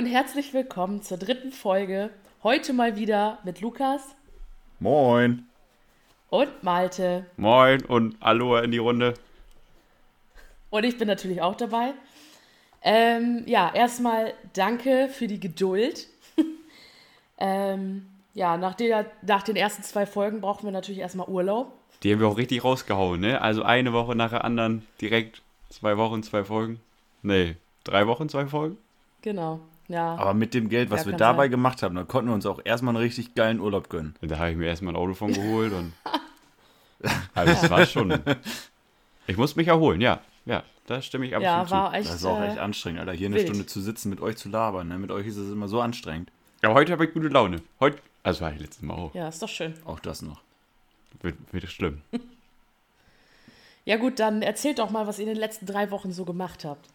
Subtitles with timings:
[0.00, 2.08] Und herzlich willkommen zur dritten Folge.
[2.42, 4.00] Heute mal wieder mit Lukas
[4.78, 5.44] Moin.
[6.30, 7.26] und Malte.
[7.36, 9.12] Moin und Aloha in die Runde.
[10.70, 11.92] Und ich bin natürlich auch dabei.
[12.80, 16.06] Ähm, ja, erstmal danke für die Geduld.
[17.38, 21.74] ähm, ja, nach, der, nach den ersten zwei Folgen brauchen wir natürlich erstmal Urlaub.
[22.02, 23.42] Die haben wir auch richtig rausgehauen, ne?
[23.42, 26.80] Also eine Woche nach der anderen, direkt zwei Wochen, zwei Folgen.
[27.20, 28.78] Nee, drei Wochen, zwei Folgen.
[29.20, 29.60] Genau.
[29.90, 30.14] Ja.
[30.14, 31.50] Aber mit dem Geld, was Ja, wir dabei sein.
[31.50, 34.14] gemacht haben, da konnten wir uns auch erstmal einen richtig geilen Urlaub gönnen.
[34.20, 35.92] Da habe ich mir erstmal ein Auto von geholt und.
[37.34, 38.20] Also das war schon.
[39.26, 40.20] Ich muss mich erholen, ja.
[40.44, 41.96] Ja, da stimme ich absolut ja, war zu.
[41.96, 42.08] echt.
[42.10, 43.12] Das ist auch äh, echt anstrengend, Alter.
[43.12, 43.46] Hier eine wild.
[43.48, 44.88] Stunde zu sitzen, mit euch zu labern.
[44.88, 44.98] Ne?
[44.98, 46.30] Mit euch ist es immer so anstrengend.
[46.60, 47.62] Aber heute habe ich gute Laune.
[47.80, 49.14] Heute, also war ich letztes Mal auch.
[49.14, 49.72] Ja, ist doch schön.
[49.86, 50.42] Auch das noch.
[51.22, 52.02] Wird, wird schlimm.
[53.86, 56.66] Ja, gut, dann erzählt doch mal, was ihr in den letzten drei Wochen so gemacht
[56.66, 56.86] habt.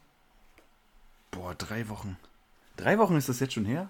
[1.31, 2.15] Boah, drei Wochen.
[2.77, 3.89] Drei Wochen ist das jetzt schon her?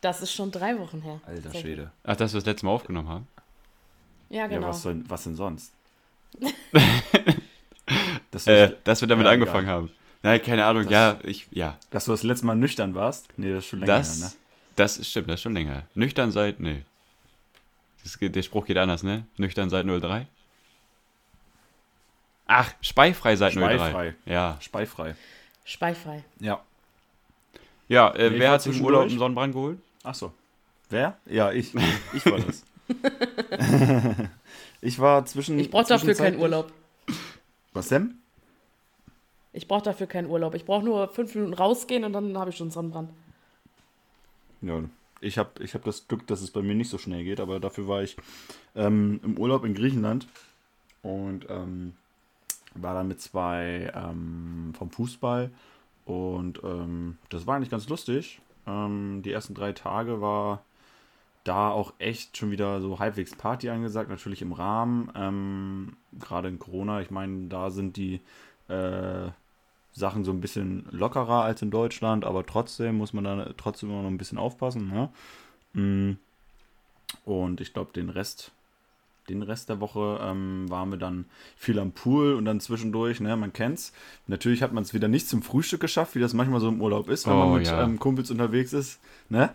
[0.00, 1.20] Das ist schon drei Wochen her.
[1.26, 1.52] Alter.
[1.58, 1.90] Schwede.
[2.04, 3.28] Ach, dass wir das letzte Mal aufgenommen haben?
[4.28, 4.62] Ja, genau.
[4.62, 5.72] Ja, was denn, was denn sonst?
[8.30, 9.74] dass, Äh, dass wir damit Ja, angefangen egal.
[9.74, 9.90] haben.
[10.22, 11.76] Nein, keine Ahnung, Das- ja, ich, ja.
[11.90, 13.26] dass du das letzte Mal nüchtern warst?
[13.36, 14.32] Nee, das ist schon länger Das, her, ne?
[14.76, 15.82] das ist- stimmt, das ist schon länger.
[15.94, 16.82] Nüchtern seit, nee.
[18.02, 19.26] Das geht, der Spruch geht anders, ne?
[19.36, 20.26] Nüchtern seit 03?
[22.46, 23.76] Ach, speifrei seit 03.
[23.78, 24.14] Speifrei.
[24.26, 24.56] Ja.
[24.60, 25.14] Speifrei.
[25.64, 26.24] Speifrei.
[26.40, 26.60] Ja.
[27.90, 29.78] Ja, äh, wer hat sich im Urlaub einen Sonnenbrand geholt?
[30.04, 30.32] Ach so.
[30.90, 31.18] Wer?
[31.26, 31.74] Ja, ich.
[32.14, 32.64] Ich war das.
[34.80, 35.58] ich war zwischen.
[35.58, 36.72] Ich brauche dafür keinen Urlaub.
[37.72, 38.14] Was denn?
[39.52, 40.54] Ich brauche dafür keinen Urlaub.
[40.54, 43.10] Ich brauche nur fünf Minuten rausgehen und dann habe ich schon Sonnenbrand.
[44.62, 44.80] Ja,
[45.20, 47.58] ich habe ich hab das Glück, dass es bei mir nicht so schnell geht, aber
[47.58, 48.16] dafür war ich
[48.76, 50.28] ähm, im Urlaub in Griechenland
[51.02, 51.94] und ähm,
[52.74, 55.50] war dann mit zwei ähm, vom Fußball
[56.10, 58.40] und ähm, das war eigentlich ganz lustig.
[58.66, 60.64] Ähm, die ersten drei Tage war
[61.44, 65.12] da auch echt schon wieder so halbwegs Party angesagt, natürlich im Rahmen.
[65.14, 68.20] Ähm, Gerade in Corona, ich meine, da sind die
[68.66, 69.28] äh,
[69.92, 74.02] Sachen so ein bisschen lockerer als in Deutschland, aber trotzdem muss man da trotzdem immer
[74.02, 74.88] noch ein bisschen aufpassen.
[74.88, 75.10] Ne?
[75.80, 76.18] Mm.
[77.24, 78.50] Und ich glaube, den Rest,
[79.30, 81.24] den Rest der Woche ähm, waren wir dann
[81.56, 83.92] viel am Pool und dann zwischendurch, ne, man kennt's.
[84.26, 87.08] Natürlich hat man es wieder nicht zum Frühstück geschafft, wie das manchmal so im Urlaub
[87.08, 87.82] ist, wenn Oh, man mit ja.
[87.82, 89.00] ähm, Kumpels unterwegs ist.
[89.28, 89.50] Ne?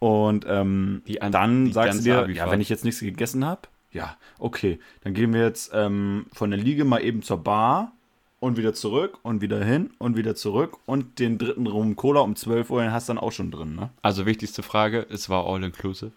[0.00, 2.46] Und ähm, dann sagst du dir, Abifahrt.
[2.46, 3.62] ja, wenn ich jetzt nichts gegessen habe,
[3.92, 7.92] ja, okay, dann gehen wir jetzt ähm, von der Liege mal eben zur Bar
[8.40, 12.36] und wieder zurück und wieder hin und wieder zurück und den dritten Rum Cola um
[12.36, 13.90] 12 Uhr den hast du dann auch schon drin, ne?
[14.02, 16.12] Also wichtigste Frage, es war all inclusive.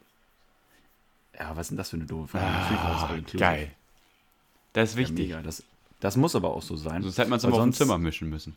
[1.41, 2.45] Ja, was ist denn das für eine doofe Frage?
[2.45, 3.71] Ah, Geil.
[4.73, 5.29] Das ist Ja, wichtig.
[5.29, 5.41] mega.
[5.41, 5.63] Das,
[5.99, 7.01] das muss aber auch so sein.
[7.01, 8.55] Sonst hätte man es immer auf dem Zimmer mischen müssen.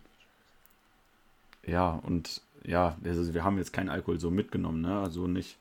[1.67, 5.01] Ja, und ja, also wir haben jetzt keinen Alkohol so mitgenommen, ne?
[5.01, 5.57] Also nicht.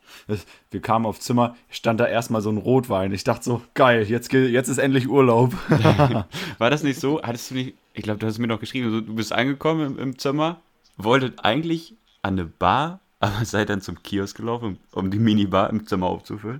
[0.70, 3.14] Wir kamen aufs Zimmer, stand da erstmal so ein Rotwein.
[3.14, 5.54] Ich dachte so, geil, jetzt, jetzt ist endlich Urlaub.
[6.58, 7.22] War das nicht so?
[7.22, 10.20] Hattest du nicht, ich glaube, du hast mir noch geschrieben, du bist angekommen im, im
[10.20, 10.60] Zimmer,
[10.98, 15.88] wolltet eigentlich an eine Bar, aber seid dann zum Kiosk gelaufen, um die Minibar im
[15.88, 16.60] Zimmer aufzufüllen.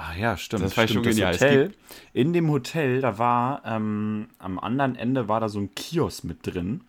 [0.00, 0.62] Ah ja, stimmt.
[0.62, 1.06] Das war stimmt.
[1.06, 1.34] schon genial.
[1.34, 1.74] Hotel,
[2.12, 6.46] in dem Hotel, da war ähm, am anderen Ende war da so ein Kiosk mit
[6.46, 6.82] drin.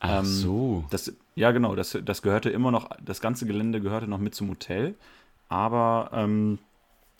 [0.00, 0.84] Ach Ähm, so.
[0.90, 4.50] Das, ja, genau, das, das gehörte immer noch, das ganze Gelände gehörte noch mit zum
[4.50, 4.96] Hotel.
[5.48, 6.58] Aber ähm,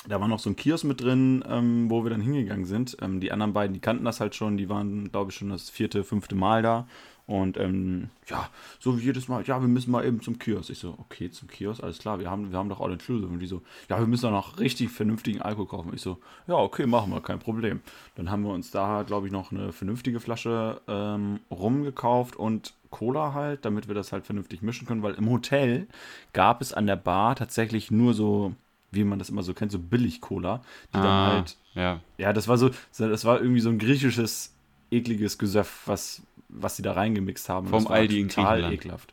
[0.09, 2.97] da war noch so ein Kiosk mit drin, ähm, wo wir dann hingegangen sind.
[3.01, 5.71] Ähm, die anderen beiden, die kannten das halt schon, die waren, glaube ich, schon das
[5.71, 6.89] vierte, fünfte Mal da.
[7.27, 8.49] Und ähm, ja,
[8.79, 10.71] so wie jedes Mal, ja, wir müssen mal eben zum Kiosk.
[10.71, 13.27] Ich so, okay, zum Kiosk, alles klar, wir haben, wir haben doch all inclusive.
[13.27, 15.93] Und die so, ja, wir müssen doch noch richtig vernünftigen Alkohol kaufen.
[15.93, 17.81] Ich so, ja, okay, machen wir, kein Problem.
[18.15, 23.35] Dann haben wir uns da, glaube ich, noch eine vernünftige Flasche ähm, rumgekauft und Cola
[23.35, 25.89] halt, damit wir das halt vernünftig mischen können, weil im Hotel
[26.33, 28.55] gab es an der Bar tatsächlich nur so,
[28.93, 30.63] wie man das immer so kennt, so Billig-Cola,
[30.95, 32.01] die dann Ah, halt ja.
[32.19, 34.56] ja, das war so, das war irgendwie so ein griechisches,
[34.91, 37.69] ekliges Gesöff, was, was sie da reingemixt haben.
[37.69, 38.75] Vom Aldi in Griechenland.
[38.75, 39.13] ekelhaft.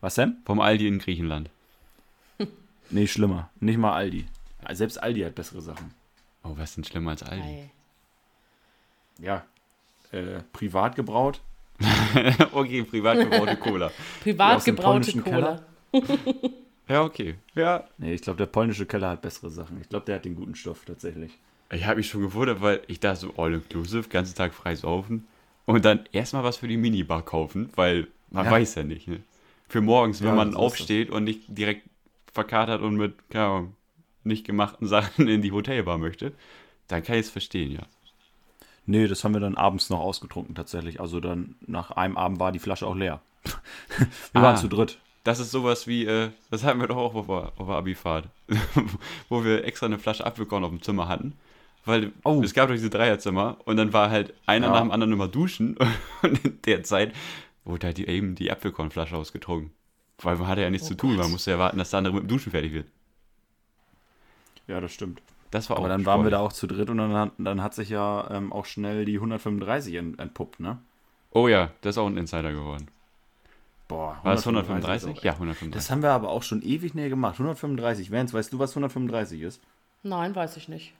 [0.00, 0.38] Was denn?
[0.44, 1.50] Vom Aldi in Griechenland.
[2.90, 3.48] Nee, schlimmer.
[3.60, 4.26] Nicht mal Aldi.
[4.72, 5.92] Selbst Aldi hat bessere Sachen.
[6.42, 7.42] Oh, was ist denn schlimmer als Aldi?
[7.42, 7.70] Ei.
[9.18, 9.44] Ja.
[10.12, 11.40] Äh, privat gebraut.
[12.52, 13.90] okay, privat gebaute Cola.
[14.22, 15.62] Privat dem gebraute Cola.
[16.88, 17.36] Ja, okay.
[17.54, 17.84] Ja.
[17.98, 19.80] Nee, ich glaube, der polnische Keller hat bessere Sachen.
[19.80, 21.32] Ich glaube, der hat den guten Stoff tatsächlich.
[21.70, 25.26] Ich habe mich schon gewundert, weil ich dachte so all inclusive, ganzen Tag frei saufen
[25.66, 28.50] und dann erstmal was für die Minibar kaufen, weil man Ja.
[28.52, 29.08] weiß ja nicht.
[29.08, 29.20] Ne?
[29.68, 31.88] Für morgens, wenn Ja, man aufsteht und nicht direkt
[32.32, 33.76] verkatert und mit keine Ahnung,
[34.24, 36.32] nicht gemachten Sachen in die Hotelbar möchte,
[36.88, 37.82] dann kann ich es verstehen, ja.
[38.86, 41.00] Nee, das haben wir dann abends noch ausgetrunken tatsächlich.
[41.00, 43.20] Also dann nach einem Abend war die Flasche auch leer.
[44.32, 44.42] wir Ah.
[44.42, 44.98] waren zu dritt.
[45.24, 48.28] Das ist sowas wie, äh, das hatten wir doch auch auf der, auf der Abifahrt,
[49.30, 51.32] wo wir extra eine Flasche Apfelkorn auf dem Zimmer hatten.
[51.84, 52.40] Weil Oh.
[52.42, 54.72] es gab doch diese Dreierzimmer und dann war halt einer Ja.
[54.72, 55.76] nach dem anderen immer duschen
[56.22, 57.12] und in der Zeit
[57.64, 59.70] wurde halt die, eben die Apfelkornflasche ausgetrunken.
[60.18, 62.14] Weil man hatte ja nichts Oh zu tun, man musste ja warten, dass der andere
[62.14, 62.86] mit dem Duschen fertig wird.
[64.66, 65.20] Ja, das stimmt.
[65.50, 67.62] Das war Aber auch dann waren wir da auch zu dritt und dann hat, dann
[67.62, 70.78] hat sich ja ähm, auch schnell die 135 ent, entpuppt, ne?
[71.30, 72.88] Oh ja, das ist auch ein Insider geworden.
[73.88, 75.10] Boah, War das 135 135?
[75.12, 75.70] ist auch- Ja, 135.
[75.74, 77.38] Das haben wir aber auch schon ewig näher gemacht.
[77.38, 78.10] 135.
[78.10, 79.60] Vance, weißt du, was 135 ist?
[80.02, 80.94] Nein, weiß ich nicht.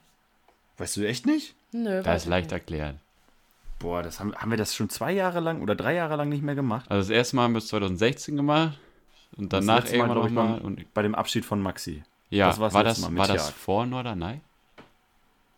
[0.77, 1.55] Weißt du echt nicht?
[1.71, 2.53] Nö, Das ist ich leicht nicht.
[2.53, 2.97] erklärt.
[3.79, 6.43] Boah, das haben, haben wir das schon zwei Jahre lang oder drei Jahre lang nicht
[6.43, 6.89] mehr gemacht?
[6.89, 8.77] Also das erste Mal haben wir es 2016 gemacht
[9.37, 10.61] und Das danach Mal, irgendwann nochmal.
[10.61, 12.03] Und Bei dem Abschied von Maxi.
[12.29, 14.41] ja, das war, das, Mal mit war das vor Norderney?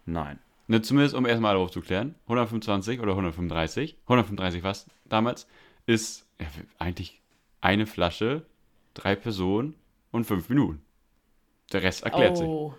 [0.06, 0.40] Nein.
[0.68, 2.16] Ne, zumindest um erstmal alle aufzuklären.
[2.24, 5.48] 125 oder 135, 135 was damals,
[5.86, 6.48] ist ja,
[6.80, 7.22] eigentlich
[7.62, 8.44] eine Flasche,
[8.94, 9.76] drei Personen
[10.12, 10.82] und fünf Minuten.
[11.72, 12.48] Der Rest erklärt sich.
[12.48, 12.74] Oh.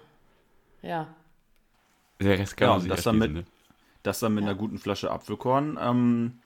[0.82, 1.08] Ja.
[2.20, 3.52] Der Rest kann Ja, man sich das erschließen, damit- ne?
[4.02, 4.50] Das dann mit Ja.
[4.50, 5.78] einer guten Flasche Apfelkorn.
[5.80, 6.38] Ähm,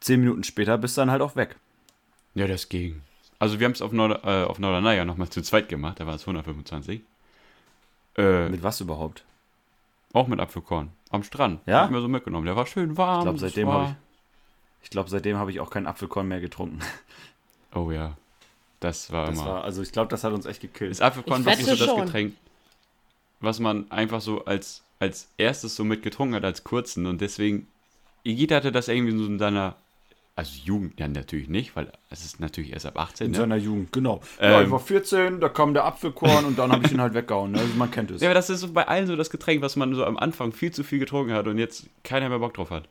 [0.00, 1.56] zehn Minuten später bist du dann halt auch weg.
[2.34, 3.02] Ja, das ging.
[3.38, 6.06] Also wir haben es auf, Nord äh, auf Norderney ja nochmal zu zweit gemacht, da
[6.06, 7.02] war es 125.
[8.16, 9.24] Äh, Mit was überhaupt?
[10.14, 10.90] auch mit Apfelkorn.
[11.10, 11.60] Am Strand.
[11.66, 11.82] Ja?
[11.82, 12.46] Hat mir so mitgenommen.
[12.46, 13.18] Der war schön warm.
[13.20, 13.84] Ich glaube, seitdem war- habe
[14.80, 16.80] ich, ich, glaub, seitdem habe ich auch keinen Apfelkorn mehr getrunken.
[17.74, 18.16] Oh ja.
[18.80, 19.46] Das war Das immer.
[19.48, 21.02] war, also ich glaube, das hat uns echt Das gekillt.
[21.02, 22.06] Apfelkorn Ich war so das.
[22.06, 22.34] Getränk,
[23.40, 27.06] was man einfach so als, als erstes so mitgetrunken hat, als kurzen.
[27.06, 27.68] Und deswegen,
[28.24, 29.76] Igita hatte das irgendwie so in seiner,
[30.34, 33.38] also Jugend, ja natürlich nicht, weil es ist natürlich erst ab 18, In ne?
[33.38, 34.20] seiner Jugend, genau.
[34.40, 34.66] ja, Ähm.
[34.66, 37.52] ich war 14, da kam der Apfelkorn und dann habe ich ihn halt weggehauen.
[37.52, 37.60] Ne?
[37.60, 38.20] Also man kennt es.
[38.20, 40.52] Ja, aber das ist so bei allen so das Getränk, was man so am Anfang
[40.52, 42.88] viel zu viel getrunken hat und jetzt keiner mehr Bock drauf hat.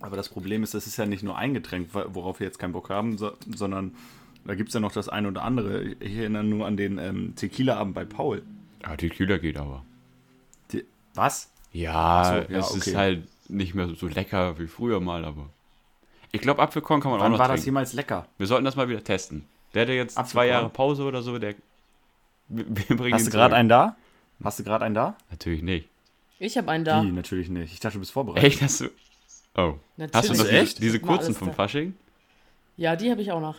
[0.00, 2.72] Aber das Problem ist, das ist ja nicht nur ein Getränk, worauf wir jetzt keinen
[2.72, 3.94] Bock haben, so, sondern
[4.44, 5.82] da gibt es ja noch das eine oder andere.
[6.00, 8.42] Ich erinnere nur an den ähm, Tequila-Abend bei Paul.
[8.82, 9.84] Ja, die Kühler geht aber.
[11.16, 11.50] Was?
[11.72, 12.90] Ja, so, ja, es okay.
[12.90, 15.48] ist halt nicht mehr so lecker wie früher mal, aber.
[16.32, 17.60] Ich glaube, Apfelkorn kann man auch Wann noch war trinken.
[17.60, 18.26] das jemals lecker?
[18.38, 19.44] Wir sollten das mal wieder testen.
[19.74, 20.48] Der hatte jetzt zwei Apfelkorn?
[20.48, 21.54] Jahre Pause oder so, der.
[22.48, 23.96] Wir bringen Hast du gerade einen da?
[24.42, 25.16] Hast du gerade einen da?
[25.30, 25.88] Natürlich nicht.
[26.38, 27.02] Ich habe einen da.
[27.02, 27.10] Wie?
[27.10, 27.72] Natürlich nicht.
[27.72, 28.44] Ich dachte, du bist vorbereitet.
[28.44, 28.62] Echt?
[28.62, 28.90] Hast du.
[29.56, 29.74] Oh.
[29.96, 30.30] Natürlich.
[30.30, 30.82] Hast du noch echt?
[30.82, 31.54] diese kurzen vom da.
[31.54, 31.94] Fasching?
[32.76, 33.56] Ja, die habe ich auch noch.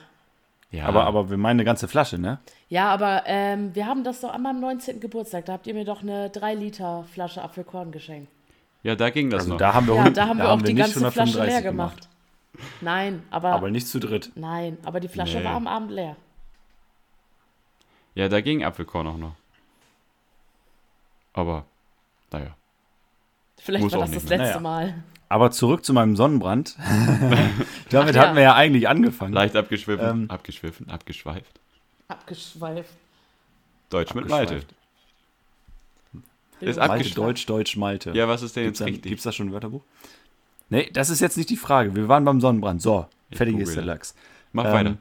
[0.70, 0.86] Ja.
[0.86, 2.40] Aber, aber wir meinen eine ganze Flasche, ne?
[2.68, 5.00] Ja, aber ähm, wir haben das doch an meinem 19.
[5.00, 5.46] Geburtstag.
[5.46, 8.30] Da habt ihr mir doch eine 3 Liter Flasche Apfelkorn geschenkt.
[8.84, 9.58] Ja, da ging das Also noch.
[9.60, 12.10] da haben wir, Ja, da haben wir auch die nicht ganze Flasche 135 leer gemacht.
[12.82, 14.32] Nein, aber, Aber nicht zu dritt.
[14.36, 15.46] nein, aber die Flasche Nee.
[15.46, 16.16] war am Abend leer.
[18.16, 19.36] Ja, da ging Apfelkorn auch noch.
[21.34, 21.66] Aber,
[22.32, 22.56] naja.
[23.60, 24.60] Vielleicht Muss war das das letzte Naja.
[24.60, 25.04] Mal.
[25.30, 26.78] Aber zurück zu meinem Sonnenbrand.
[27.90, 28.22] Damit Ach ja.
[28.22, 29.34] hatten wir ja eigentlich angefangen.
[29.34, 30.30] Leicht abgeschwiffen, Ähm.
[30.30, 31.60] abgeschwiffen, abgeschweift.
[32.08, 32.94] Abgeschweift.
[33.90, 34.56] Deutsch mit Malte.
[34.56, 34.74] Abgeschweift.
[36.60, 37.18] Ist Malte, abgeschweift.
[37.18, 38.12] Deutsch, Deutsch, Malte.
[38.14, 39.10] Ja, was ist denn Gibt's jetzt da, richtig?
[39.10, 39.82] gibt's da schon ein Wörterbuch?
[40.70, 41.96] Nee, das ist jetzt nicht die Frage.
[41.96, 42.82] Wir waren beim Sonnenbrand.
[42.82, 43.84] So, Ich fertig ist der.
[43.86, 44.16] Lachs.
[44.54, 44.98] Mach Ähm, weiter.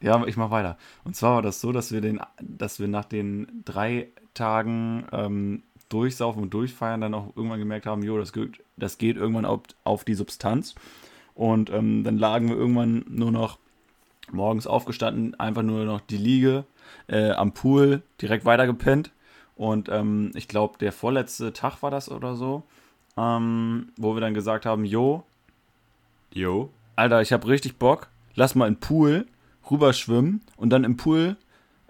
[0.00, 0.76] Ja, ich mach weiter.
[1.04, 5.62] Und zwar war das so, dass wir den, dass wir nach den drei Tagen ähm,
[5.88, 9.60] durchsaufen und durchfeiern dann auch irgendwann gemerkt haben, jo, das geht, das geht irgendwann auf,
[9.84, 10.74] auf die Substanz.
[11.34, 13.58] Und ähm, dann lagen wir irgendwann nur noch
[14.30, 16.64] morgens aufgestanden, einfach nur noch die Liege
[17.08, 19.10] äh, am Pool, direkt weitergepennt.
[19.56, 22.62] Und ähm, ich glaube, der vorletzte Tag war das oder so,
[23.16, 25.24] ähm, wo wir dann gesagt haben, jo,
[26.34, 26.70] Jo.
[26.96, 28.08] Alter, ich habe richtig Bock.
[28.34, 29.26] Lass mal in den Pool
[29.70, 31.36] rüberschwimmen und dann im Pool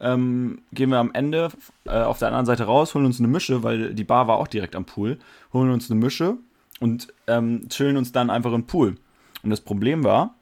[0.04, 1.48] ähm, gehen wir am Ende
[1.86, 4.46] äh, auf der anderen Seite raus, holen uns eine Mische, weil die Bar war auch
[4.46, 5.18] direkt am Pool,
[5.52, 6.36] holen uns eine Mische
[6.78, 8.96] und ähm, chillen uns dann einfach im Pool.
[9.42, 10.34] Und das Problem war,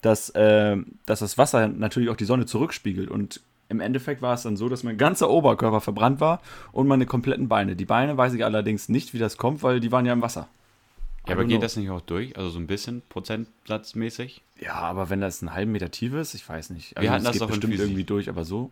[0.00, 4.42] dass, äh, dass das Wasser natürlich auch die Sonne zurückspiegelt und im Endeffekt war es
[4.42, 6.40] dann so, dass mein ganzer Oberkörper verbrannt war
[6.72, 7.76] und meine kompletten Beine.
[7.76, 10.48] Die Beine weiß ich allerdings nicht, wie das kommt, weil die waren ja im Wasser.
[11.26, 11.62] Ja, aber geht know.
[11.62, 12.36] das nicht auch durch?
[12.36, 14.42] Also so ein bisschen prozentsatzmäßig?
[14.60, 16.94] Ja, aber wenn das einen halben Meter tief ist, ich weiß nicht.
[17.00, 18.70] Wir hatten das geht doch bestimmt irgendwie durch, aber so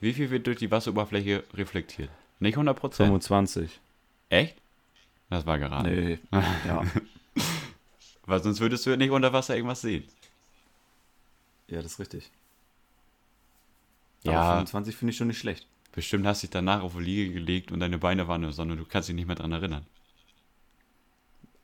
[0.00, 2.10] Wie viel wird durch die Wasseroberfläche reflektiert?
[2.40, 3.08] Nicht 100 Prozent.
[3.08, 3.80] 25.
[4.28, 4.56] Echt?
[5.30, 5.90] Das war gerade.
[5.90, 6.18] Nee,
[6.66, 6.84] ja.
[8.26, 10.04] Weil sonst würdest du nicht unter Wasser irgendwas sehen.
[11.68, 12.30] ja, das ist richtig.
[14.24, 14.40] Ja.
[14.40, 15.66] Aber 25 finde ich schon nicht schlecht.
[15.92, 18.76] Bestimmt hast dich danach auf die Liege gelegt und deine Beine waren der Sonne.
[18.76, 19.86] Du kannst dich nicht mehr dran erinnern.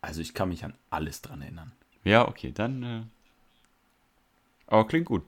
[0.04, 1.72] Also ich kann mich an alles dran erinnern.
[2.04, 2.82] Ja, okay, dann.
[2.82, 3.02] Äh...
[4.66, 5.22] Aber klingt gut.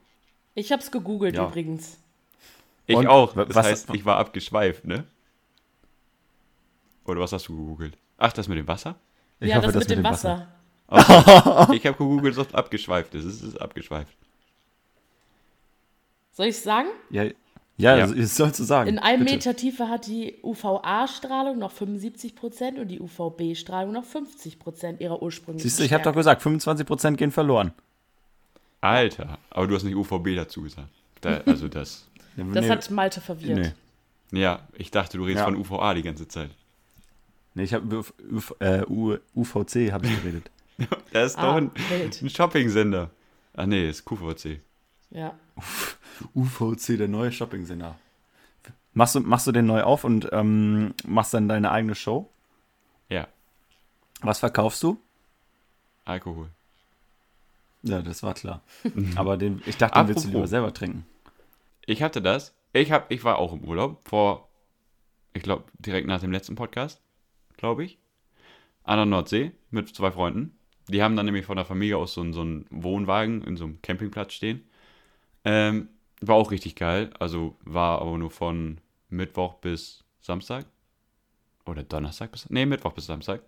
[0.55, 1.47] Ich hab's gegoogelt Ja.
[1.47, 1.99] übrigens.
[2.87, 3.33] Ich Und auch.
[3.35, 5.05] Das was- heißt, ich war abgeschweift, ne?
[7.07, 7.97] Oder was hast du gegoogelt?
[8.19, 8.97] Ach, das mit dem Wasser?
[9.41, 10.49] Ich ja, hoffe, das mit dem Wasser.
[10.89, 11.77] Okay.
[11.77, 13.25] ich habe gegoogelt, ob es abgeschweift ist.
[13.25, 14.15] Es ist abgeschweift.
[16.33, 16.89] Soll ich sagen?
[17.11, 17.25] Ja,
[17.79, 18.07] ja, Ja.
[18.07, 18.89] das sollst du sagen.
[18.89, 19.35] In einem bitte.
[19.35, 25.79] Meter Tiefe hat die UVA-Strahlung noch 75% und die UVB-Strahlung noch 50% ihrer ursprünglichen Siehst
[25.81, 27.73] du, ich habe doch gesagt, 25% gehen verloren.
[28.81, 30.89] Alter, aber du hast nicht UVB dazu gesagt.
[31.21, 32.09] Da, also das.
[32.37, 33.73] Das nee, hat Malte verwirrt.
[34.31, 34.41] Nee.
[34.43, 35.45] Ja, ich dachte, du redest Ja.
[35.47, 36.51] von UVA die ganze Zeit.
[37.55, 38.05] Nee, ich habe
[38.61, 40.51] äh, UVC habe ich geredet.
[41.13, 41.71] Das ist Ah, doch ein,
[42.23, 43.09] ein Shopping-Sender.
[43.55, 44.61] Ah nee, ist QVC.
[45.11, 45.39] Ja.
[46.35, 47.97] UVC, der neue Shopping-Sender.
[48.95, 52.31] Machst du, machst du den neu auf und ähm, machst dann deine eigene Show?
[53.09, 53.29] Ja,
[54.23, 54.99] Was verkaufst du?
[56.07, 56.49] Alkohol.
[57.83, 58.63] Ja, das war klar.
[59.17, 61.07] Aber den, ich dachte, den willst du lieber selber trinken.
[61.85, 62.55] Ich hatte das.
[62.73, 64.49] Ich, hab, ich war auch im Urlaub vor,
[65.35, 67.01] ich glaube, direkt nach dem letzten Podcast,
[67.57, 67.99] glaube ich.
[68.83, 70.57] An der Nordsee mit zwei Freunden.
[70.89, 73.83] Die haben dann nämlich von der Familie aus so, so einen Wohnwagen in so einem
[73.83, 74.65] Campingplatz stehen.
[75.47, 75.89] Ähm,
[76.21, 77.11] war auch richtig geil.
[77.19, 80.67] Also war aber nur von Mittwoch bis Samstag.
[81.65, 82.51] Oder Donnerstag bis.
[82.51, 83.43] Nee, Mittwoch bis Samstag.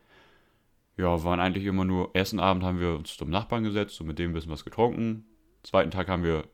[0.96, 2.10] Ja, waren eigentlich immer nur.
[2.14, 5.26] Ersten Abend haben wir uns zum Nachbarn gesetzt und mit dem ein bisschen was getrunken.
[5.64, 6.44] Zweiten Tag haben wir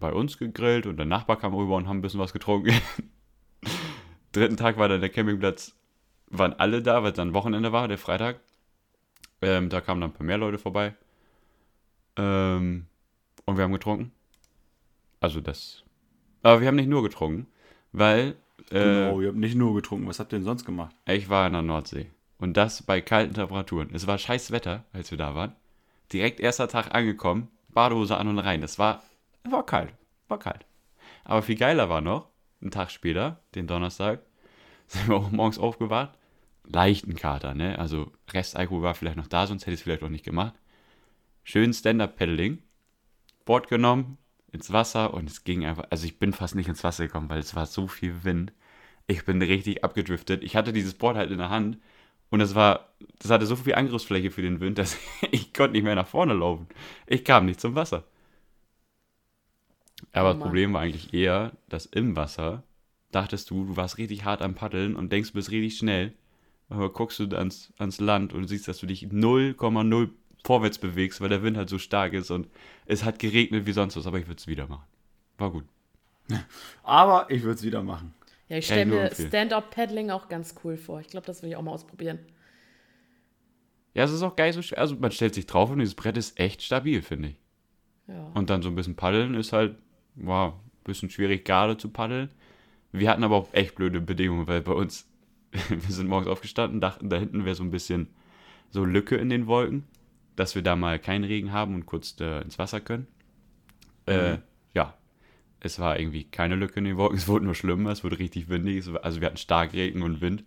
[0.00, 2.72] bei uns gegrillt und der Nachbar kam rüber und haben ein bisschen was getrunken.
[4.32, 5.76] Dritten Tag war dann der Campingplatz,
[6.28, 8.40] waren alle da, weil es dann Wochenende war, der Freitag.
[9.40, 10.94] Ähm, da kamen dann ein paar mehr Leute vorbei.
[12.16, 12.86] Ähm,
[13.44, 14.12] und wir haben getrunken.
[15.24, 15.82] Also das.
[16.42, 17.46] Aber wir haben nicht nur getrunken,
[17.92, 18.36] weil
[18.70, 20.06] äh, Genau, ihr habt nicht nur getrunken.
[20.06, 20.94] Was habt ihr denn sonst gemacht?
[21.06, 22.10] ich war in der Nordsee.
[22.36, 23.88] Und das bei kalten Temperaturen.
[23.94, 25.56] Es war scheiß Wetter, als wir da waren.
[26.12, 28.62] Direkt erster Tag angekommen, Badehose an und rein.
[28.62, 29.02] Es war,
[29.48, 29.94] war kalt.
[30.28, 30.66] War kalt.
[31.24, 32.28] Aber viel geiler war noch,
[32.60, 34.20] einen Tag später, den Donnerstag,
[34.88, 36.18] sind wir auch morgens aufgewacht.
[36.64, 37.78] Leichten Kater, ne?
[37.78, 40.52] Also Restalkohol war vielleicht noch da, sonst hätte ich es vielleicht auch nicht gemacht.
[41.44, 42.62] Schön Stand-Up-Paddling.
[43.46, 44.18] Board genommen,
[44.54, 45.86] ins Wasser und es ging einfach.
[45.90, 48.52] Also ich bin fast nicht ins Wasser gekommen, weil es war so viel Wind.
[49.06, 50.42] Ich bin richtig abgedriftet.
[50.44, 51.78] Ich hatte dieses Board halt in der Hand
[52.30, 54.96] und es war, das hatte so viel Angriffsfläche für den Wind, dass
[55.32, 56.68] ich konnte nicht mehr nach vorne laufen.
[57.06, 58.04] Ich kam nicht zum Wasser.
[60.12, 60.38] Aber Oh das.
[60.38, 62.62] Problem war eigentlich eher, dass im Wasser
[63.10, 66.12] dachtest du, du warst richtig hart am Paddeln und denkst, du bist richtig schnell.
[66.68, 70.10] Aber guckst du ans, ans Land und siehst, dass du dich 0,0
[70.44, 72.48] vorwärts bewegst, weil der Wind halt so stark ist und
[72.86, 74.84] es hat geregnet wie sonst was, aber ich würde es wieder machen.
[75.38, 75.64] War gut.
[76.82, 78.14] Aber ich würde es wieder machen.
[78.48, 79.10] Ja, ich stelle mir.
[79.14, 81.00] Stand-Up-Paddling auch ganz cool vor.
[81.00, 82.18] Ich glaube, das will ich auch mal ausprobieren.
[83.94, 84.78] Ja, es ist auch geil so schwer.
[84.78, 87.36] Also man stellt sich drauf und dieses Brett ist echt stabil, finde ich.
[88.06, 88.30] Ja.
[88.34, 89.76] Und dann so ein bisschen paddeln ist halt,
[90.14, 92.30] wow, ein bisschen schwierig gerade zu paddeln.
[92.92, 95.06] Wir hatten aber auch echt blöde Bedingungen, weil bei uns,
[95.52, 98.08] wir sind morgens aufgestanden, dachten, da hinten wäre so ein bisschen
[98.70, 99.84] so Lücke in den Wolken,
[100.36, 103.06] dass wir da mal keinen Regen haben und kurz äh, ins Wasser können.
[104.06, 104.38] Äh,
[104.74, 104.94] ja,
[105.60, 108.48] es war irgendwie keine Lücke in den Wolken, es wurde nur schlimmer, es wurde richtig
[108.48, 110.44] windig, war, also wir hatten stark Regen und Wind.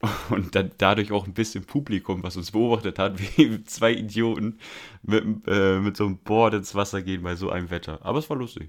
[0.30, 4.58] Und dann dadurch auch ein bisschen Publikum, was uns beobachtet hat, wie zwei Idioten
[5.04, 8.00] mit, äh, mit so einem Board ins Wasser gehen bei so einem Wetter.
[8.02, 8.68] Aber es war lustig.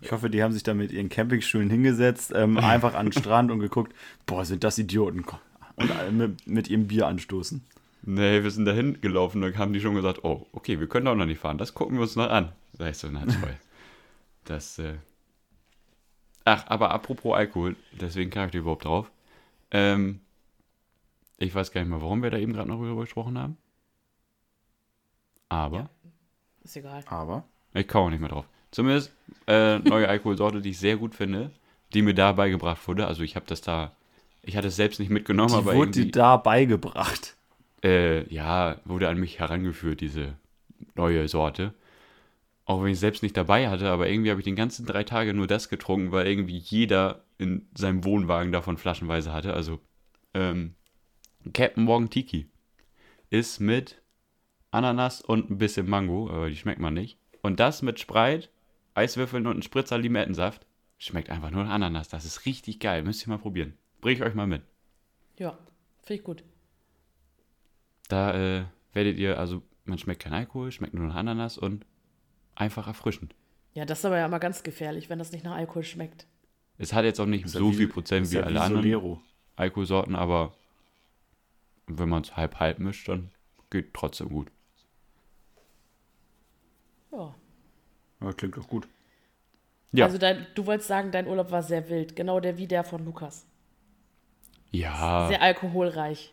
[0.00, 3.50] Ich hoffe, die haben sich da mit ihren Campingstühlen hingesetzt, ähm, einfach an den Strand
[3.50, 3.92] und geguckt,
[4.24, 5.24] boah, sind das Idioten.
[5.74, 7.62] Und alle mit, mit ihrem Bier anstoßen.
[8.02, 11.06] Nee, wir sind dahin gelaufen und dann haben die schon gesagt, oh, okay, wir können
[11.06, 12.52] auch noch nicht fahren, das gucken wir uns noch an.
[12.72, 13.56] Da ich so, na toll.
[14.44, 14.94] Das, äh...
[16.46, 19.12] Ach, aber apropos Alkohol, deswegen kam ich da überhaupt drauf.
[19.70, 20.20] Ähm,
[21.36, 23.58] ich weiß gar nicht mehr, warum wir da eben gerade noch drüber gesprochen haben.
[25.50, 25.76] Aber...
[25.76, 25.90] Ja.
[26.64, 27.02] Ist egal.
[27.06, 28.46] Aber Ich komme auch nicht mehr drauf.
[28.70, 29.12] Zumindest
[29.46, 31.50] äh, neue Alkoholsorte, die ich sehr gut finde,
[31.92, 33.06] die mir da beigebracht wurde.
[33.06, 33.92] Also ich habe das da,
[34.42, 37.36] ich hatte es selbst nicht mitgenommen, die aber wurde dir irgendwie, da beigebracht.
[37.84, 40.34] Äh, ja, wurde an mich herangeführt, diese
[40.94, 41.74] neue Sorte.
[42.64, 45.34] Auch wenn ich selbst nicht dabei hatte, aber irgendwie habe ich den ganzen drei Tage
[45.34, 49.54] nur das getrunken, weil irgendwie jeder in seinem Wohnwagen davon flaschenweise hatte.
[49.54, 49.80] Also
[50.34, 50.74] ähm,
[51.52, 52.46] Captain Morgan Tiki
[53.30, 54.00] ist mit
[54.70, 57.18] Ananas und ein bisschen Mango, aber die schmeckt man nicht.
[57.42, 58.48] Und das mit Sprite,
[58.94, 60.66] Eiswürfeln und ein Spritzer Limettensaft.
[60.98, 62.08] Schmeckt einfach nur nach Ananas.
[62.08, 63.02] Das ist richtig geil.
[63.02, 63.72] Müsst ihr mal probieren.
[64.02, 64.62] Bring ich euch mal mit.
[65.38, 65.58] Ja,
[66.02, 66.44] finde ich gut.
[68.10, 71.86] Da äh, werdet ihr, also man schmeckt kein Alkohol, schmeckt nur nach Ananas und
[72.54, 73.34] einfach erfrischend.
[73.72, 76.26] Ja, das ist aber ja immer ganz gefährlich, wenn das nicht nach Alkohol schmeckt.
[76.76, 78.58] Es hat jetzt auch nicht Ist ja so wie- viel Prozent wie ja alle wie
[78.58, 79.22] anderen Solero.
[79.56, 80.54] Alkoholsorten, aber
[81.86, 83.30] wenn man es halb-halb mischt, dann
[83.70, 84.48] geht trotzdem gut.
[87.12, 87.34] Ja.
[88.22, 88.88] Ja, klingt doch gut.
[89.92, 90.06] Ja.
[90.06, 92.14] Also dein, du wolltest sagen, dein Urlaub war sehr wild.
[92.16, 93.46] Genau der wie der von Lukas.
[94.70, 96.32] Ja, Sehr alkoholreich.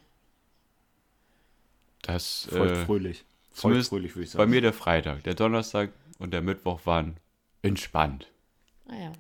[2.08, 3.26] Das Voll äh, fröhlich.
[3.52, 4.52] Voll zumindest fröhlich, würde ich bei sagen.
[4.52, 5.24] mir der Freitag.
[5.24, 7.18] Der Donnerstag und der Mittwoch waren
[7.62, 8.32] entspannt.
[8.88, 9.12] Naja.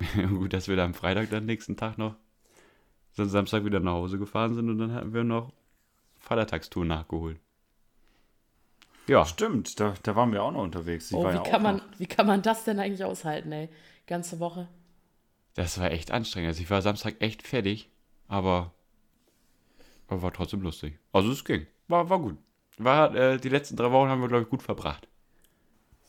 [0.28, 2.16] Gut, dass wir da am Freitag dann nächsten Tag noch
[3.16, 5.52] dann Samstag wieder nach Hause gefahren sind und dann hatten wir noch
[6.18, 7.38] Vatertagstour nachgeholt.
[9.06, 11.12] Ja, Stimmt, da, da waren wir auch noch unterwegs.
[11.12, 11.84] Oh, wie, ja kann auch man, noch.
[11.98, 13.68] wie kann man das denn eigentlich aushalten, ey?
[14.06, 14.68] Ganze Woche.
[15.54, 16.48] das war echt anstrengend.
[16.48, 17.90] Also ich war Samstag echt fertig,
[18.28, 18.72] aber,
[20.10, 20.98] aber war trotzdem lustig.
[21.12, 21.66] Also es ging.
[21.88, 22.36] War, war gut.
[22.78, 25.06] War, äh, die letzten drei Wochen haben wir, glaube ich, gut verbracht.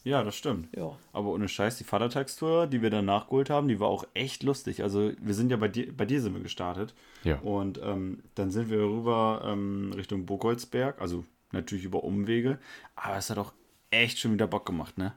[0.04, 0.76] Ja, das stimmt.
[0.76, 0.98] Ja.
[1.14, 4.82] Aber ohne Scheiß, die Vatertagstour, die wir dann nachgeholt haben, die war auch echt lustig.
[4.82, 6.96] Also wir sind ja bei dir, bei dir sind wir gestartet.
[7.24, 7.38] Ja.
[7.40, 12.58] Und ähm, dann sind wir rüber ähm, Richtung Burgholzberg, also natürlich über Umwege.
[12.96, 13.54] Aber es hat auch
[13.92, 15.14] echt schon wieder Bock gemacht, ne?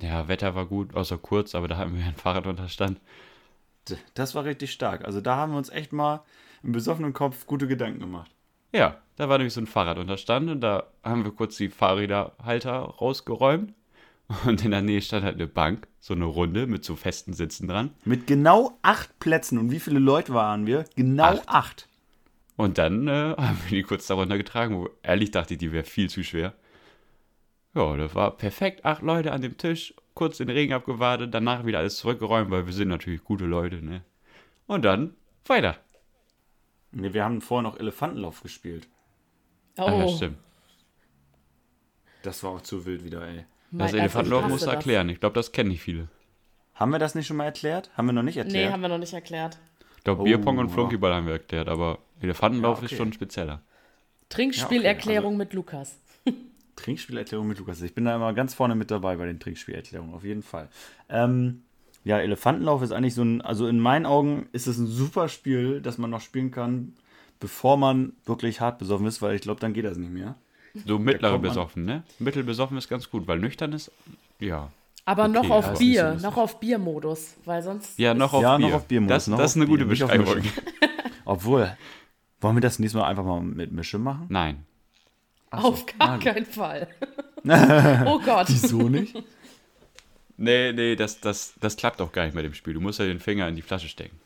[0.00, 3.00] Ja, Wetter war gut, außer kurz, aber da hatten wir ein Fahrradunterstand.
[3.88, 5.04] D- Das war richtig stark.
[5.04, 6.22] Also da haben wir uns echt mal
[6.62, 8.30] im besoffenen Kopf gute Gedanken gemacht.
[8.72, 13.72] Ja, da war nämlich so ein Fahrradunterstand und da haben wir kurz die Fahrräderhalter rausgeräumt.
[14.44, 17.68] Und in der Nähe stand halt eine Bank, so eine Runde mit so festen Sitzen
[17.68, 17.90] dran.
[18.04, 19.56] Mit genau acht Plätzen.
[19.56, 20.84] Und wie viele Leute waren wir?
[20.96, 21.48] Genau Acht.
[21.48, 21.88] acht.
[22.56, 25.84] Und dann äh, haben wir die kurz darunter getragen, wo ehrlich dachte ich, die wäre
[25.84, 26.54] viel zu schwer.
[27.74, 28.84] Ja, das war perfekt.
[28.84, 32.72] Acht Leute an dem Tisch, kurz den Regen abgewartet, danach wieder alles zurückgeräumt, weil wir
[32.72, 34.02] sind natürlich gute Leute, ne?
[34.66, 35.76] Und dann weiter.
[36.92, 38.88] Ne, wir haben vorher noch Elefantenlauf gespielt.
[39.78, 40.38] Oh, Ah, ja, stimmt.
[42.22, 43.44] Das war auch zu wild wieder, ey.
[43.70, 45.08] Das mein- Elefantenlauf also ich musst du erklären.
[45.08, 46.08] Ich glaube, das kennen nicht viele.
[46.74, 47.90] Haben wir das nicht schon mal erklärt?
[47.96, 48.44] Haben wir noch nicht Das.
[48.46, 48.66] erklärt?
[48.66, 49.58] Nee, haben wir noch nicht erklärt.
[49.98, 50.72] Ich glaube, Oh, Bierpong und ja.
[50.74, 52.94] Flunkyball haben wir erklärt, aber Elefantenlauf Ja, okay.
[52.94, 53.62] ist schon spezieller.
[54.28, 55.98] Trinkspielerklärung mit Lukas.
[56.76, 57.80] Trinkspielerklärung mit Lukas.
[57.82, 60.68] Ich bin da immer ganz vorne mit dabei bei den Trinkspielerklärungen, auf jeden Fall.
[61.08, 61.62] Ähm,
[62.06, 65.80] ja, Elefantenlauf ist eigentlich so ein, also in meinen Augen ist es ein super Spiel,
[65.80, 66.92] das man noch spielen kann,
[67.40, 70.36] bevor man wirklich hart besoffen ist, weil ich glaube, dann geht das nicht mehr.
[70.84, 72.04] So mittlere besoffen, ne?
[72.20, 73.90] Mittelbesoffen ist ganz gut, weil nüchtern ist,
[74.38, 74.70] ja.
[75.04, 77.98] Aber Okay, noch auf Bier, so noch auf Biermodus, weil sonst.
[77.98, 78.76] Ja, noch auf Ja, noch Bier.
[78.76, 80.44] auf Biermodus, Das, noch das ist eine gute Bier, auf Beschreibung.
[81.24, 81.76] Obwohl,
[82.40, 84.26] wollen wir das nächstes Mal einfach mal mit Mische machen?
[84.28, 84.64] Nein.
[85.50, 86.24] Ach so, Auf gar na gut.
[86.24, 86.88] keinen Fall.
[88.06, 88.46] oh Gott.
[88.48, 89.16] Wieso nicht?
[90.36, 92.74] Nee, nee, das, das, das klappt auch gar nicht mit dem Spiel.
[92.74, 94.20] Du musst ja den Finger in die Flasche stecken.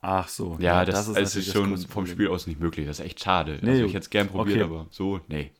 [0.00, 0.56] Ach so.
[0.60, 2.06] Ja, das, das ist, natürlich das schon große vom.
[2.06, 2.86] Spiel aus nicht möglich.
[2.86, 3.58] Das ist echt schade.
[3.62, 4.64] Nee, also ich hätte es gern probiert, okay.
[4.64, 5.50] aber so, nee.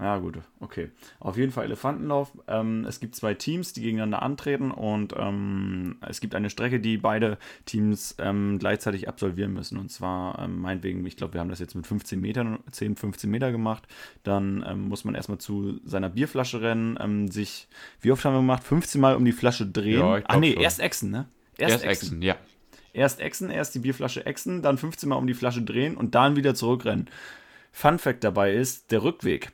[0.00, 0.90] Ja, gut, okay.
[1.18, 2.30] Auf jeden Fall Elefantenlauf.
[2.46, 6.98] Ähm, es gibt zwei Teams, die gegeneinander antreten und ähm, es gibt eine Strecke, die
[6.98, 9.76] beide Teams ähm, gleichzeitig absolvieren müssen.
[9.76, 13.28] Und zwar, ähm, meinetwegen, ich glaube, wir haben das jetzt mit 15 Metern, 10, 15
[13.28, 13.88] Meter gemacht.
[14.22, 17.66] Dann ähm, muss man erstmal zu seiner Bierflasche rennen, ähm, sich,
[18.00, 18.62] wie oft haben wir gemacht?
[18.62, 19.98] 15 Mal um die Flasche drehen.
[19.98, 20.62] Ja, ich ah, nee, schon.
[20.62, 21.26] erst Echsen, ne?
[21.56, 22.36] Erst Echsen, ja.
[22.92, 26.36] Erst Echsen, erst die Bierflasche Echsen, dann 15 Mal um die Flasche drehen und dann
[26.36, 27.10] wieder zurückrennen.
[27.72, 29.52] Fun Fact dabei ist der Rückweg.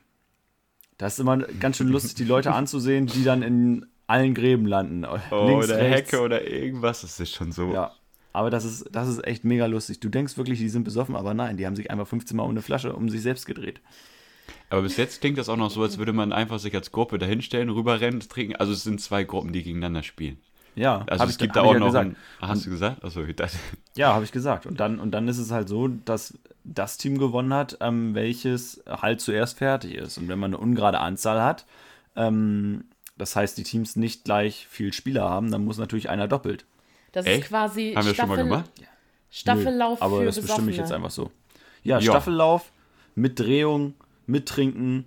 [0.97, 5.05] Das ist immer ganz schön lustig, die Leute anzusehen, die dann in allen Gräben landen.
[5.05, 6.11] Oh, Links, oder rechts.
[6.11, 7.73] Hecke oder irgendwas, das ist schon so.
[7.73, 7.91] Ja.
[8.33, 9.99] Aber das ist, das ist echt mega lustig.
[10.01, 12.51] Du denkst wirklich, die sind besoffen, aber nein, die haben sich einfach 15 Mal um
[12.51, 13.81] eine Flasche um sich selbst gedreht.
[14.69, 17.17] Aber bis jetzt klingt das auch noch so, als würde man einfach sich als Gruppe
[17.17, 18.55] dahinstellen, rüberrennen, trinken.
[18.55, 20.37] Also es sind zwei Gruppen, die gegeneinander spielen.
[20.75, 22.05] Ja, Also hab es ich- gibt da auch noch gesagt.
[22.11, 23.03] ein, Ah, Hast du gesagt?
[23.03, 23.57] Achso, ich dachte.
[23.95, 24.65] Ja, habe ich gesagt.
[24.65, 28.83] Und dann, und dann ist es halt so, dass das Team gewonnen hat, ähm, welches
[28.87, 30.17] halt zuerst fertig ist.
[30.17, 31.65] Und wenn man eine ungerade Anzahl hat,
[32.15, 32.85] ähm,
[33.17, 36.65] das heißt, die Teams nicht gleich viel Spieler haben, dann muss natürlich einer doppelt.
[37.13, 37.43] Das Echt?
[37.43, 38.71] ist quasi Haben wir schon mal Staffel- gemacht?
[39.29, 40.95] Staffellauf Nö, aber für das bestimme ich jetzt Besoffene.
[41.05, 41.31] einfach so.
[41.83, 42.11] Ja, Ja.
[42.11, 42.71] Staffellauf
[43.15, 43.93] mit Drehung,
[44.25, 45.05] mit Trinken,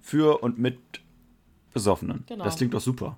[0.00, 0.78] für und mit
[1.74, 2.24] Besoffenen.
[2.26, 2.44] Genau.
[2.44, 3.16] Das klingt doch super.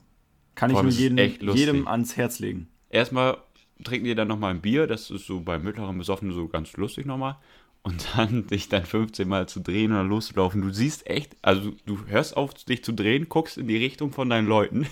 [0.60, 2.68] Kann ich Boah, nur das ist jedem, jedem ans Herz legen.
[2.90, 3.38] Erstmal
[3.82, 7.06] trinken die dann nochmal ein Bier, das ist so bei mittleren Besoffenen so ganz lustig
[7.06, 7.36] nochmal.
[7.82, 10.60] Und dann dich dann 15 Mal zu drehen oder loszulaufen.
[10.60, 14.28] Du siehst echt, also du hörst auf, dich zu drehen, guckst in die Richtung von
[14.28, 14.86] deinen Leuten,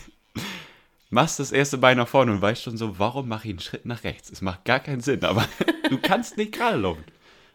[1.11, 3.85] machst das erste Bein nach vorne und weißt schon so, warum mache ich einen Schritt
[3.85, 4.31] nach rechts?
[4.31, 5.47] Es macht gar keinen Sinn, aber
[5.91, 7.05] du kannst nicht gerade laufen.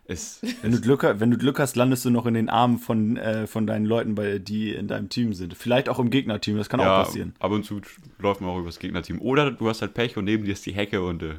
[0.05, 3.15] Es, Wenn du, Glück, wenn du Glück hast, landest du noch in den Armen von,
[3.15, 5.53] äh, von deinen Leuten, bei, die in deinem Team sind.
[5.55, 7.33] Vielleicht auch im Gegnerteam, das kann ja, auch passieren.
[7.39, 7.79] ab und zu
[8.19, 9.21] läuft man auch übers Gegnerteam.
[9.21, 11.35] Oder du hast halt Pech und neben dir ist die Hecke und äh,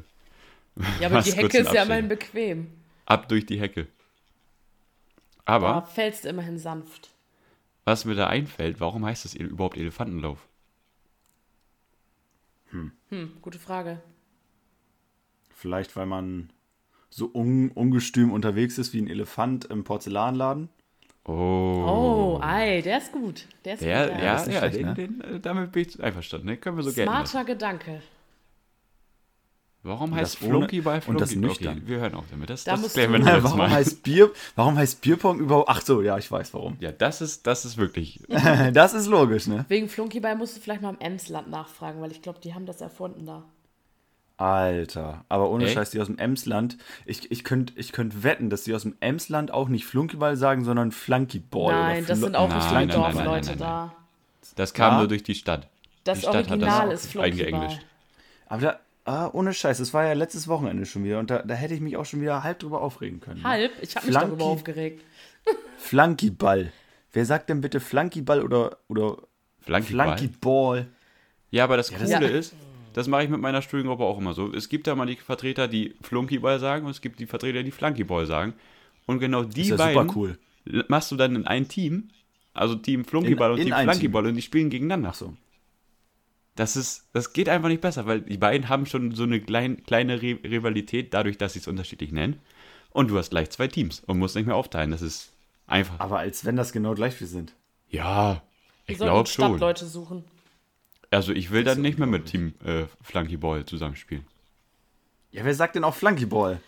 [0.99, 2.67] Ja, aber die Hecke ist ja immerhin bequem.
[3.05, 3.87] ab durch die Hecke.
[5.45, 7.11] Da Aber fällst du immerhin sanft.
[7.83, 10.47] was mir da einfällt, warum heißt das überhaupt Elefantenlauf?
[13.09, 14.01] Hm, gute Frage.
[15.53, 16.49] Vielleicht, weil man
[17.17, 20.67] so un, ungestüm unterwegs ist wie ein Elefant im Porzellanladen.
[21.23, 21.31] Oh.
[21.31, 23.47] Oh, ei, der ist gut.
[23.63, 24.93] Der ist Ja, gut, ja, ist nicht ja, schlecht, den, ne?
[24.95, 26.47] den, äh, damit bin ich einverstanden.
[26.47, 26.57] Ne?
[26.57, 27.27] Können wir so gelten lassen.
[27.27, 28.01] Smarter Gedanke.
[29.81, 31.77] Warum Und heißt das ohne- Flunkyball und das nüchtern.
[31.77, 32.49] Okay, wir hören auf damit.
[32.49, 33.69] Das, Da das klären wir noch warum, mal.
[33.69, 35.69] heißt Bier, warum heißt Bierpong überhaupt?
[35.69, 36.75] Ach so, ja, ich weiß warum.
[36.79, 38.19] Ja, das ist, das ist wirklich.
[38.73, 39.63] das ist logisch, ne?
[39.69, 42.81] Wegen Flunkyball musst du vielleicht mal im Emsland nachfragen, weil ich glaube, die haben das
[42.81, 43.45] erfunden da.
[44.37, 45.75] Alter, aber ohne Echt?
[45.75, 48.95] Scheiß, die aus dem Emsland, ich, ich könnte ich könnt wetten, dass die aus dem
[48.99, 51.73] Emsland auch nicht Flunkyball sagen, sondern Flunkyball.
[51.73, 53.95] Nein, oder das sind auch richtige nein, nein, nein, Dorfleute da.
[54.55, 54.97] Das kam Ja?
[54.99, 55.69] nur durch die Stadt.
[56.03, 57.45] Das Die Stadt hat das Original ist Flunkyball.
[57.53, 57.85] eingeenglischt.
[58.47, 61.53] Aber da, ah, ohne Scheiß, das war ja letztes Wochenende schon wieder und da, da
[61.53, 63.41] hätte ich mich auch schon wieder halb drüber aufregen können.
[63.41, 63.47] ne?
[63.47, 63.71] Halb?
[63.81, 65.01] Ich habe mich darüber aufgeregt.
[65.77, 66.71] Flunkyball.
[67.13, 69.17] Wer sagt denn bitte Flunkyball oder, oder
[69.61, 70.17] Flunkyball.
[70.17, 70.87] Flunkyball?
[71.51, 72.19] Ja, aber das das- Coole Ja.
[72.37, 72.53] ist,
[72.95, 74.53] das mache ich mit meiner Studiengruppe auch immer so.
[74.53, 77.71] Es gibt da mal die Vertreter, die Flunkyball sagen und es gibt die Vertreter, die
[77.71, 78.53] Flunkyball sagen.
[79.05, 80.39] Und genau die Ist ja beiden cool.
[80.87, 82.07] machst du dann in ein Team,
[82.53, 85.09] also Team Flunkyball und in Team Flunkyball und die spielen gegeneinander.
[85.09, 85.33] Ach so.
[86.55, 89.83] Das ist, das geht einfach nicht besser, weil die beiden haben schon so eine klein,
[89.83, 92.39] kleine Re Rivalität, dadurch, dass sie es unterschiedlich nennen.
[92.91, 94.91] Und du hast gleich zwei Teams und musst nicht mehr aufteilen.
[94.91, 95.33] Das ist
[95.67, 95.99] einfach.
[95.99, 97.53] Aber als wenn das genau gleich wir sind.
[97.89, 98.41] Ja,
[98.87, 99.49] ich glaube schon.
[99.49, 100.23] Stadtleute suchen.
[101.15, 104.25] Also ich will dann nicht mehr mit Team äh, Flunkyball zusammenspielen.
[105.31, 106.59] Ja, wer sagt denn auch Flunkyball?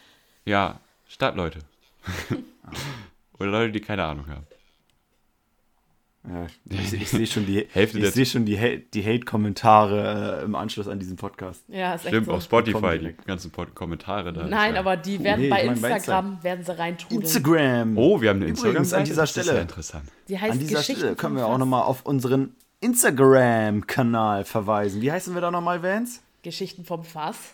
[0.45, 1.59] Ja, Stadtleute.
[3.39, 4.45] Oder Leute, die keine Ahnung haben.
[6.29, 10.45] Ja, ich, ich sehe schon die, Hälfte ich sehe schon die, Ha- die Hate-Kommentare äh,
[10.45, 11.63] im Anschluss an diesen Podcast.
[11.69, 12.33] Ja, ist echt Stimmt, so.
[12.33, 14.45] auf Spotify, die ganzen Pod Kommentare da.
[14.47, 14.79] Nein, Ja.
[14.81, 17.21] aber die werden nee, bei mein bei Instagram, werden sie reintrudeln.
[17.21, 17.97] Instagram.
[17.97, 18.59] Oh, wir haben eine Übrigens,
[18.93, 18.97] Instagram-Seite.
[19.01, 19.57] an dieser Das ist Stelle.
[19.57, 20.03] ja interessant.
[20.27, 25.01] Die heißt An dieser Stelle können wir auch nochmal auf unseren Instagram-Kanal verweisen.
[25.01, 26.21] Wie heißen wir da nochmal, Vance?
[26.43, 27.53] Geschichten vom Fass.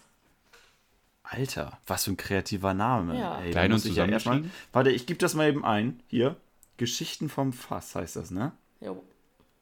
[1.24, 3.18] Alter, was für ein kreativer Name.
[3.18, 3.40] Ja.
[3.40, 4.52] Ey, Klein und ich ja zusammengeschrieben?
[4.74, 6.02] Warte, ich gebe das mal eben ein.
[6.08, 6.36] Hier.
[6.78, 8.52] Geschichten vom Fass heißt das, ne?
[8.82, 9.02] Jo.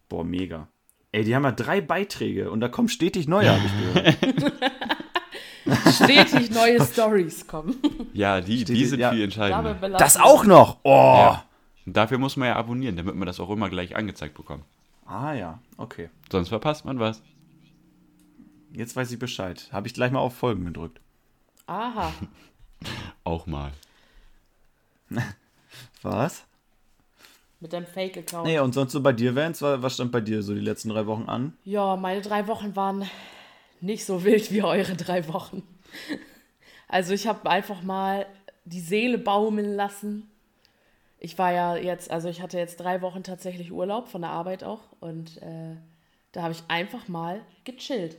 [0.10, 0.67] Boah, mega.
[1.12, 4.17] Ey, die haben ja drei Beiträge und da kommen stetig neue, habe ich gehört.
[5.93, 7.76] Stetig neue Stories kommen.
[8.13, 9.12] Ja, die, die Steht- sind ja.
[9.12, 9.76] viel entscheidender.
[9.97, 10.80] Das auch noch!
[10.84, 10.89] Oh!
[10.89, 11.45] Ja.
[11.86, 14.63] Dafür muss man ja abonnieren, damit man das auch immer gleich angezeigt bekommt.
[15.12, 16.10] Ah ja, okay.
[16.32, 17.21] Sonst verpasst man was.
[18.71, 19.67] Jetzt weiß ich Bescheid.
[19.74, 21.02] Habe ich gleich mal auf Folgen gedrückt.
[21.67, 22.13] Aha.
[23.26, 23.71] Auch mal.
[26.02, 26.45] Was?
[27.60, 28.45] Mit deinem Fake-Account.
[28.47, 29.62] Nee, und sonst so bei dir, Vance?
[29.63, 31.58] wa- Was stand bei dir so die letzten drei Wochen an?
[31.65, 33.06] Ja, meine drei Wochen waren
[33.82, 35.62] nicht so wild wie eure drei Wochen.
[36.88, 38.26] Also ich habe einfach mal
[38.63, 40.30] die Seele baumeln lassen.
[41.23, 44.63] Ich war ja jetzt, also ich hatte jetzt drei Wochen tatsächlich Urlaub von der Arbeit
[44.63, 45.75] auch und äh,
[46.31, 48.17] da habe ich einfach mal gechillt.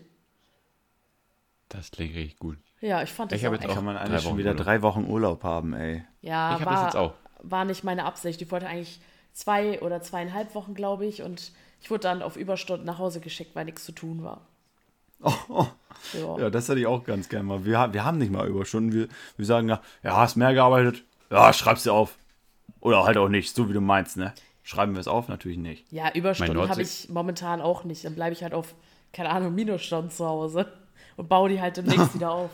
[1.69, 2.59] Das klingt richtig gut.
[2.81, 3.71] Ja, ich fand das Ich auch jetzt echt.
[3.71, 4.65] auch- Kann man eigentlich schon Wochen wieder Urlaub.
[4.65, 6.05] drei Wochen Urlaub haben, ey.
[6.21, 7.15] Ja, Ich hab war, das jetzt auch.
[7.43, 8.41] war nicht meine Absicht.
[8.43, 9.01] Ich wollte eigentlich
[9.33, 13.55] zwei oder zweieinhalb Wochen, glaube ich, und ich wurde dann auf Überstunden nach Hause geschickt,
[13.57, 14.43] weil nichts zu tun war.
[15.23, 15.67] Oh, oh.
[16.12, 16.38] Ja.
[16.38, 17.65] Ja, das hätte ich auch ganz gern mal.
[17.65, 18.93] Wir, wir haben nicht mal Überstunden.
[18.93, 21.05] Wir, wir sagen ja, ja, hast mehr gearbeitet?
[21.31, 22.17] Ja, schreib's dir auf.
[22.83, 24.35] Oder halt auch nicht, so wie du meinst, ne?
[24.64, 25.29] Schreiben wir es auf?
[25.29, 25.90] Natürlich nicht.
[25.90, 28.05] Ja, Überstunden habe ich momentan auch nicht.
[28.05, 28.75] Dann bleibe ich halt auf,
[29.12, 30.66] keine Ahnung, Minusstunden zu Hause
[31.16, 32.51] und baue die halt demnächst wieder auf.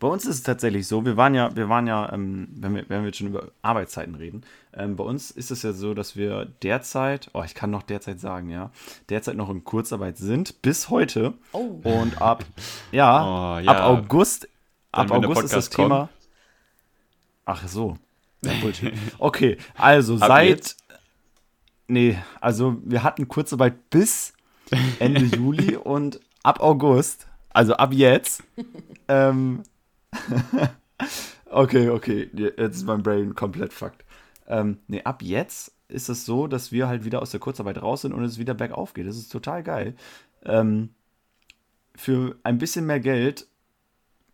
[0.00, 2.88] Bei uns ist es tatsächlich so, wir waren ja, wir waren ja, ähm, wenn, wir,
[2.88, 6.16] wenn wir jetzt schon über Arbeitszeiten reden, ähm, bei uns ist es ja so, dass
[6.16, 8.72] wir derzeit, oh, ich kann noch derzeit sagen, ja,
[9.10, 11.34] derzeit noch in Kurzarbeit sind, bis heute.
[11.52, 11.78] Oh.
[11.84, 12.44] Und ab,
[12.90, 13.70] ja, Oh, ja.
[13.70, 14.48] ab August,
[14.90, 15.88] Dann, ab August ist das kommt.
[15.90, 16.08] Thema.
[17.44, 17.96] Ach so.
[18.44, 18.92] Ja, Bullshit.
[19.18, 20.84] Okay, also Ab seit, jetzt?
[21.88, 24.32] nee, also wir hatten Kurzarbeit bis
[24.98, 28.42] Ende Juli und ab August, also ab jetzt,
[29.08, 29.62] ähm,
[31.50, 34.04] okay, okay, jetzt ist mein Brain komplett fucked.
[34.48, 38.02] Ähm, nee, ab jetzt ist es so, dass wir halt wieder aus der Kurzarbeit raus
[38.02, 39.06] sind und es wieder bergauf geht.
[39.06, 39.94] Das ist total geil.
[40.44, 40.90] Ähm,
[41.94, 43.46] für ein bisschen mehr Geld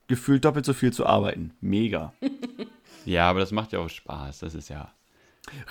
[0.07, 1.53] gefühlt doppelt so viel zu arbeiten.
[1.61, 2.15] Mega.
[3.09, 4.41] Ja, aber das macht ja auch Spaß.
[4.41, 4.93] Das ist ja.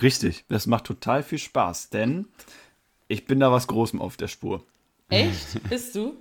[0.02, 2.26] Richtig, das macht total viel Spaß, denn
[3.08, 4.66] ich bin da was Großem auf der Spur.
[5.10, 5.62] Echt?
[5.70, 6.16] Bist du?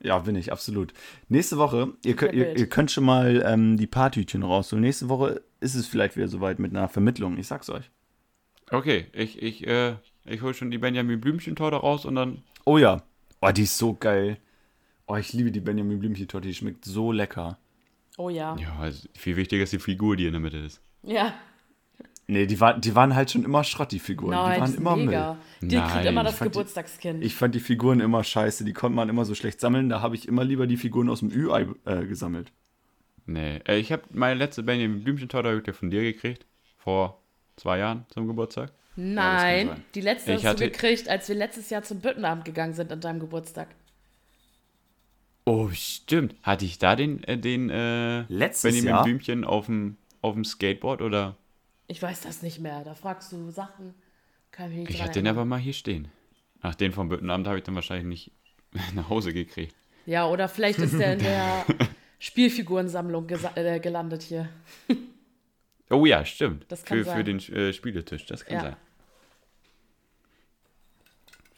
[0.00, 0.92] Ja, bin ich, absolut.
[1.28, 4.82] Nächste Woche, ihr, ihr, ihr könnt schon mal ähm, die Paartütchen rausholen.
[4.82, 7.90] Nächste Woche ist es vielleicht wieder soweit mit einer Vermittlung, ich sag's euch.
[8.70, 12.42] Okay, ich, ich, äh, ich hole schon die Benjamin Blümchen-Torte raus und dann.
[12.66, 13.02] Oh ja,
[13.40, 14.36] oh, die ist so geil.
[15.06, 17.58] Oh, ich liebe die Benjamin Blümchen-Torte, die schmeckt so lecker.
[18.18, 18.54] Oh ja.
[18.58, 20.82] Ja, also viel wichtiger ist die Figur, die in der Mitte ist.
[21.02, 21.32] Ja.
[22.26, 24.32] Nee, die, war, die waren halt schon immer Schrott, die Figuren.
[24.32, 25.38] die Nein, waren die immer sind mega.
[25.60, 25.70] Müll.
[25.70, 27.24] Die Nein, kriegt immer ich das fand die- Geburtstagskind.
[27.24, 29.88] Ich fand die Figuren immer scheiße, die konnte man immer so schlecht sammeln.
[29.88, 32.52] Da habe ich immer lieber die Figuren aus dem Ü-Ei äh, gesammelt.
[33.24, 36.44] Nee, äh, ich habe meine letzte Benjamin Blümchen-Torte ich ja von dir gekriegt.
[36.76, 37.22] Vor
[37.56, 38.72] zwei Jahren zum Geburtstag.
[38.96, 39.84] Nein, sein.
[39.94, 43.00] die letzte Ich hast du gekriegt, als wir letztes Jahr zum Büttenabend gegangen sind an
[43.00, 43.68] deinem Geburtstag.
[45.48, 46.34] Oh, stimmt.
[46.42, 49.04] Hatte ich da den, äh, den äh, Letztes Benjamin Jahr?
[49.04, 51.36] Blümchen auf dem, auf dem Skateboard oder?
[51.86, 52.84] Ich weiß das nicht mehr.
[52.84, 53.94] Da fragst du Sachen.
[54.50, 56.08] Kann ich mich nicht Ich hatte den aber mal hier stehen.
[56.60, 58.06] Ach, den vom Büttenamt habe ich dann wahrscheinlich
[58.74, 59.74] nicht nach Hause gekriegt.
[60.04, 61.64] Ja, oder vielleicht ist der in der
[62.18, 64.48] Spielfigurensammlung äh, gelandet hier.
[65.90, 66.66] Oh ja, stimmt.
[66.68, 67.16] Das kann für, sein.
[67.16, 68.62] für den äh, Spieletisch, das kann Ja.
[68.62, 68.76] sein.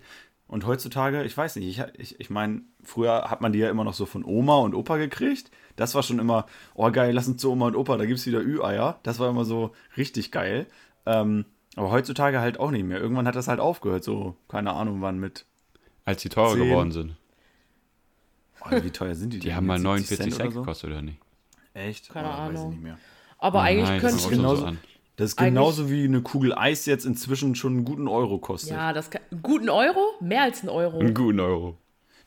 [0.52, 3.84] Und heutzutage, ich weiß nicht, ich, ich, ich meine, früher hat man die ja immer
[3.84, 5.50] noch so von Oma und Opa gekriegt.
[5.76, 8.26] Das war schon immer, oh geil, lass uns zu Oma und Opa, da gibt es
[8.26, 9.00] wieder Ü-Eier.
[9.02, 10.66] Das war immer so richtig geil.
[11.06, 13.00] Ähm, aber heutzutage halt auch nicht mehr.
[13.00, 15.46] Irgendwann hat das halt aufgehört, so, keine Ahnung wann mit.
[16.04, 16.68] Als die teurer Zehn.
[16.68, 17.16] geworden sind.
[18.60, 19.56] Oh, wie teuer sind die Die denn?
[19.56, 20.60] haben mal Jetzt 49 Cent Cent oder so?
[20.60, 21.18] gekostet, oder nicht?
[21.72, 22.10] Echt?
[22.10, 22.62] Keine Oh, Weiß Ahnung.
[22.64, 22.98] ich nicht mehr.
[23.38, 24.78] Aber eigentlich Nein, das könnte so genauso- an.
[25.16, 28.70] Das ist genauso wie eine Kugel Eis jetzt inzwischen schon einen guten Euro kostet.
[28.72, 29.20] Ja, das kann.
[29.30, 30.00] Einen guten Euro?
[30.20, 30.98] Mehr als einen Euro.
[30.98, 31.76] Einen guten Euro.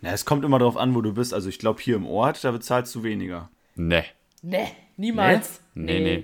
[0.02, 1.34] Na, es kommt immer darauf an, wo du bist.
[1.34, 3.50] Also ich glaube, hier im Ort, da bezahlst du weniger.
[3.76, 4.06] Ne.
[4.44, 4.68] Ne,
[4.98, 5.62] niemals.
[5.74, 6.24] Nee, nee.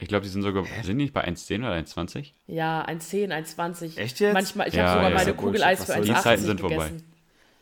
[0.00, 2.32] Ich glaube, die sind sogar, sind die nicht bei 1,10 oder 1,20?
[2.46, 3.98] Ja, 1,10, 1,20.
[3.98, 4.32] Echt jetzt?
[4.32, 5.62] Manchmal, ich Ja, habe sogar ja, meine Kugel.
[5.62, 6.80] Eis für soll 1,80 die Zeiten sind gegessen.
[6.80, 7.04] vorbei.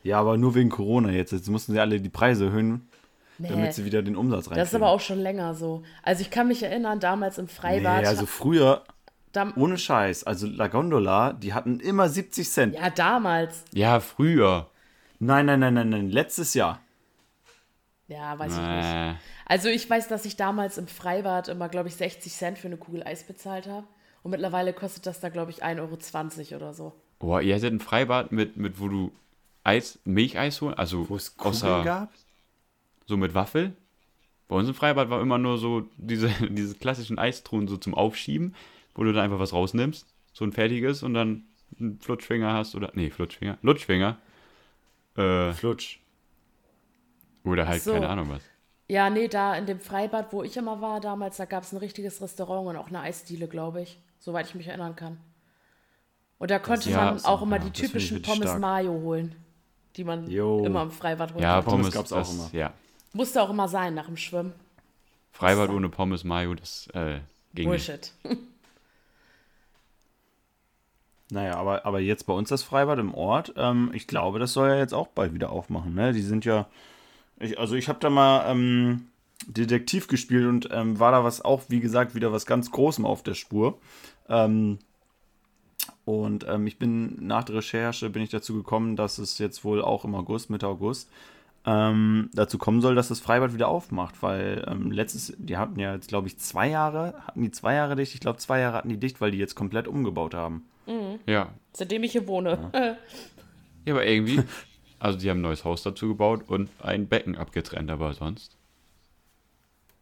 [0.03, 1.33] Ja, aber nur wegen Corona jetzt.
[1.33, 2.89] Jetzt mussten sie alle die Preise erhöhen,
[3.39, 4.59] Nee, damit sie wieder den Umsatz reinkriegen.
[4.59, 5.83] das ist aber auch schon länger so.
[6.03, 8.07] Also ich kann mich erinnern, damals im Nee, Freibad.
[8.07, 8.85] also früher,
[9.57, 12.75] ohne Scheiß, also La Gondola, die hatten immer 70 Cent.
[12.75, 13.65] ja, damals.
[13.75, 14.71] Ja, früher.
[15.19, 16.81] Nein, nein, nein, nein, nein, letztes Jahr.
[18.09, 19.19] Ja, weiß ich nicht.
[19.47, 22.77] Also ich weiß, dass ich damals im Freibad immer, glaube ich, 60 Cent für eine
[22.77, 23.87] Kugel Eis bezahlt habe.
[24.23, 26.93] Und mittlerweile kostet das da, glaube ich, 1,20 Euro oder so.
[27.19, 29.13] boah, ihr hättet ein Freibad mit, mit wo du
[29.65, 32.13] Eis, Milcheis holen, also Wo es Kugeln außer gab?
[33.07, 33.77] So mit Waffel.
[34.49, 38.55] Bei uns im Freibad war immer nur so diese, diese klassischen Eistruhen so zum Aufschieben,
[38.95, 41.45] wo du dann einfach was rausnimmst, so ein fertiges und dann
[41.81, 44.19] einen Flutschfinger hast oder, nee, Flutschfinger, Lutschfinger.
[45.17, 45.99] Äh, Flutsch.
[47.45, 47.93] oder halt so.
[47.93, 48.43] keine Ahnung was.
[48.89, 51.79] Ja, nee, da in dem Freibad, wo ich immer war damals, da gab es ein
[51.79, 53.99] richtiges Restaurant und auch eine Eisdiele, glaube ich.
[54.21, 55.19] Soweit ich mich erinnern kann.
[56.39, 58.61] Und da konnte ja, man so, auch immer ja, die das typischen Pommes stark.
[58.61, 59.35] Mayo holen,
[59.97, 60.65] die man Jo.
[60.65, 61.71] immer im Freibad holen Ja, konnte.
[61.71, 62.51] Pommes gab's das, auch immer.
[62.53, 62.73] Ja,
[63.17, 64.53] Musste auch immer sein nach dem Schwimmen.
[65.33, 67.21] Freibad ohne Pommes Mayo, das äh,
[67.55, 67.87] ging nicht.
[67.87, 68.13] Bullshit.
[71.29, 74.69] Naja, aber, aber jetzt bei uns das Freibad im Ort, ähm, ich glaube, das soll
[74.69, 75.93] ja jetzt auch bald wieder aufmachen.
[75.93, 76.13] Ne?
[76.13, 76.69] Die sind ja.
[77.41, 79.09] Ich, also ich habe da mal ähm,
[79.45, 83.25] Detektiv gespielt und ähm, war da was auch, wie gesagt, wieder was ganz Großem auf
[83.25, 83.77] der Spur.
[84.29, 84.79] Ähm,
[86.05, 89.83] und ähm, ich bin nach der Recherche bin ich dazu gekommen, dass es jetzt wohl
[89.83, 91.11] auch im August, Mitte August,
[91.67, 95.95] ähm, dazu kommen soll, dass das Freibad wieder aufmacht, weil ähm, letztes, die hatten ja
[95.95, 98.89] jetzt, glaube ich, zwei Jahre, hatten die zwei Jahre dicht, ich glaube, zwei Jahre hatten
[98.89, 100.65] die dicht, weil die jetzt komplett umgebaut haben.
[101.27, 101.49] Ja.
[101.73, 102.71] Seitdem ich hier wohne.
[103.85, 104.43] Ja, aber irgendwie,
[104.99, 108.57] also die haben ein neues Haus dazu gebaut und ein Becken abgetrennt, aber sonst.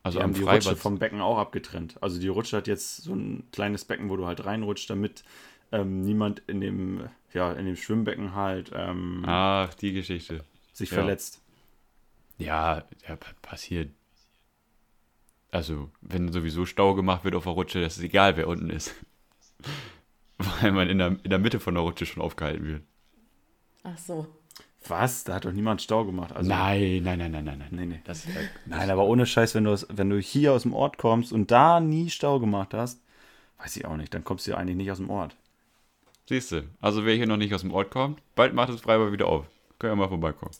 [0.03, 0.79] Also Die am haben die Rutsche Freibad.
[0.79, 1.97] vom Becken auch abgetrennt.
[2.03, 5.23] Also die Rutsche hat jetzt so ein kleines Becken, wo du halt reinrutscht, damit
[5.71, 10.41] ähm, niemand in dem, ja, in dem Schwimmbecken halt ähm, Ach, die Geschichte.
[10.73, 10.95] sich ja.
[10.95, 11.43] verletzt.
[12.39, 13.91] Ja, ja, pa- passiert.
[15.51, 18.95] Also, wenn sowieso Stau gemacht wird auf der Rutsche, das ist egal, wer unten ist.
[20.39, 22.83] Weil man in der, in der Mitte von der Rutsche schon aufgehalten wird.
[23.83, 24.27] Ach so.
[24.87, 25.25] Was?
[25.25, 26.33] Da hat doch niemand Stau gemacht.
[26.35, 27.69] Also, nein, nein, nein, nein, nein, nein.
[27.71, 28.01] Nee, nee.
[28.05, 28.27] Das,
[28.67, 31.51] Nein, aber ohne Scheiß, wenn du, aus, wenn du hier aus dem Ort kommst und
[31.51, 33.01] da nie Stau gemacht hast,
[33.59, 35.37] weiß ich auch nicht, dann kommst du ja eigentlich nicht aus dem Ort.
[36.29, 39.13] siehst du, also wer hier noch nicht aus dem Ort kommt, bald macht das Freibad
[39.13, 39.47] wieder auf.
[39.79, 40.53] Können ja mal vorbeikommen.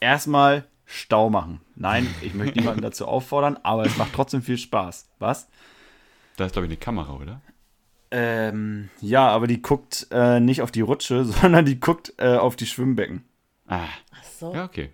[0.00, 1.60] Erstmal Stau machen.
[1.74, 5.08] Nein, ich möchte niemanden dazu auffordern, aber es macht trotzdem viel Spaß.
[5.18, 5.48] Was?
[6.36, 7.40] Da ist, glaube ich, eine Kamera, oder?
[8.12, 12.54] Ähm, ja, aber die guckt äh, nicht auf die Rutsche, sondern die guckt äh, auf
[12.56, 13.24] die Schwimmbecken.
[13.66, 14.54] Ah, Ach so.
[14.54, 14.92] ja, okay.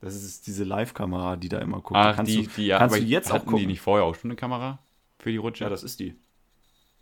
[0.00, 1.96] Das ist diese Live-Kamera, die da immer guckt.
[1.96, 3.60] Ach, kannst die, du, die, ja, kannst aber du jetzt auch hatten gucken.
[3.60, 4.78] die nicht vorher auch schon eine Kamera
[5.18, 5.64] für die Rutsche?
[5.64, 6.14] ja, das ist die.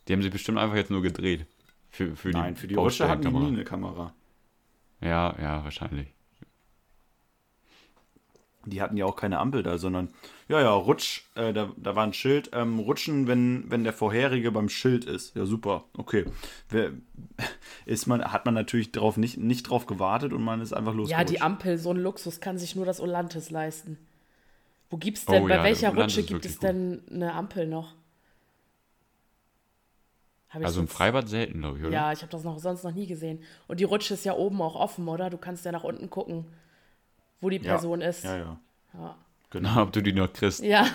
[0.09, 1.47] die haben sie bestimmt einfach jetzt nur gedreht.
[1.90, 4.12] Für, für Nein, die für die Rutsche hatten die nie eine Kamera.
[5.01, 6.09] Ja, ja, wahrscheinlich.
[8.66, 10.09] Die hatten ja auch keine Ampel da, sondern,
[10.48, 14.50] ja, ja, Rutsch, äh, da, da war ein Schild, ähm, rutschen, wenn, wenn der vorherige
[14.52, 15.35] beim Schild ist.
[15.37, 16.24] Ja, super, okay.
[16.68, 16.92] Wer,
[17.87, 20.96] ist man, hat man natürlich drauf nicht, nicht drauf gewartet und man ist einfach Ja,
[20.98, 21.31] losgerutscht.
[21.31, 23.98] die Ampel, so ein Luxus kann sich nur das Olantis leisten.
[24.90, 27.94] Wo gibt's denn, Oh bei ja, welcher Rutsche gibt es denn eine Ampel noch?
[30.48, 31.92] Also im Freibad selten, glaube ich, oder?
[31.92, 33.40] Ja, ich habe das noch, sonst noch nie gesehen.
[33.68, 35.29] Und die Rutsche ist ja oben auch offen, oder?
[35.29, 36.46] Du kannst ja nach unten gucken,
[37.40, 37.72] wo die Ja.
[37.75, 38.25] Person ist.
[38.25, 38.61] Ja, ja.
[38.94, 39.16] Ja.
[39.51, 40.62] Genau, ob du die noch kriegst.
[40.62, 40.87] Ja.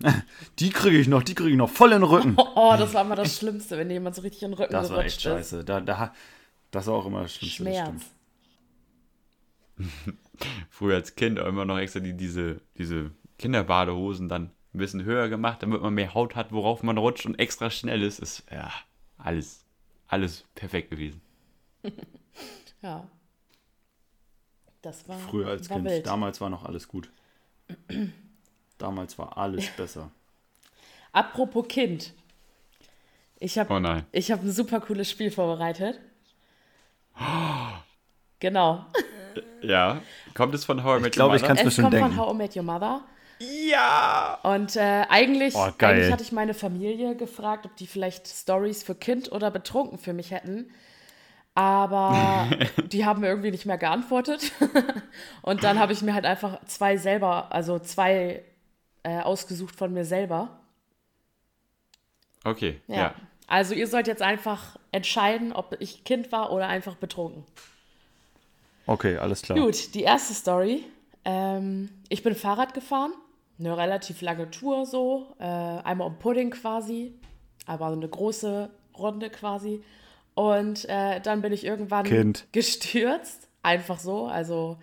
[0.58, 2.34] Die kriege ich noch, die kriege ich noch voll in den Rücken.
[2.56, 4.98] Oh, das war immer das Schlimmste, wenn jemand so richtig in den Rücken Das war
[5.04, 5.22] echt ist.
[5.22, 5.64] scheiße.
[5.64, 6.12] Da, da,
[6.72, 7.62] das war auch immer das Schlimmste.
[7.62, 8.02] Schmerz.
[10.68, 15.28] Früher als Kind auch immer noch extra die, diese, diese Kinderbadehosen dann ein bisschen höher
[15.28, 18.18] gemacht, damit man mehr Haut hat, worauf man rutscht und extra schnell ist.
[18.18, 18.72] Ist ja
[19.16, 19.64] alles,
[20.08, 21.20] alles perfekt gewesen.
[22.82, 23.08] Ja.
[24.84, 25.88] Das war, Früher als war Kind.
[25.88, 26.06] wild.
[26.06, 27.08] Damals war noch alles gut.
[28.78, 30.10] Damals war alles besser.
[31.12, 32.12] Apropos Kind.
[33.38, 34.04] Ich habe Oh nein.
[34.12, 36.00] ich hab ein super cooles Spiel vorbereitet.
[38.40, 38.84] Genau.
[39.62, 40.02] Ja.
[40.34, 41.48] Kommt es von How I Met glaub, Your ich Mother?
[41.54, 42.10] kann's mir Es schon kommt denken.
[42.14, 43.00] von How I Met Your Mother.
[43.38, 44.38] Ja!
[44.42, 48.94] Und äh, eigentlich, Oh, eigentlich hatte ich meine Familie gefragt, ob die vielleicht Stories für
[48.94, 50.70] Kind oder betrunken für mich hätten.
[51.54, 52.50] Aber
[52.92, 54.52] die haben mir irgendwie nicht mehr geantwortet.
[55.42, 58.42] Und dann habe ich mir halt einfach zwei selber, also zwei
[59.04, 60.48] äh, ausgesucht von mir selber.
[62.44, 62.96] Okay, Ja.
[62.96, 63.14] ja.
[63.46, 67.44] Also ihr sollt jetzt einfach entscheiden, ob ich Kind war oder einfach betrunken.
[68.86, 69.58] Okay, alles klar.
[69.58, 70.84] Gut, die erste Story.
[71.24, 73.12] Ähm, ich bin Fahrrad gefahren,
[73.58, 77.14] eine relativ lange Tour so, äh, einmal um Pudding quasi,
[77.66, 79.82] aber so eine große Runde quasi.
[80.34, 82.46] Und äh, dann bin ich irgendwann Kind.
[82.52, 84.78] gestürzt, einfach so, also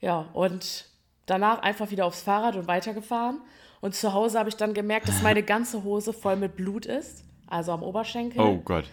[0.00, 0.88] ja, und
[1.26, 3.40] danach einfach wieder aufs Fahrrad und weitergefahren.
[3.80, 7.24] Und zu Hause habe ich dann gemerkt, dass meine ganze Hose voll mit Blut ist,
[7.46, 8.40] also am Oberschenkel.
[8.40, 8.84] Oh Gott.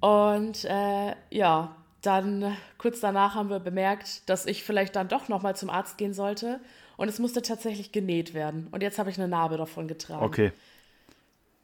[0.00, 5.56] Und äh, ja, dann kurz danach haben wir bemerkt, dass ich vielleicht dann doch nochmal
[5.56, 6.60] zum Arzt gehen sollte.
[6.96, 8.68] Und es musste tatsächlich genäht werden.
[8.72, 10.24] Und jetzt habe ich eine Narbe davon getragen.
[10.24, 10.52] Okay.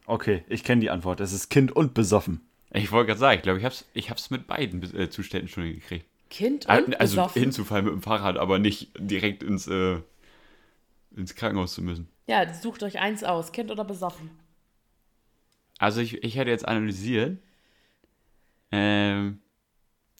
[0.07, 1.21] Okay, ich kenne die Antwort.
[1.21, 2.46] Es ist Kind und besoffen.
[2.73, 5.49] Ich wollte gerade sagen, ich glaube, ich habe es ich hab's mit beiden äh, Zuständen
[5.49, 6.07] schon gekriegt.
[6.31, 7.43] Kind Ah, und Also besoffen.
[7.43, 10.01] hinzufallen mit dem Fahrrad, aber nicht direkt ins, äh,
[11.17, 12.09] ins Krankenhaus zu müssen.
[12.27, 14.31] Ja, sucht euch eins aus, Kind oder besoffen.
[15.79, 17.39] Also ich, ich hätte jetzt analysiert,
[18.73, 19.41] ähm,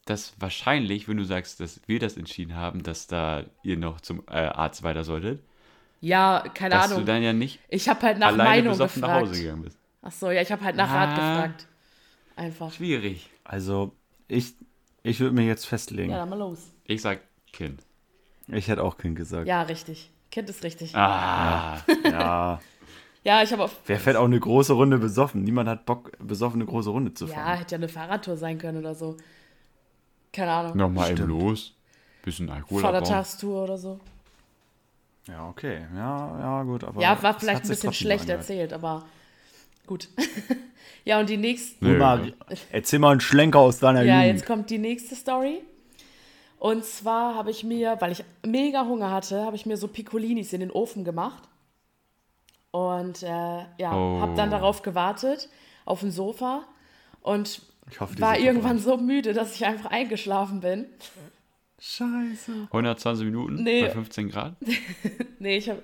[0.05, 4.23] dass wahrscheinlich, wenn du sagst, dass wir das entschieden haben, dass da ihr noch zum
[4.29, 5.41] äh, arzt weiter solltet,
[6.01, 7.01] Ja, keine dass Ahnung.
[7.01, 9.29] du dann ja nicht Ich habe halt nach alleine Meinung besoffen nach gefragt.
[9.31, 9.79] Hause gegangen bist.
[10.03, 11.47] Ach so, ja, ich habe halt nach Rat Ah.
[11.47, 11.67] gefragt.
[12.37, 12.73] Einfach.
[12.73, 13.29] Schwierig.
[13.45, 13.93] Also,
[14.29, 14.55] ich,
[15.03, 16.11] ich würde mir jetzt festlegen.
[16.13, 16.59] Ja, dann mal los.
[16.85, 17.21] Ich sag
[17.53, 17.81] Kind.
[18.49, 19.47] Ich hätte auch Kind gesagt.
[19.49, 20.11] Ja, richtig.
[20.31, 20.95] Kind ist richtig.
[20.95, 22.61] Ah, Ja.
[23.25, 23.81] Ja, ich habe auf.
[23.87, 25.43] Wer fährt auch eine große Runde besoffen?
[25.43, 27.59] Niemand hat Bock, besoffen eine große Runde zu Ja, fahren.
[27.59, 29.17] hätte ja eine Fahrradtour sein können oder so.
[30.33, 30.77] Keine Ahnung.
[30.77, 31.75] nochmal eben los.
[32.23, 32.83] Bisschen Alkohol.
[32.83, 33.99] Vatertagstour oder so.
[35.29, 35.87] Ja, okay.
[35.95, 36.85] Ja, ja, gut.
[36.85, 38.41] Aber Ja, war vielleicht ein bisschen schlecht angehört.
[38.43, 39.05] erzählt, aber
[39.87, 40.09] gut.
[41.05, 41.85] ja, und die nächste.
[41.85, 41.99] Nö.
[41.99, 42.35] Mal,
[42.71, 44.39] erzähl mal einen Schlenker aus deiner Ja, Jugend.
[44.39, 45.63] jetzt kommt die nächste Story.
[46.59, 50.53] Und zwar habe ich mir, weil ich mega Hunger hatte, habe ich mir so Piccolinis
[50.53, 51.43] in den Ofen gemacht.
[52.71, 53.27] Und äh,
[53.79, 54.21] ja, Oh.
[54.21, 55.49] habe dann darauf gewartet,
[55.85, 56.63] auf dem Sofa.
[57.23, 60.87] Und Ich hoffe, war irgendwann so müde, dass ich einfach eingeschlafen bin.
[61.79, 62.69] Scheiße.
[62.73, 63.83] 120 Minuten Nee.
[63.83, 64.55] bei 15 Grad.
[65.39, 65.83] Nee, ich habe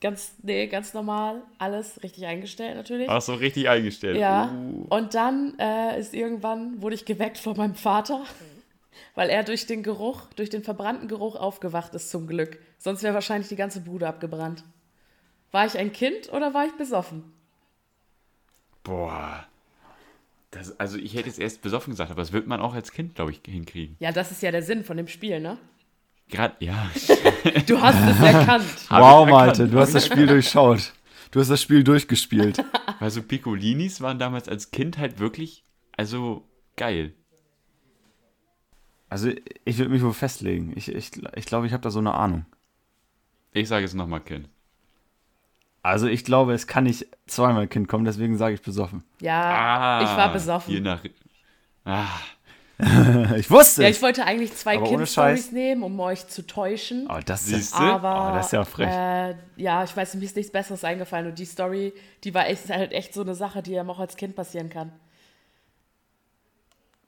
[0.00, 3.08] ganz, nee, ganz normal alles richtig eingestellt natürlich.
[3.08, 4.16] Ach so, richtig eingestellt.
[4.18, 4.86] Ja, Uh.
[4.90, 8.24] und dann äh, ist irgendwann, wurde ich geweckt von meinem Vater,
[9.14, 12.58] weil er durch den Geruch, durch den verbrannten Geruch aufgewacht ist zum Glück.
[12.78, 14.64] Sonst wäre wahrscheinlich die ganze Bude abgebrannt.
[15.52, 17.32] War ich ein Kind oder war ich besoffen?
[18.82, 19.46] Boah.
[20.50, 23.14] Das, also ich hätte jetzt erst besoffen gesagt, aber das wird man auch als Kind,
[23.14, 23.96] glaube ich, hinkriegen.
[23.98, 25.58] Ja, das ist ja der Sinn von dem Spiel, ne?
[26.28, 26.90] Gerade, ja.
[27.66, 28.64] Du hast es erkannt.
[28.90, 30.92] Wow, Malte, du hast das Spiel durchschaut.
[31.30, 32.64] Du hast das Spiel durchgespielt.
[32.98, 35.64] Weil so Piccolinis waren damals als Kind halt wirklich,
[35.96, 36.44] also
[36.76, 37.12] geil.
[39.08, 39.30] Also,
[39.64, 40.72] ich würde mich wohl festlegen.
[40.74, 42.44] Ich glaube, ich, ich, glaube, ich habe da so eine Ahnung.
[43.52, 44.48] Ich sage jetzt nochmal Kind.
[45.82, 49.04] Also, ich glaube, es kann nicht zweimal Kind kommen, deswegen sage ich besoffen.
[49.20, 50.74] Ja, Ah, ich war besoffen.
[50.74, 51.04] Je nach,
[51.84, 52.08] ah,
[53.36, 57.08] Ich wusste Ja, ich wollte eigentlich zwei Kind-Stories nehmen, um euch zu täuschen.
[57.10, 57.78] Oh, das Siehst du?
[57.78, 58.88] Aber Oh, das ist ja frech.
[58.88, 61.26] Äh, ja, ich weiß, mir ist nichts Besseres eingefallen.
[61.28, 64.16] Und die Story, die war echt, halt echt so eine Sache, die einem auch als
[64.16, 64.92] Kind passieren kann.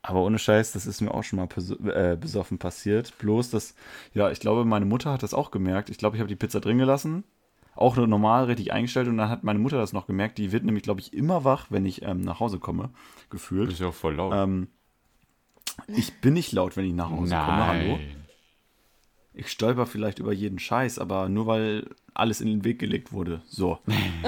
[0.02, 1.48] aber ohne Scheiß, das ist mir auch schon mal
[1.92, 3.16] äh, besoffen passiert.
[3.18, 3.74] Bloß, dass,
[4.14, 5.90] ja, ich glaube, meine Mutter hat das auch gemerkt.
[5.90, 7.24] Ich glaube, ich habe die Pizza drin gelassen.
[7.74, 10.38] Auch nur normal richtig eingestellt und dann hat meine Mutter das noch gemerkt.
[10.38, 12.90] Die wird nämlich, glaube ich, immer wach, wenn ich ähm, nach Hause komme,
[13.28, 13.70] das gefühlt.
[13.72, 14.32] ist ja auch voll laut.
[14.34, 14.68] Ähm,
[15.86, 17.66] ich bin nicht laut, wenn ich nach Hause komme.
[17.66, 17.92] Hallo.
[17.96, 18.16] Nein.
[19.34, 23.42] ich stolper vielleicht über jeden Scheiß, aber nur weil alles in den Weg gelegt wurde.
[23.46, 23.78] So.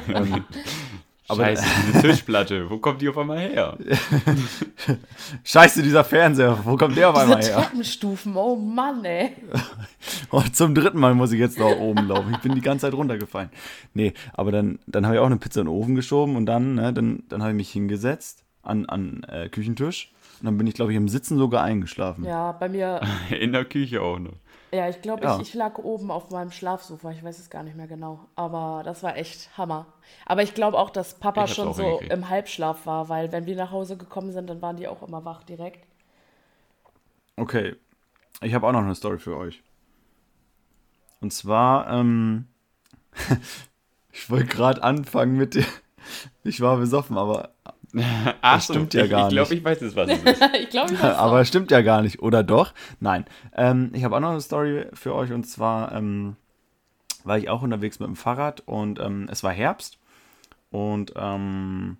[0.09, 0.45] ähm,
[1.29, 3.77] aber- Scheiße, diese Tischplatte, wo kommt die auf einmal her?
[5.45, 7.57] Scheiße, dieser Fernseher, wo kommt der auf Diese einmal her?
[7.69, 9.33] Treppenstufen, oh Mann, ey.
[9.53, 9.61] Und
[10.31, 12.33] Oh, zum dritten Mal muss ich jetzt nach oben laufen.
[12.33, 13.51] Ich bin die ganze Zeit runtergefallen.
[13.95, 16.75] Nee, aber dann, dann habe ich auch eine Pizza in den Ofen geschoben und dann,
[16.75, 20.75] ne, dann, dann habe ich mich hingesetzt an, an äh, Küchentisch und dann bin ich,
[20.75, 22.25] glaube ich, im Sitzen sogar eingeschlafen.
[22.25, 24.33] Ja, bei mir, In der Küche auch noch.
[24.73, 25.37] ja, ich glaube, Ja.
[25.37, 27.11] ich, ich lag oben auf meinem Schlafsofa.
[27.13, 28.21] Ich weiß es gar nicht mehr genau.
[28.37, 29.87] Aber das war echt Hammer.
[30.27, 32.13] Aber ich glaube auch, dass Papa schon so hingekriegt.
[32.13, 35.25] im Halbschlaf war, weil wenn wir nach Hause gekommen sind, dann waren die auch immer
[35.25, 35.87] wach direkt.
[37.37, 37.77] Okay,
[38.43, 39.63] ich habe auch noch eine Story für euch.
[41.21, 42.47] Und zwar, ähm,
[44.13, 45.65] ich wollte gerade anfangen mit der,
[46.45, 47.51] ich war besoffen, aber,
[48.43, 49.59] Ach stimmt ja ich, gar Ich glaube, nicht.
[49.59, 50.43] ich weiß jetzt, was es ist.
[50.61, 51.45] ich glaube, ich weiß aber auch.
[51.45, 52.73] stimmt ja gar nicht, oder doch?
[53.01, 53.25] Nein,
[53.57, 56.37] ähm, ich habe auch noch eine Story für euch und zwar ähm,
[57.25, 59.99] war ich auch unterwegs mit dem Fahrrad und ähm, es war Herbst
[60.71, 61.97] und ähm,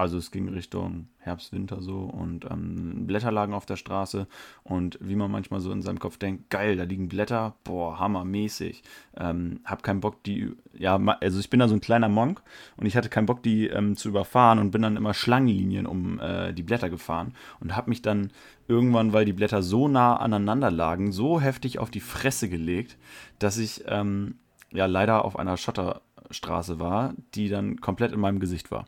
[0.00, 4.26] also es ging Richtung Herbst, Winter so und ähm, Blätter lagen auf der Straße
[4.64, 8.82] und wie man manchmal so in seinem Kopf denkt, geil, da liegen Blätter, boah, hammermäßig.
[9.18, 12.42] Ähm, hab keinen Bock, die, ja, also ich bin da so ein kleiner Monk
[12.78, 16.18] und ich hatte keinen Bock, die ähm, zu überfahren und bin dann immer Schlangenlinien um
[16.18, 18.32] äh, die Blätter gefahren und hab mich dann
[18.66, 22.96] irgendwann, weil die Blätter so nah aneinander lagen, so heftig auf die Fresse gelegt,
[23.38, 24.36] dass ich ähm,
[24.72, 28.86] ja leider auf einer Schotterstraße war, die dann komplett in meinem Gesicht war.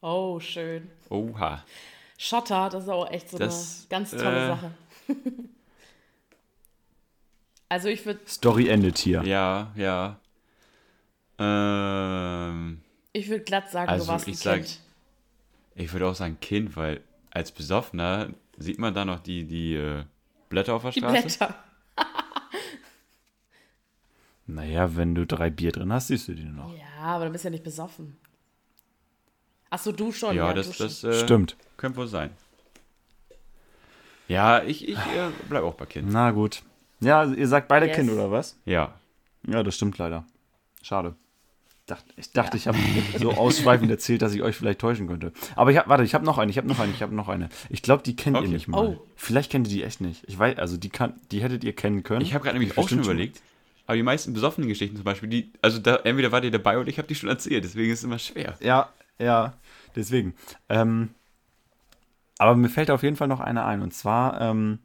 [0.00, 0.90] Oh, schön.
[1.10, 1.64] Oha.
[2.16, 4.70] Schotter, das ist auch echt so Das, eine ganz tolle äh, Sache.
[7.68, 9.22] also ich würde Story endet hier.
[9.24, 10.18] Ja, ja.
[11.38, 12.80] Ähm,
[13.12, 14.80] ich würd glatt sagen, Also du warst ein ich sag- Kind.
[15.76, 20.04] ich würde auch sagen Kind, weil als Besoffener sieht man da noch die, die äh,
[20.48, 21.22] Blätter auf der Die Straße.
[21.22, 21.54] Blätter.
[24.50, 26.74] Naja, wenn du drei Bier drin hast, siehst du die nur noch.
[26.74, 28.16] Ja, aber du bist ja nicht besoffen.
[29.70, 30.34] Achso, du schon.
[30.36, 30.86] Ja, du das, schon.
[30.86, 31.56] das äh, Stimmt.
[31.76, 32.30] könnte wohl sein.
[34.28, 36.08] Ja, ich, ich äh, bleib auch bei Kind.
[36.10, 36.62] Na gut.
[37.00, 37.96] Ja, ihr sagt beide Yes.
[37.96, 38.56] Kind, oder was?
[38.64, 38.94] Ja.
[39.46, 40.24] Ja, das stimmt leider.
[40.82, 41.14] Schade.
[41.86, 42.76] Dacht- Ich dachte, ich habe
[43.18, 45.32] so ausschweifend erzählt, dass ich euch vielleicht täuschen könnte.
[45.56, 47.28] Aber ich hab, warte, ich habe noch eine, ich habe noch eine, ich habe noch
[47.28, 47.48] eine.
[47.70, 48.46] Ich glaube, die kennt Okay.
[48.46, 48.86] ihr nicht mal.
[48.98, 49.06] Oh.
[49.16, 50.24] Vielleicht kennt ihr die echt nicht.
[50.26, 52.20] Ich weiß, also die kann, die hättet ihr kennen können.
[52.20, 53.40] Ich habe gerade nämlich auch schon überlegt,
[53.86, 56.88] aber die meisten besoffenen Geschichten zum Beispiel, die, also da, entweder war die dabei oder
[56.88, 58.54] ich habe die schon erzählt, deswegen ist es immer schwer.
[58.60, 59.54] Ja, ja,
[59.96, 60.34] deswegen.
[60.68, 61.10] Ähm,
[62.38, 63.82] aber mir fällt auf jeden Fall noch eine ein.
[63.82, 64.78] Und zwar ähm,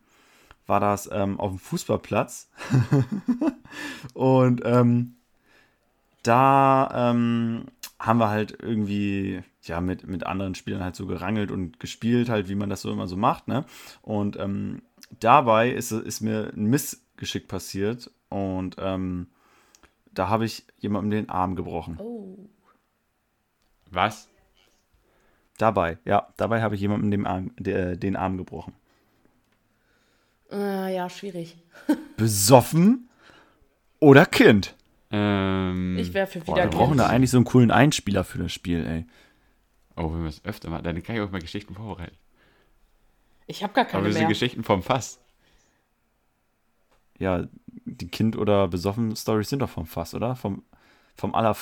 [0.65, 2.49] war das ähm, auf dem Fußballplatz.
[4.13, 5.15] und ähm,
[6.23, 7.65] da ähm,
[7.99, 12.49] haben wir halt irgendwie ja mit, mit anderen Spielern halt so gerangelt und gespielt, halt,
[12.49, 13.65] wie man das so immer so macht, ne?
[14.01, 14.81] Und ähm,
[15.19, 19.27] dabei ist, ist mir ein Missgeschick passiert und ähm,
[20.11, 21.97] da habe ich jemandem den Arm gebrochen.
[21.99, 22.49] Oh.
[23.93, 24.27] Was?
[25.57, 28.73] Dabei, ja, dabei habe ich jemandem den Arm, der, den Arm gebrochen.
[30.51, 31.57] Äh, ja, schwierig.
[32.17, 33.07] Besoffen
[33.99, 34.75] oder Kind?
[35.11, 38.39] Ähm, Ich wäre für boah, wieder Wir brauchen da eigentlich so einen coolen Einspieler für
[38.39, 39.05] das Spiel, ey.
[39.95, 42.17] Oh, wenn wir es öfter machen, dann kann ich auch mal Geschichten vorbereiten.
[43.45, 44.29] Ich habe gar Aber keine wir sind mehr.
[44.29, 45.19] Geschichten vom Fass.
[47.19, 47.47] Ja,
[47.85, 50.35] die Kind- oder Besoffen-Stories sind doch vom Fass, oder?
[50.35, 50.63] Vom,
[51.15, 51.55] vom, aller,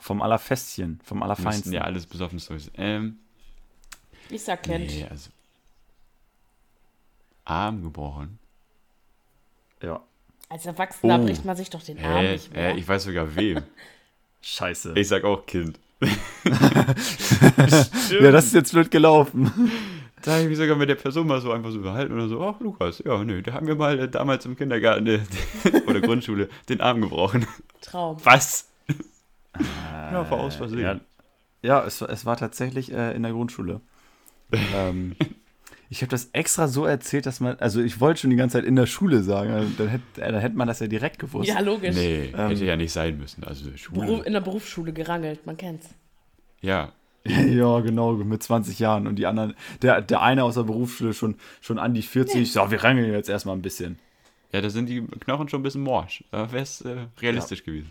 [0.00, 1.72] vom Allerfestchen, vom Allerfeinsten.
[1.72, 2.70] ja alles besoffen Stories.
[2.76, 3.18] Ähm,
[4.30, 4.86] Ich sag Kind.
[4.86, 5.30] nee, also.
[7.44, 8.38] Arm gebrochen.
[9.82, 10.00] ja.
[10.48, 11.24] Als Erwachsener Oh.
[11.24, 12.74] bricht man sich doch den Arm Äh, nicht mehr.
[12.74, 13.62] äh, ich weiß sogar wem.
[14.42, 14.92] Scheiße.
[14.96, 15.78] ich sag auch Kind.
[18.20, 19.50] ja, das ist jetzt blöd gelaufen.
[20.22, 22.40] Da habe ich mich sogar mit der Person mal so einfach so überhalten oder so,
[22.42, 25.20] ach Lukas, ja, nö, da haben wir mal äh, damals im Kindergarten äh,
[25.86, 27.46] oder Grundschule den Arm gebrochen.
[27.82, 28.16] Traum.
[28.24, 28.70] Was?
[29.60, 30.80] Ja, war aus Versehen.
[30.80, 31.00] Ja,
[31.62, 33.80] ja es, war- es war tatsächlich äh, in der Grundschule.
[34.74, 35.16] ähm,
[35.90, 38.64] ich habe das extra so erzählt, dass man, also ich wollte schon die ganze Zeit
[38.64, 41.48] in der Schule sagen, also dann hätte, äh, dann hätte man das ja direkt gewusst.
[41.48, 41.94] Ja, logisch.
[41.94, 43.44] Nee, Ähm, hätte ja nicht sein müssen.
[43.44, 44.00] Also Schule.
[44.06, 45.88] Beruf, in der Berufsschule gerangelt, man kennt's.
[46.60, 46.92] Ja.
[47.26, 51.36] Ja, genau, mit 20 Jahren und die anderen, der, der eine aus der Berufsschule schon,
[51.62, 53.98] schon an die 40, so, wir rangeln jetzt erstmal ein bisschen.
[54.52, 56.22] Ja, da sind die Knochen schon ein bisschen morsch.
[56.30, 57.90] Da wäre es äh, realistisch gewesen.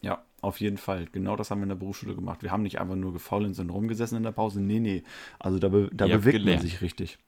[0.00, 1.06] Ja, auf jeden Fall.
[1.12, 2.42] Genau das haben wir in der Berufsschule gemacht.
[2.42, 4.60] Wir haben nicht einfach nur gefaulenzt und rumgesessen in der Pause.
[4.60, 5.02] Nee, nee.
[5.38, 7.18] Also da, be da Ihr bewegt man sich richtig.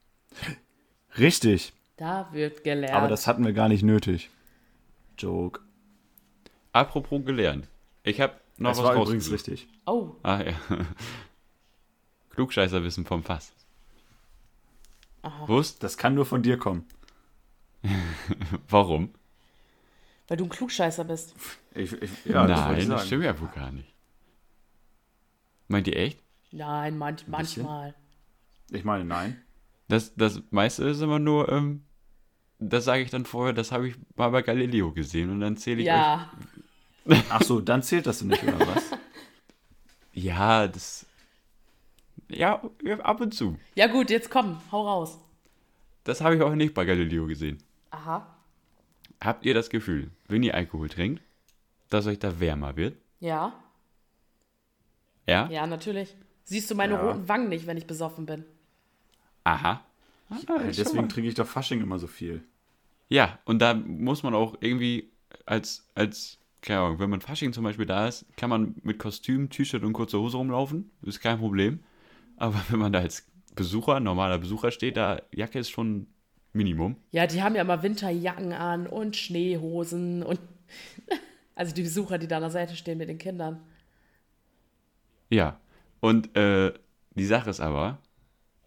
[1.18, 1.72] Richtig.
[1.96, 2.94] Da wird gelernt.
[2.94, 4.30] Aber das hatten wir gar nicht nötig.
[5.18, 5.60] Joke.
[6.72, 7.68] Apropos gelernt.
[8.04, 9.68] Ich habe noch das was war übrigens richtig.
[9.86, 10.52] oh, Ah, ja.
[12.30, 13.52] Klugscheißerwissen vom Fass.
[15.22, 15.48] Aha.
[15.48, 15.82] Wusst?
[15.82, 16.86] Das kann nur von dir kommen.
[18.68, 19.10] Warum?
[20.30, 21.34] Weil du ein Klugscheißer bist.
[21.74, 23.06] Ich, ich, ja, das Nein, das sagen.
[23.06, 23.92] stimmt ja wohl gar nicht.
[25.66, 26.22] Meint ihr echt?
[26.52, 27.30] Nein, bisschen?
[27.30, 27.96] manchmal.
[28.70, 29.42] Ich meine, nein.
[29.88, 31.82] Das, das meiste ist immer nur, ähm,
[32.60, 35.82] das sage ich dann vorher, das habe ich mal bei Galileo gesehen und dann zähle
[35.82, 35.94] ich euch.
[35.94, 36.30] Ja,
[37.30, 38.84] Ach so, dann zählt das nicht, oder was?
[40.12, 41.06] Ja, das.
[42.28, 42.62] Ja,
[43.02, 43.56] ab und zu.
[43.74, 45.18] ja gut, jetzt komm, hau raus.
[46.04, 47.58] Das habe ich auch nicht bei Galileo gesehen.
[47.90, 48.29] Aha,
[49.22, 51.22] Habt ihr das Gefühl, wenn ihr Alkohol trinkt,
[51.90, 52.96] dass euch da wärmer wird?
[53.20, 53.52] ja,
[55.26, 55.48] Ja?
[55.50, 56.14] ja, natürlich.
[56.44, 57.06] Siehst du meine Ja.
[57.06, 58.44] roten Wangen nicht, wenn ich besoffen bin?
[59.44, 59.84] Aha.
[60.30, 60.72] Ah, mal.
[60.72, 62.42] Deswegen trinke ich doch Fasching immer so viel.
[63.08, 65.10] Ja, und da muss man auch irgendwie
[65.46, 69.50] als, als, keine Ahnung, wenn man Fasching zum Beispiel da ist, kann man mit Kostüm,
[69.50, 70.90] T-Shirt und kurzer Hose rumlaufen.
[71.02, 71.80] Ist kein Problem.
[72.36, 76.06] Aber wenn man da als Besucher, normaler Besucher steht, da Jacke ist schon
[76.52, 76.96] Minimum.
[77.12, 80.40] Ja, die haben ja immer Winterjacken an und Schneehosen und.
[81.56, 83.60] Also die Besucher, die da an der Seite stehen mit den Kindern.
[85.28, 85.60] Ja.
[86.00, 86.72] Und äh,
[87.14, 87.98] die Sache ist aber,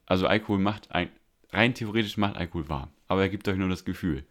[0.05, 1.09] also Alkohol macht ein,
[1.51, 2.89] rein theoretisch macht Alkohol warm.
[3.07, 4.23] Aber er gibt euch nur das Gefühl.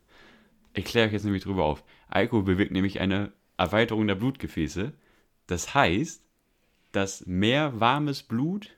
[0.75, 1.83] Ich kläre euch jetzt nämlich drüber auf.
[2.07, 4.93] Alkohol bewirkt nämlich eine Erweiterung der Blutgefäße.
[5.49, 6.23] Das heißt,
[6.93, 8.71] dass mehr warmes Blut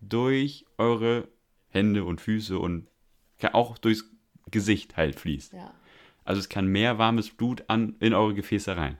[0.00, 1.26] durch eure
[1.70, 2.86] Hände und Füße und
[3.52, 4.04] auch durchs
[4.50, 5.52] Gesicht halt fließt.
[5.52, 5.72] Ja.
[6.24, 8.98] Also es kann mehr warmes Blut an, in eure Gefäße rein.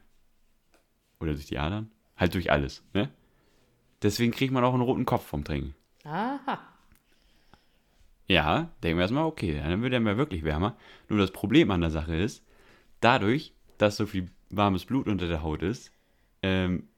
[1.20, 1.90] Oder durch die Adern.
[2.16, 3.11] Halt durch alles, ne?
[4.03, 5.74] Deswegen kriegt man auch einen roten Kopf vom Trinken.
[6.05, 6.59] Aha.
[8.26, 10.76] Ja, denken wir erstmal, okay, dann wird er mir wirklich wärmer.
[11.09, 12.45] Nur das Problem an der Sache ist,
[13.01, 15.90] dadurch, dass so viel warmes Blut unter der Haut ist,
[16.42, 16.88] ähm,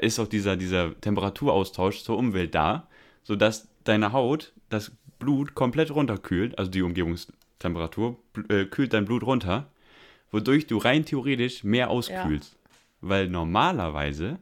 [0.00, 2.88] ist auch dieser, dieser Temperaturaustausch zur Umwelt da,
[3.22, 9.70] sodass deine Haut das Blut komplett runterkühlt, also die Umgebungstemperatur, äh, kühlt dein Blut runter,
[10.30, 12.56] wodurch du rein theoretisch mehr auskühlst.
[13.00, 14.38] Weil normalerweise,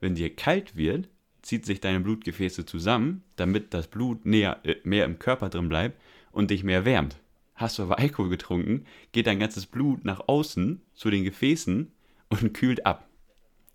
[0.00, 1.08] wenn dir kalt wird,
[1.42, 6.00] zieht sich deine Blutgefäße zusammen, damit das Blut näher, äh, mehr im Körper drin bleibt
[6.32, 7.16] und dich mehr wärmt.
[7.54, 11.90] Hast du aber Alkohol getrunken, geht dein ganzes Blut nach außen zu den Gefäßen
[12.28, 13.08] und kühlt ab.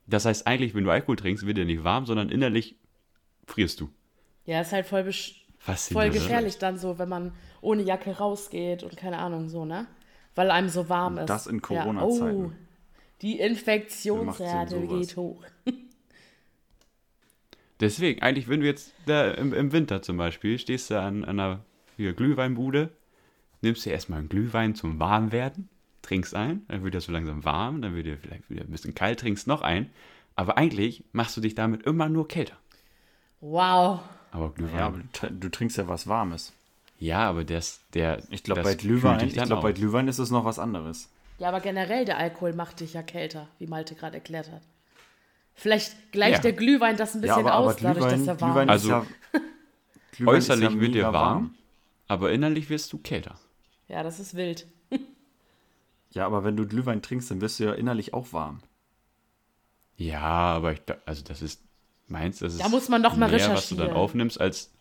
[0.07, 2.75] Das heißt eigentlich, wenn du Alkohol trinkst, wird dir nicht warm, sondern innerlich
[3.47, 3.89] frierst du.
[4.45, 5.35] Ja, ist halt voll, besch-
[5.65, 9.87] voll gefährlich dann so, wenn man ohne Jacke rausgeht und keine Ahnung so, ne?
[10.35, 11.29] Weil einem so warm ist.
[11.29, 11.61] das in Ja.
[11.61, 12.45] Corona-Zeiten.
[12.45, 12.51] Oh,
[13.21, 15.43] die Infektionsrate geht hoch.
[17.79, 21.39] Deswegen, eigentlich, wenn du jetzt da im, im Winter zum Beispiel stehst du an, an
[21.39, 21.59] einer
[21.97, 22.89] hier, Glühweinbude,
[23.61, 25.69] nimmst dir erstmal einen Glühwein zum Warmwerden,
[26.01, 28.95] trinkst ein, dann wird er so langsam warm, dann wird er vielleicht wieder ein bisschen
[28.95, 29.89] kalt, trinkst noch ein.
[30.35, 32.57] Aber eigentlich machst du dich damit immer nur kälter.
[33.41, 33.99] Wow.
[34.33, 34.75] Aber Glühwein.
[34.79, 36.51] Ja, aber du, du trinkst ja was Warmes.
[36.99, 38.23] Ja, aber das, der.
[38.29, 39.71] Ich glaube, bei Glühwein, ich glaub, bei.
[39.71, 41.09] Glühwein ist es noch was anderes.
[41.37, 44.61] Ja, aber generell der Alkohol macht dich ja kälter, wie Malte gerade erklärt hat.
[45.55, 46.41] Vielleicht gleicht Ja.
[46.41, 48.69] der Glühwein das ein Ja, bisschen aber, aber aus, dadurch, dass Glühwein, er warm Glühwein
[48.69, 48.75] ist.
[48.83, 49.05] ist Also, ja,
[50.11, 51.55] Glühwein ist Äußerlich ja wird dir mega warm,
[52.07, 53.39] aber innerlich wirst du kälter.
[53.87, 54.65] Ja, das ist wild.
[56.11, 58.61] Ja, aber wenn du Glühwein trinkst, dann wirst du ja innerlich auch warm.
[59.97, 61.61] Ja, aber ich, also das ist,
[62.13, 64.71] meinst du, das ist Da muss man noch mal mehr, was du dann aufnimmst, als,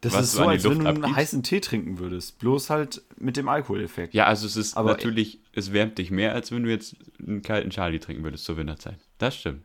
[0.00, 1.16] Das Was ist du so, an die als wenn Luft du einen abgibst?
[1.16, 2.38] heißen Tee trinken würdest.
[2.40, 4.14] Bloß halt mit dem Alkoholeffekt.
[4.14, 7.42] ja, also es ist Aber- natürlich, es wärmt dich mehr, als wenn du jetzt einen
[7.42, 8.98] kalten Charlie trinken würdest zur Winterzeit.
[9.18, 9.62] Das stimmt.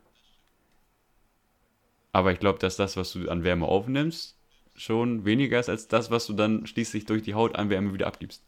[2.12, 4.36] Aber ich glaube, dass das, was du an Wärme aufnimmst,
[4.76, 8.08] schon weniger ist als das, was du dann schließlich durch die Haut an Wärme wieder
[8.08, 8.44] abgibst.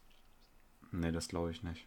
[0.92, 1.84] Nee, das glaube ich nicht.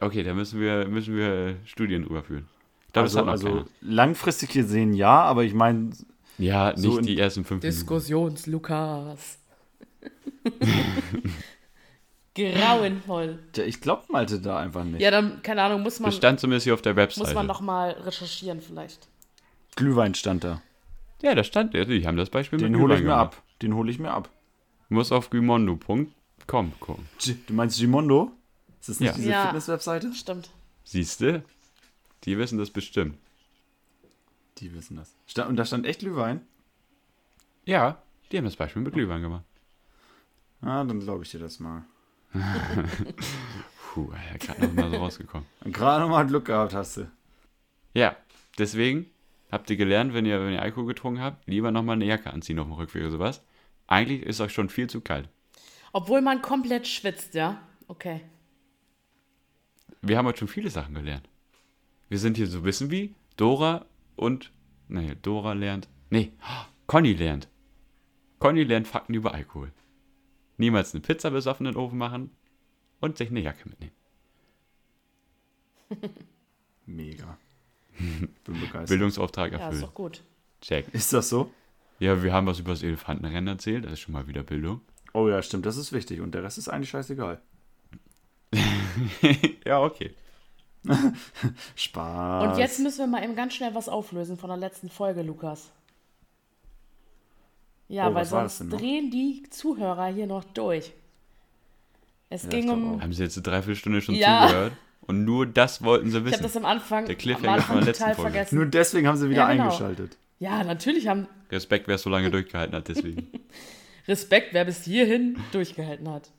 [0.00, 2.48] Okay, da müssen wir, müssen wir Studien drüber führen.
[2.92, 3.64] Glaube, Also, das hat noch also keiner.
[3.80, 5.90] langfristig gesehen ja, aber ich meine,
[6.38, 7.76] Ja, nicht so in- die ersten fünf Minuten.
[7.76, 9.38] Diskussionslukas.
[12.34, 13.38] Grauenvoll.
[13.66, 15.00] ich glaube Malte da einfach nicht.
[15.00, 17.26] Ja, dann, keine Ahnung, muss man, Das stand zumindest hier auf der Webseite.
[17.26, 19.08] muss man noch mal recherchieren vielleicht.
[19.76, 20.62] Glühwein stand da.
[21.22, 23.34] Ja, da stand, ja, die haben das Beispiel Den hole ich mir gemacht.
[23.36, 23.42] ab.
[23.62, 24.30] Den hole ich mir ab.
[24.88, 27.08] Muss auf gymondo.com gucken.
[27.18, 28.30] G du meinst Gimondo?
[28.80, 29.14] Ist das nicht Ja.
[29.16, 29.42] diese Ja.
[29.46, 30.14] Fitness-Webseite?
[30.14, 30.50] Stimmt.
[30.84, 31.42] Siehst du?
[32.24, 33.18] Die wissen das bestimmt.
[34.58, 35.14] Die wissen das.
[35.26, 36.42] Sta und da stand echt Glühwein?
[37.64, 39.44] Ja, die haben das Beispiel mit Glühwein gemacht.
[40.60, 41.84] Ah, dann glaube ich dir das mal.
[42.32, 45.46] Puh, er hat gerade noch mal so rausgekommen.
[45.64, 47.10] Gerade noch mal Glück gehabt hast du.
[47.94, 48.16] Ja,
[48.58, 49.06] deswegen
[49.50, 52.58] habt ihr gelernt, wenn ihr, wenn ihr Alkohol getrunken habt, lieber nochmal eine Jacke anziehen
[52.58, 53.42] auf dem Rückweg oder sowas.
[53.86, 55.28] Eigentlich ist euch schon viel zu kalt.
[55.92, 57.60] Obwohl man komplett schwitzt, ja?
[57.88, 58.20] Okay.
[60.02, 61.28] Wir haben heute schon viele Sachen gelernt.
[62.10, 63.86] Wir sind hier so bisschen wie Dora
[64.16, 64.52] und.
[64.88, 65.88] Nee, Dora lernt.
[66.10, 66.32] Nee,
[66.86, 67.48] Conny lernt.
[68.40, 69.72] Conny lernt Fakten über Alkohol.
[70.58, 72.30] Niemals eine Pizza besoffen in den Ofen machen
[73.00, 73.92] und sich eine Jacke mitnehmen.
[76.86, 77.38] Mega.
[77.98, 78.88] Bin begeistert.
[78.88, 79.82] Bildungsauftrag Ja, ist erfüllt.
[79.84, 80.24] doch gut.
[80.60, 80.92] Check.
[80.92, 81.52] Ist das so?
[82.00, 83.84] Ja, wir haben was über das Elefantenrennen erzählt.
[83.84, 84.80] Das ist schon mal wieder Bildung.
[85.12, 86.20] Oh ja, stimmt, das ist wichtig.
[86.20, 87.40] Und der Rest ist eigentlich scheißegal.
[89.64, 90.14] ja, okay.
[91.76, 92.44] Spaß.
[92.52, 95.70] Und jetzt müssen wir mal eben ganz schnell was auflösen von der letzten Folge, Lukas.
[97.88, 100.92] Ja, Oh, weil sonst drehen die Zuhörer hier noch durch.
[102.28, 103.02] Es Ja, ging um.
[103.02, 104.46] Haben sie jetzt eine Dreiviertelstunde schon Ja.
[104.46, 104.72] zugehört?
[105.02, 106.42] Und nur das wollten sie Ich habe wissen.
[106.44, 108.30] das am Anfang, Der am Cliffhanger Anfang von der letzten total Folge.
[108.30, 108.54] vergessen.
[108.56, 109.64] Nur deswegen haben sie wieder Ja, genau.
[109.64, 110.16] eingeschaltet.
[110.38, 113.26] Ja, natürlich haben Respekt, wer es so lange durchgehalten hat, deswegen.
[114.06, 116.30] Respekt, wer bis hierhin durchgehalten hat.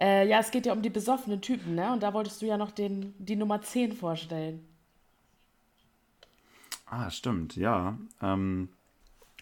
[0.00, 1.92] Äh, ja, es geht ja um die besoffenen Typen, ne?
[1.92, 4.64] Und da wolltest du ja noch den, die Nummer 10 vorstellen.
[6.86, 7.98] Ah, stimmt, ja.
[8.20, 8.68] Ähm,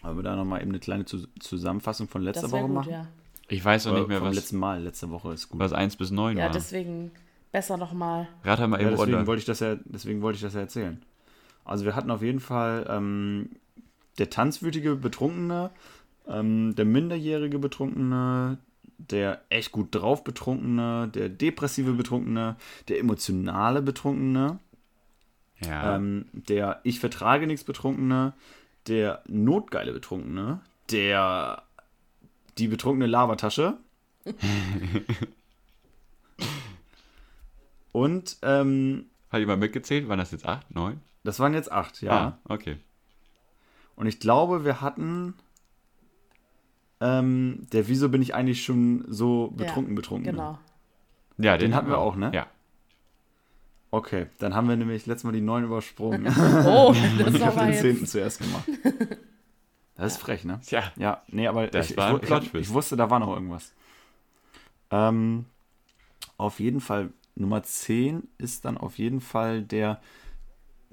[0.01, 2.91] wollen wir da nochmal eben eine kleine Zus- Zusammenfassung von letzter Woche gut, machen?
[2.91, 3.07] ja.
[3.47, 4.83] Ich weiß noch Oder nicht mehr, vom was, letzten Mal.
[4.83, 5.59] Letzte Woche ist gut.
[5.59, 6.51] was 1 bis 9 Ja, war.
[6.51, 7.11] deswegen
[7.51, 8.27] besser nochmal.
[8.43, 9.27] Rat mal Ja, eben deswegen runter.
[9.27, 11.01] wollte ich das ja, deswegen wollte ich das ja erzählen.
[11.65, 13.49] Also wir hatten auf jeden Fall ähm,
[14.19, 15.71] der tanzwütige Betrunkene,
[16.27, 18.59] ähm, der minderjährige Betrunkene,
[18.99, 22.55] der echt gut drauf Betrunkene, der depressive Betrunkene,
[22.87, 24.59] der emotionale Betrunkene,
[25.59, 25.95] Ja.
[25.95, 28.33] ähm, der ich vertrage nichts Betrunkene,
[28.87, 30.59] der notgeile Betrunkene,
[30.91, 31.63] der
[32.57, 33.77] die betrunkene Lavatasche
[37.91, 40.07] und ähm, Hat jemand mitgezählt?
[40.09, 40.99] Waren das jetzt 8, 9?
[41.23, 42.11] das waren jetzt acht, ja.
[42.11, 42.77] Ah, okay.
[43.95, 45.33] Und ich glaube, wir hatten
[47.01, 50.31] ähm, der Wieso bin ich eigentlich schon so betrunken, betrunken.
[50.31, 50.57] Genau.
[51.37, 52.31] Ja, Den hatten wir auch, ne?
[52.33, 52.47] Ja.
[53.91, 56.25] Okay, dann haben wir nämlich letztes Mal die neun übersprungen.
[56.65, 57.81] Oh, das ich habe den jetzt.
[57.81, 58.67] zehnten zuerst gemacht.
[59.95, 60.61] Das ist frech, ne?
[60.65, 60.93] Tja.
[60.95, 62.69] Ja, nee, aber Das ich, ich, war ich, Plot-Twist.
[62.69, 63.73] ich wusste, da war noch irgendwas.
[64.91, 65.43] Ähm,
[66.37, 69.99] auf jeden Fall, Nummer 10 ist dann auf jeden Fall der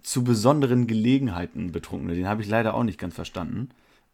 [0.02, 2.16] zu besonderen Gelegenheiten Betrunkene.
[2.16, 3.68] Den habe ich leider auch nicht ganz verstanden.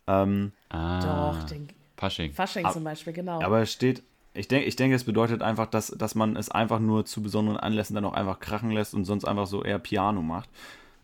[0.06, 1.68] Ähm, Ah, Doch, den
[2.02, 2.32] Fasching.
[2.32, 3.40] Fasching zum Beispiel, genau.
[3.42, 4.02] aber es steht,
[4.34, 7.58] ich denke, ich denke, es bedeutet einfach, dass, dass man es einfach nur zu besonderen
[7.58, 10.48] Anlässen dann auch einfach krachen lässt und sonst einfach so eher Piano macht.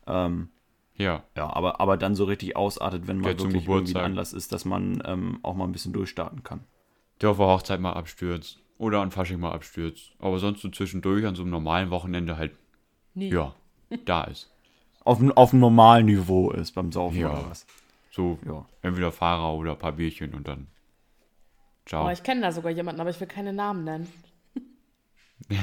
[0.09, 0.49] Ähm,
[0.97, 1.23] Ja.
[1.37, 4.05] ja, aber, aber dann so richtig ausartet, wenn mal Ja, zum wirklich irgendwie ein Geburtstag.
[4.05, 6.65] Anlass ist, dass man ähm, auch mal ein bisschen durchstarten kann.
[7.21, 8.59] Der auf der Hochzeit mal abstürzt.
[8.79, 10.13] Oder an Fasching mal abstürzt.
[10.19, 12.53] Aber sonst so zwischendurch an so einem normalen Wochenende halt,
[13.15, 13.29] Nie.
[13.31, 13.55] ja,
[14.05, 14.51] da ist.
[15.05, 17.31] Auf, auf dem normalen Niveau ist beim Saufen Ja.
[17.31, 17.67] oder was.
[18.11, 18.65] So Ja.
[18.83, 20.67] entweder Fahrer oder ein paar Bierchen und dann.
[21.89, 22.07] Ciao.
[22.07, 24.13] Oh, ich kenne da sogar jemanden, aber ich will keine Namen nennen.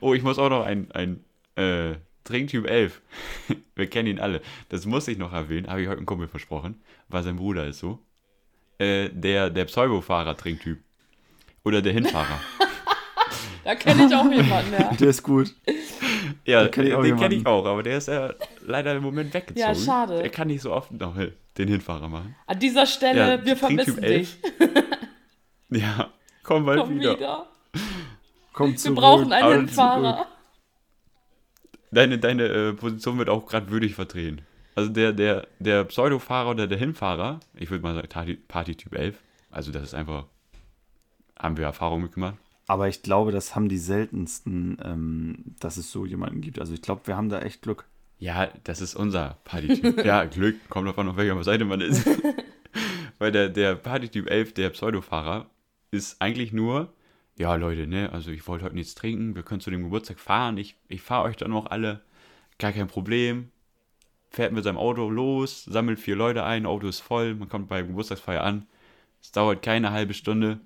[0.00, 1.24] Oh, ich muss auch noch ein, ein
[1.54, 3.00] äh, Trinktyp 11.
[3.76, 4.40] Wir kennen ihn alle.
[4.68, 7.78] Das muss ich noch erwähnen, habe ich heute einem Kumpel versprochen, weil sein Bruder ist
[7.78, 8.00] so.
[8.78, 10.80] Äh, der der Pseudo-Fahrer-Trinktyp.
[11.62, 12.40] Oder der Hinfahrer.
[13.62, 14.90] Da kenne ich auch jemanden, ja.
[14.94, 15.54] Der ist gut.
[16.46, 17.32] ja, kenn den kenne jemanden.
[17.40, 18.32] ich auch, aber der ist ja
[18.66, 19.60] leider im Moment weggezogen.
[19.60, 20.18] Ja, schade.
[20.18, 21.14] Der kann nicht so oft noch
[21.58, 22.34] den Hinfahrer machen.
[22.46, 24.38] An dieser Stelle, Ja, wir vermissen dich.
[25.70, 26.10] Ja,
[26.42, 27.16] komm bald Komm wieder.
[27.16, 27.46] wieder.
[28.52, 28.98] Kommt Wir zurück.
[28.98, 29.68] brauchen einen.
[29.68, 30.26] Fahrer.
[31.92, 34.42] Deine, deine äh, Position wird auch gerade würdig vertreten.
[34.76, 39.18] Also der, der, der Pseudo-Fahrer oder der Hinfahrer, ich würde mal sagen Party, Party-Typ 11,
[39.50, 40.26] also das ist einfach,
[41.38, 42.36] haben wir Erfahrung mitgemacht.
[42.68, 46.60] Aber ich glaube, das haben die seltensten, ähm, dass es so jemanden gibt.
[46.60, 47.86] Also ich glaube, wir haben da echt Glück.
[48.18, 50.04] Ja, das ist unser Partytyp.
[50.04, 52.06] ja, Glück, kommt davon, auf welcher Seite man ist.
[53.18, 55.46] Weil der, der Partytyp 11, der Pseudofahrer,
[55.90, 56.92] ist eigentlich nur,
[57.36, 60.56] ja Leute, ne, also ich wollte heute nichts trinken, wir können zu dem Geburtstag fahren,
[60.56, 62.02] ich, ich fahre euch dann noch alle,
[62.58, 63.50] gar kein Problem.
[64.30, 67.82] Fährt mit seinem Auto los, sammelt vier Leute ein, Auto ist voll, man kommt bei
[67.82, 68.66] Geburtstagsfeier an.
[69.20, 70.60] Es dauert keine halbe Stunde.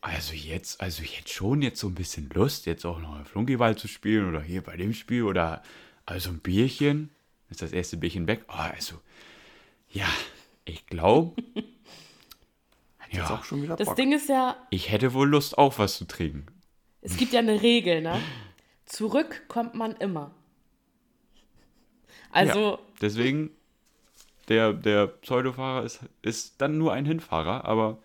[0.00, 3.88] Also jetzt, also jetzt schon jetzt so ein bisschen Lust, jetzt auch noch Flunkyball zu
[3.88, 5.62] spielen oder hier bei dem Spiel oder
[6.04, 7.10] also ein Bierchen.
[7.50, 8.44] Ist das erste Bierchen weg?
[8.48, 9.00] Oh, also,
[9.90, 10.06] ja,
[10.64, 11.42] ich glaube,
[13.10, 13.96] Jetzt ja, auch schon wieder Das Bock.
[13.96, 16.46] Ding ist ja, ich hätte wohl Lust, auch was zu trinken.
[17.02, 18.20] es gibt ja eine Regel, ne?
[18.84, 20.32] Zurück kommt man immer.
[22.30, 23.50] Also, Deswegen,
[24.48, 27.98] der, der Pseudofahrer ist, ist dann nur ein Hinfahrer, aber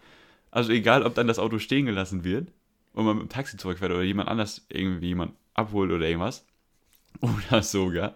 [0.52, 2.48] also egal, ob dann das Auto stehen gelassen wird
[2.94, 6.46] und man mit dem Taxi zurückfährt oder jemand anders irgendwie jemand abholt oder irgendwas.
[7.22, 8.16] Oder sogar,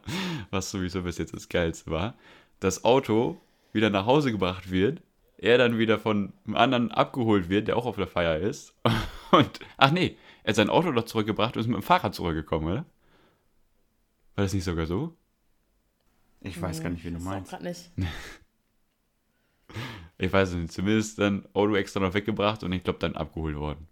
[0.51, 2.15] was sowieso bis jetzt das Geilste war,
[2.61, 3.39] das Auto
[3.73, 5.01] wieder nach Hause gebracht wird,
[5.45, 8.73] er dann wieder von einem anderen abgeholt wird, der auch auf der Feier ist.
[9.31, 12.67] Und, ach nee, er hat sein Auto doch zurückgebracht und ist mit dem Fahrrad zurückgekommen,
[12.71, 12.85] oder?
[14.35, 15.17] War das nicht sogar so?
[16.39, 17.51] Ich weiß gar nicht, wie du auch meinst.
[17.51, 17.91] grad nicht.
[20.17, 23.57] Ich weiß es nicht, zumindest dann Auto extra noch weggebracht und ich glaube dann abgeholt
[23.57, 23.87] worden.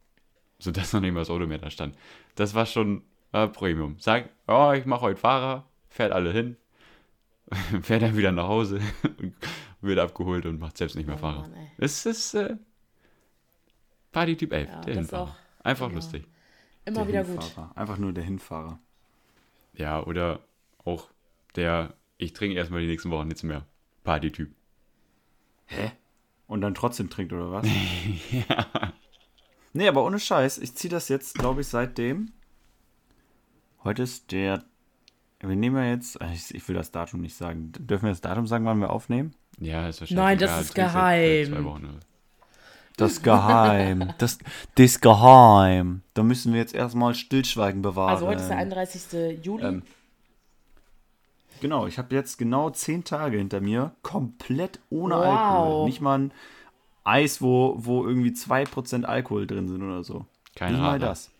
[0.57, 1.97] Sodass noch nicht mal das Auto mehr da stand.
[2.35, 3.01] Das war schon
[3.33, 3.97] äh, Premium.
[3.99, 6.55] Sag, oh, ich mache heute Fahrer, fährt alle hin,
[7.81, 8.79] fährt dann wieder nach Hause
[9.19, 9.35] und
[9.83, 11.41] wird abgeholt und macht selbst nicht mehr Oh Fahrer.
[11.41, 11.53] Mann.
[11.77, 12.55] Es ist äh,
[14.11, 15.23] Party-Typ 11, Ja, der Hinfahrer.
[15.23, 15.95] auch- Einfach ja.
[15.95, 16.25] lustig.
[16.85, 17.43] Immer Der wieder gut.
[17.43, 17.77] Hinfahrer.
[17.77, 18.79] Einfach nur der Hinfahrer.
[19.73, 20.41] Ja, oder
[20.83, 21.09] auch
[21.55, 23.65] der, ich trinke erstmal die nächsten Wochen nichts mehr.
[24.03, 24.53] Party-Typ.
[25.67, 25.91] Hä?
[26.47, 27.67] Und dann trotzdem trinkt, oder was?
[28.31, 28.93] ja.
[29.71, 30.57] Nee, aber ohne Scheiß.
[30.59, 32.31] Ich ziehe das jetzt, glaube ich, seitdem.
[33.83, 34.63] Heute ist der.
[35.45, 36.17] Wir nehmen ja jetzt.
[36.33, 37.71] Ich, ich will das Datum nicht sagen.
[37.77, 39.33] Dürfen wir das Datum sagen, wann wir aufnehmen?
[39.59, 40.39] Ja, ist Nein, wahrscheinlich.
[40.49, 41.53] das ist geheim.
[41.53, 41.99] Zwei Wochen?
[42.97, 44.13] Das Geheim.
[44.19, 44.37] Das,
[44.75, 46.01] das Geheim.
[46.13, 48.09] Da müssen wir jetzt erstmal Stillschweigen bewahren.
[48.11, 49.43] Also heute ist der 31.
[49.43, 49.63] Juli.
[49.65, 49.83] Ähm,
[51.63, 55.23] Genau, ich habe jetzt genau zehn Tage hinter mir, komplett ohne Wow.
[55.23, 55.85] Alkohol.
[55.85, 56.33] Nicht mal ein
[57.05, 60.25] Eis, wo, wo irgendwie 2% Alkohol drin sind oder so.
[60.55, 61.31] Kein Nicht mal das.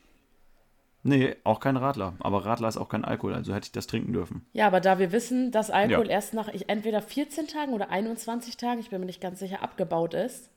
[1.06, 2.14] Nee, auch kein Radler.
[2.20, 4.46] Aber Radler ist auch kein Alkohol, also hätte ich das trinken dürfen.
[4.54, 6.12] ja, aber da wir wissen, dass Alkohol Ja.
[6.14, 9.62] erst nach ich, entweder 14 Tagen oder 21 Tagen, ich bin mir nicht ganz sicher,
[9.62, 10.50] abgebaut ist,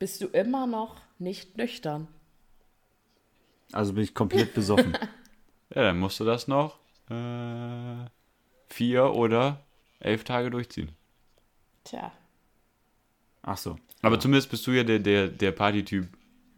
[0.00, 2.08] bist du immer noch nicht nüchtern.
[3.72, 4.96] Also bin ich komplett besoffen.
[5.74, 6.78] Ja, dann musst du das noch
[7.10, 8.04] äh,
[8.68, 9.60] vier oder
[9.98, 10.90] elf Tage durchziehen.
[11.82, 12.12] Tja.
[13.42, 13.76] Ach so.
[14.02, 16.06] Aber zumindest bist du ja der, der, der Party-Typ,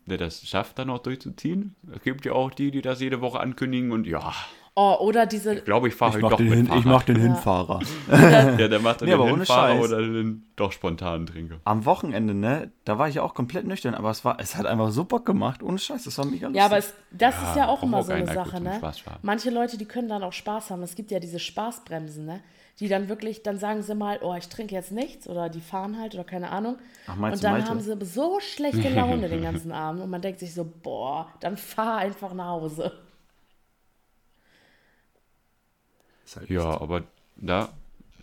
[0.07, 1.75] der das schafft, dann auch durchzuziehen.
[1.95, 4.33] Es gibt ja auch die, die das jede Woche ankündigen und ja,
[4.79, 6.81] Oh, oder diese, ich glaube, ich fahre Ich heute mach, doch den, mit Hin, Fahrrad.
[6.81, 7.23] ich mach den Ja.
[7.23, 7.81] Hinfahrer.
[8.59, 9.85] Ja, der macht dann Nee, den aber ohne Hinfahrer Scheiß.
[9.87, 11.61] oder den doch spontanen Trinker.
[11.65, 14.67] Am Wochenende, ne, da war ich ja auch komplett nüchtern, aber es war, es hat
[14.67, 15.63] einfach so Bock gemacht.
[15.63, 16.59] Ohne Scheiß, das war mega lustig.
[16.59, 18.79] ja, aber es, das Ja, ist ja auch immer auch so eine Sache, ne?
[19.23, 20.83] Manche Leute, die können dann auch Spaß haben.
[20.83, 22.41] Es gibt ja diese Spaßbremsen, ne?
[22.81, 25.99] Die dann wirklich, dann sagen sie mal, oh, ich trinke jetzt nichts oder die fahren
[25.99, 26.77] halt oder keine Ahnung.
[27.07, 27.69] Ach, meinst und du dann Malte?
[27.71, 31.57] haben sie so schlechte Laune den ganzen Abend und man denkt sich so, boah, dann
[31.57, 32.93] fahr einfach nach Hause.
[36.37, 37.05] Halt Ja, echt- aber
[37.37, 37.69] da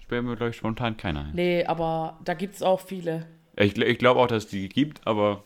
[0.04, 1.34] sperren wir, glaube ich, spontan keiner ein.
[1.34, 3.26] Nee, aber da gibt es auch viele.
[3.56, 5.43] Ich, ich glaube auch, dass es die gibt, aber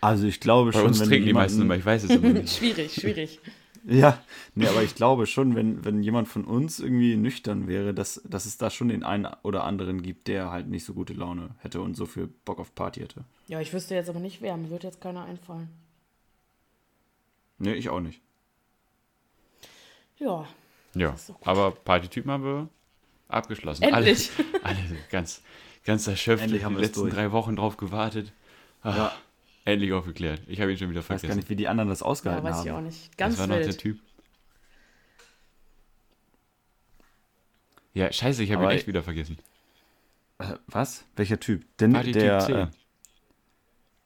[0.00, 2.30] Also ich glaube bei schon, uns wenn trinken die meisten immer, ich weiß es immer
[2.32, 2.56] nicht.
[2.56, 3.40] Schwierig, schwierig.
[3.86, 4.22] Ja,
[4.54, 8.44] nee, aber ich glaube schon, wenn, wenn jemand von uns irgendwie nüchtern wäre, dass, dass
[8.44, 11.80] es da schon den einen oder anderen gibt, der halt nicht so gute Laune hätte
[11.80, 13.24] und so viel Bock auf Party hätte.
[13.48, 14.56] Ja, ich wüsste jetzt aber nicht wer.
[14.56, 15.68] Mir wird jetzt keiner einfallen.
[17.58, 18.20] Nee, ich auch nicht.
[20.18, 20.46] Ja,
[20.94, 21.14] Ja,
[21.44, 22.68] aber Partytypen haben wir
[23.28, 23.82] abgeschlossen.
[23.84, 24.30] Endlich.
[24.36, 24.78] Alle, alle
[25.10, 25.42] ganz,
[25.84, 26.42] ganz erschöpft.
[26.44, 27.14] Endlich haben die wir es letzten durch.
[27.14, 28.32] drei Wochen drauf gewartet.
[28.82, 29.12] Ah, Ja.
[29.70, 30.42] Endlich aufgeklärt.
[30.46, 31.38] Ich habe ihn schon wieder Ich weiß gar vergessen.
[31.38, 32.66] nicht, wie die anderen das ja ausgehalten weiß haben.
[32.66, 33.16] ich auch nicht.
[33.18, 33.78] Ganz Was war noch der wild.
[33.78, 33.98] Typ?
[37.92, 39.38] Ja, scheiße, ich habe ihn echt ich- wieder vergessen.
[40.38, 41.04] Äh, was?
[41.16, 41.64] Welcher Typ?
[41.78, 42.54] Denn Partytyp der, 10.
[42.56, 42.66] äh,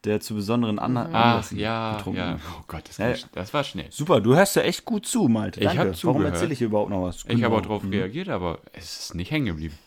[0.05, 1.15] der zu besonderen Anna Mhm.
[1.15, 2.39] Ach, Anlässen ja, getrunken ja.
[2.59, 3.25] Oh Gott, das, Ja, war, ja.
[3.33, 3.91] das war schnell.
[3.93, 5.61] Super, du hörst ja echt gut zu, Malte.
[5.61, 5.79] Ich Danke.
[5.81, 6.35] hab Warum zugehört.
[6.35, 7.25] erzähle ich überhaupt noch was?
[7.29, 7.69] Ich habe auch Genau.
[7.69, 7.91] drauf Mhm.
[7.91, 9.79] reagiert, aber es ist nicht hängen geblieben.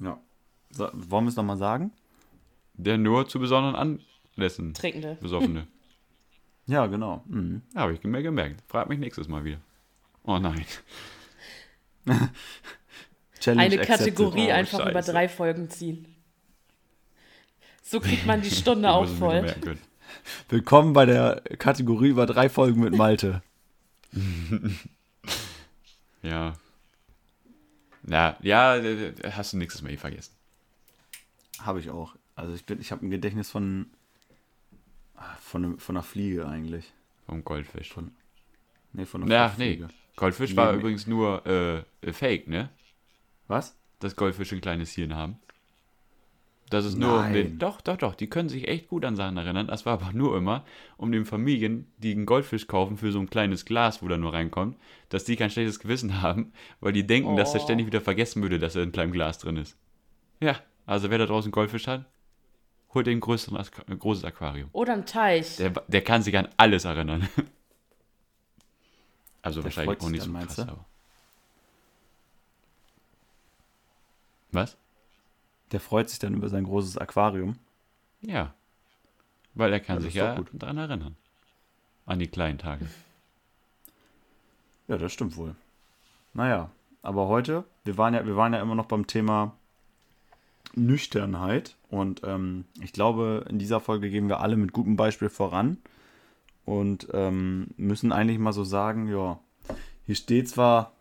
[0.00, 0.18] Ja.
[0.70, 1.92] So, wollen wir es nochmal sagen?
[2.74, 3.74] Der nur zu besonderen
[4.38, 5.18] Anlässen Trinkende.
[5.20, 5.66] besoffene.
[6.70, 7.24] Ja, genau.
[7.28, 7.62] Mhm.
[7.74, 8.62] habe ich mir gemerkt.
[8.68, 9.58] Frag mich nächstes Mal wieder.
[10.24, 10.66] Oh nein.
[13.40, 13.78] Challenge Eine.
[13.78, 15.12] Kategorie Oh, einfach über scheiße.
[15.12, 16.14] drei Folgen ziehen.
[17.82, 19.46] So kriegt man die Stunde auch voll.
[20.50, 23.42] Willkommen bei der Kategorie über drei Folgen mit Malte.
[26.22, 26.52] Ja.
[28.02, 30.34] Na, ja, äh, äh, hast du nächstes Mal eh vergessen.
[31.60, 32.14] Habe ich auch.
[32.36, 33.86] Also ich bin, ich habe ein Gedächtnis von
[35.40, 36.92] von, einem- von einer Fliege eigentlich.
[37.26, 37.92] Vom Goldfisch.
[37.92, 38.12] Von,
[38.92, 39.72] nee, von einer Ja, nee.
[39.74, 39.88] Fliege.
[40.16, 42.70] Goldfisch war Nee, übrigens nur äh, Fake, ne?
[43.46, 43.76] Was?
[44.00, 45.36] Dass Goldfische ein kleines Hirn haben.
[46.70, 47.46] Das ist nur um den.
[47.50, 47.58] Nein.
[47.58, 48.14] Doch, doch, doch.
[48.14, 49.68] Die können sich echt gut an Sachen erinnern.
[49.68, 50.64] Das war aber nur immer,
[50.98, 54.34] um den Familien, die einen Goldfisch kaufen für so ein kleines Glas, wo da nur
[54.34, 54.76] reinkommt,
[55.08, 57.64] dass die kein schlechtes Gewissen haben, weil die denken, dass er Oh.
[57.64, 59.78] ständig wieder vergessen würde, dass er in einem kleinen Glas drin ist.
[60.40, 62.04] Ja, also wer da draußen Goldfisch hat,
[62.94, 64.68] holt den größeren, Aqu- äh, großes Aquarium.
[64.72, 65.56] Oder ein Teich.
[65.56, 67.28] Der, der kann sich an alles erinnern.
[69.40, 70.84] Also Der wahrscheinlich freut auch sich nicht dann, so krass, aber.
[74.52, 74.76] Was?
[75.72, 77.56] Der freut sich dann über sein großes Aquarium.
[78.20, 78.52] Ja.
[79.54, 80.48] Weil er kann das sich ja gut.
[80.52, 81.16] daran erinnern.
[82.04, 82.88] An die kleinen Tage.
[84.88, 85.54] Ja, das stimmt wohl.
[86.34, 86.70] Naja,
[87.02, 89.54] aber heute, wir waren ja, wir waren ja immer noch beim Thema
[90.74, 91.76] Nüchternheit.
[91.88, 95.78] Und ähm, ich glaube, in dieser Folge gehen wir alle mit gutem Beispiel voran.
[96.64, 99.40] Und ähm, müssen eigentlich mal so sagen, ja,
[100.04, 100.92] hier steht zwar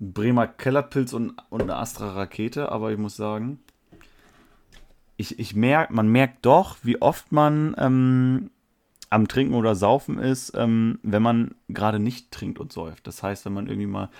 [0.00, 3.58] ein Bremer Kellerpilz und, und eine Astra Rakete, aber ich muss sagen,
[5.16, 8.50] ich, ich merk, man merkt doch, wie oft man ähm,
[9.08, 13.06] am Trinken oder Saufen ist, ähm, wenn man gerade nicht trinkt und säuft.
[13.06, 14.10] Das heißt, wenn man irgendwie mal,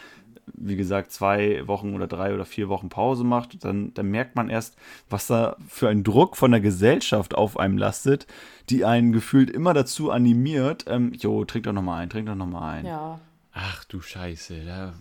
[0.55, 4.49] wie gesagt, zwei Wochen oder drei oder vier Wochen Pause macht, dann, dann merkt man
[4.49, 4.77] erst,
[5.11, 8.27] was da für ein Druck von der Gesellschaft auf einem lastet,
[8.71, 12.79] die einen gefühlt immer dazu animiert, ähm, jo, trink doch nochmal ein, trink doch nochmal
[12.79, 12.87] ein.
[12.87, 13.21] Ja.
[13.53, 14.95] Ach du Scheiße, da,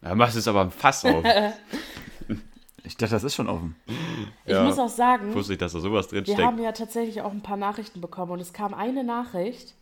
[0.00, 1.24] da machst du es aber ein Fass auf.
[2.84, 3.76] Ich dachte, das ist schon offen.
[4.44, 4.64] Ich Ja.
[4.64, 7.30] muss auch sagen, Ich wusste nicht, dass da sowas drin wir haben ja tatsächlich auch
[7.30, 9.74] ein paar Nachrichten bekommen und es kam eine Nachricht,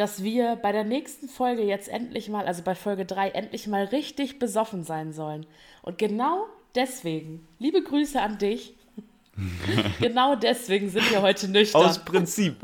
[0.00, 3.84] dass wir bei der nächsten Folge jetzt endlich mal, also bei Folge 3, endlich mal
[3.84, 5.44] richtig besoffen sein sollen.
[5.82, 8.72] Und genau deswegen, liebe Grüße an dich,
[10.00, 11.84] genau deswegen sind wir heute nüchtern.
[11.84, 12.56] Aus Prinzip.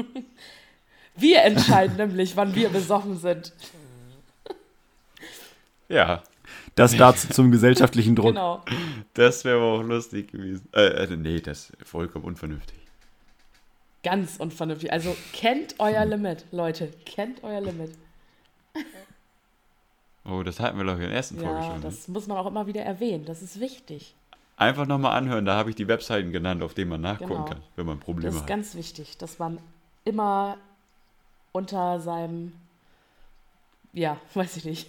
[1.15, 3.53] wir entscheiden nämlich, wann wir besoffen sind.
[5.91, 6.23] Ja,
[6.75, 8.29] Das dazu zum gesellschaftlichen Druck.
[8.29, 8.65] Genau.
[9.13, 10.71] das wäre aber auch lustig gewesen.
[10.73, 12.86] Äh, äh, nee, das ist vollkommen unvernünftig.
[14.07, 14.93] Ganz unvernünftig.
[14.93, 16.93] Also kennt euer Limit, Leute.
[17.05, 17.91] Kennt euer Limit.
[20.25, 21.75] Oh, das hatten wir, ich, in der ersten Folge Ja, schon.
[21.77, 21.81] Ne?
[21.81, 23.25] das muss man auch immer wieder erwähnen.
[23.25, 24.15] Das ist wichtig.
[24.57, 27.45] Einfach nochmal anhören, da habe ich die Webseiten genannt, auf denen man nachgucken Genau.
[27.47, 28.47] kann, wenn man Das Probleme ist hat.
[28.47, 29.59] ganz wichtig, dass man
[30.05, 30.57] immer
[31.51, 32.53] unter seinem,
[33.93, 34.89] ja, weiß ich nicht.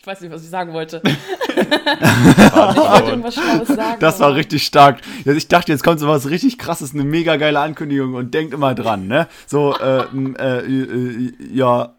[0.00, 1.02] Ich weiß nicht, was ich sagen wollte.
[1.04, 4.00] ich wollte irgendwas Schlaues sagen.
[4.00, 5.00] Das war richtig stark.
[5.24, 8.54] Ja, Ich dachte, jetzt kommt so was richtig krasses, eine mega geile Ankündigung und denkt
[8.54, 9.28] immer dran, ne?
[9.46, 11.94] So, äh, m, äh, äh, ja,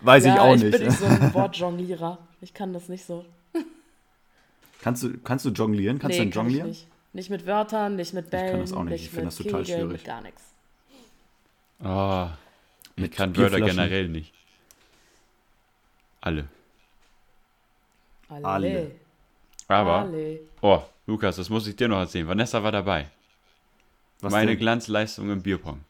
[0.00, 0.78] weiß ja, ich auch ich nicht.
[0.78, 2.18] bin nicht so ein Wortjonglierer.
[2.40, 3.24] Ich kann das nicht so.
[4.82, 5.98] Kannst du, kannst du jonglieren?
[5.98, 6.68] Kannst nee, du denn kann ich jonglieren?
[6.68, 6.88] nicht.
[7.14, 8.94] Nicht mit Wörtern, nicht mit Bällen, kann das auch nicht.
[8.94, 9.92] Ich nicht finde mit das total Kegeln, schwierig.
[9.92, 10.42] mit gar nichts.
[11.82, 12.26] Oh,
[12.96, 14.32] ich Mit kann Wörter generell nicht.
[16.20, 16.48] Alle.
[18.42, 18.46] Alle.
[18.46, 18.90] Alle.
[19.68, 20.40] Aber, Alle.
[20.60, 22.26] oh, Lukas, das muss ich dir noch erzählen.
[22.28, 23.06] Vanessa war dabei.
[24.20, 24.58] Was Meine denn?
[24.58, 25.80] Glanzleistung im Bierpong.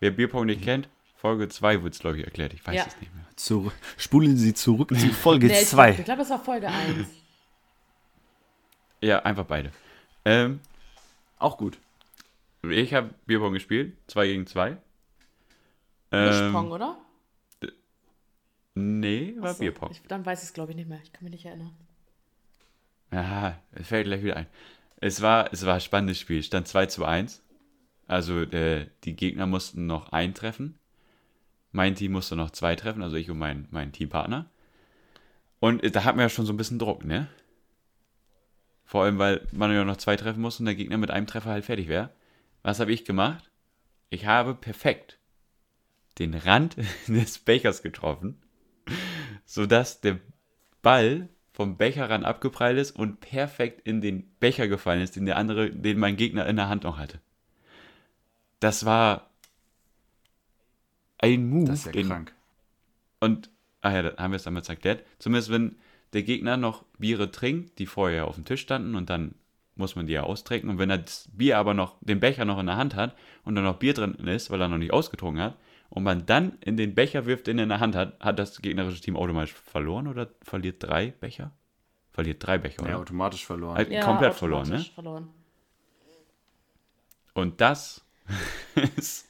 [0.00, 2.52] Wer Bierpong nicht kennt, Folge 2 wird es, glaube ich, erklärt.
[2.54, 2.84] Ich weiß Ja.
[2.86, 3.24] es nicht mehr.
[3.36, 5.90] Zu, spulen Sie zurück zu Folge Nee, ich 2.
[5.92, 7.08] Ich glaube, es war Folge 1.
[9.00, 9.70] Ja, einfach beide.
[10.24, 10.60] Ähm,
[11.38, 11.78] Auch gut.
[12.62, 14.76] ich habe Bierpong gespielt, 2 gegen 2.
[16.10, 16.96] Mischpong, Ähm, oder?
[18.74, 19.90] Nee, war Achso, Bierpong.
[19.90, 21.00] Ich, dann weiß ich es, glaube ich, nicht mehr.
[21.02, 21.74] Ich kann mich nicht erinnern.
[23.12, 24.46] Ja, es fällt gleich wieder ein.
[25.00, 26.42] Es war, es war ein spannendes Spiel.
[26.42, 27.42] Stand 2 zu 1.
[28.06, 30.78] Also äh, die Gegner mussten noch eintreffen.
[31.72, 34.48] Mein Team musste noch zwei treffen, also ich und mein, mein Teampartner.
[35.58, 37.28] Und äh, da hatten wir ja schon so ein bisschen Druck, ne?
[38.84, 41.50] Vor allem, weil man ja noch zwei treffen muss und der Gegner mit einem Treffer
[41.50, 42.10] halt fertig wäre.
[42.62, 43.50] Was habe ich gemacht?
[44.10, 45.18] Ich habe perfekt
[46.18, 46.76] den Rand
[47.08, 48.40] des Bechers getroffen,
[49.44, 50.18] sodass der
[50.82, 55.70] Ball vom Becherrand abgeprallt ist und perfekt in den Becher gefallen ist, den der andere,
[55.70, 57.20] den mein Gegner in der Hand noch hatte.
[58.58, 59.30] Das war
[61.18, 61.66] ein Move.
[61.66, 62.34] Das ist ja den, krank.
[63.20, 63.50] Und,
[63.82, 65.04] ah ja, da haben wir es damals erklärt.
[65.18, 65.76] Zumindest wenn
[66.12, 69.34] der Gegner noch Biere trinkt, die vorher auf dem Tisch standen und dann
[69.76, 70.70] muss man die ja austrinken.
[70.70, 73.54] Und wenn er das Bier aber noch, den Becher noch in der Hand hat und
[73.54, 75.56] dann noch Bier drin ist, weil er noch nicht ausgetrunken hat,
[75.90, 78.60] und man dann in den Becher wirft, den er in der Hand hat, hat das
[78.60, 81.52] gegnerische Team automatisch verloren oder verliert drei Becher?
[82.12, 82.98] Verliert drei Becher, Ja, oder?
[83.00, 83.76] automatisch verloren.
[83.76, 84.74] Halt komplett verloren, ne?
[84.74, 85.28] automatisch verloren.
[87.34, 88.04] Und das
[88.96, 89.28] ist-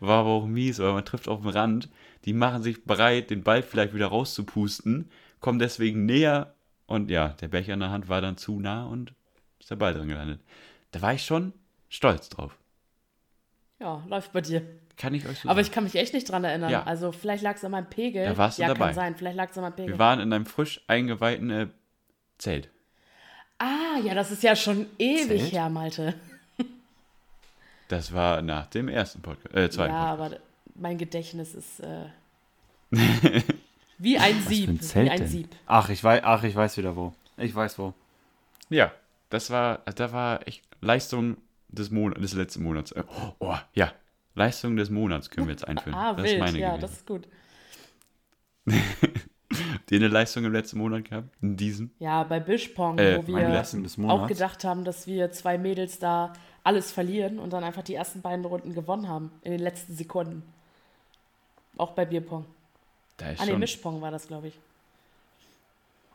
[0.00, 1.88] war aber auch mies, weil man trifft auf den Rand,
[2.24, 6.54] die machen sich bereit, den Ball vielleicht wieder rauszupusten, kommen deswegen näher
[6.86, 9.14] und ja, der Becher in der Hand war dann zu nah und
[9.58, 10.40] ist der Ball drin gelandet.
[10.92, 11.52] Da war ich schon
[11.88, 12.56] stolz drauf.
[13.80, 14.62] Ja, läuft bei dir.
[14.98, 15.74] Kann ich euch so Aber ich sagen.
[15.74, 16.70] kann mich echt nicht dran erinnern.
[16.70, 16.82] Ja.
[16.82, 18.24] Also vielleicht lag es an meinem Pegel.
[18.26, 18.86] Da warst du ja, dabei.
[18.86, 19.16] kann sein.
[19.16, 19.94] Vielleicht lag es an meinem Pegel.
[19.94, 21.66] Wir waren in einem frisch eingeweihten äh,
[22.38, 22.68] Zelt.
[23.58, 25.52] ah, ja, das ist ja schon ewig Zelt?
[25.52, 26.14] her, Malte.
[27.88, 30.34] Das war nach dem ersten Podcast, äh, zweiten Ja, Podcast.
[30.34, 30.42] aber
[30.74, 32.04] mein Gedächtnis ist äh,
[33.98, 34.66] wie ein Was Sieb.
[34.66, 35.28] für ein Zelt wie ein denn?
[35.28, 35.48] Sieb.
[35.66, 37.14] Ach, ich weiß, ach, ich weiß wieder wo.
[37.38, 37.94] Ich weiß wo.
[38.68, 38.92] Ja,
[39.30, 41.38] das war, da war echt Leistung
[41.68, 42.92] des Monats, des letzten Monats.
[42.92, 43.04] Äh,
[43.38, 43.92] Oh, ja.
[44.38, 45.94] Leistung des Monats können wir jetzt einführen.
[45.94, 46.34] Ah, das wild.
[46.34, 46.80] ist meine ja, gewesen.
[46.80, 47.28] das ist gut.
[49.90, 51.28] Die eine Leistung im letzten Monat gehabt?
[51.40, 51.90] In diesem?
[51.98, 56.34] Ja, bei Bischpong, Äh, wo wir auch gedacht haben, dass wir zwei Mädels da
[56.64, 59.30] alles verlieren und dann einfach die ersten beiden Runden gewonnen haben.
[59.42, 60.42] In den letzten Sekunden.
[61.78, 62.44] Auch bei Bierpong.
[63.16, 63.60] Da ist Ah, nee, schon.
[63.60, 64.58] Mischpong war das, glaube ich.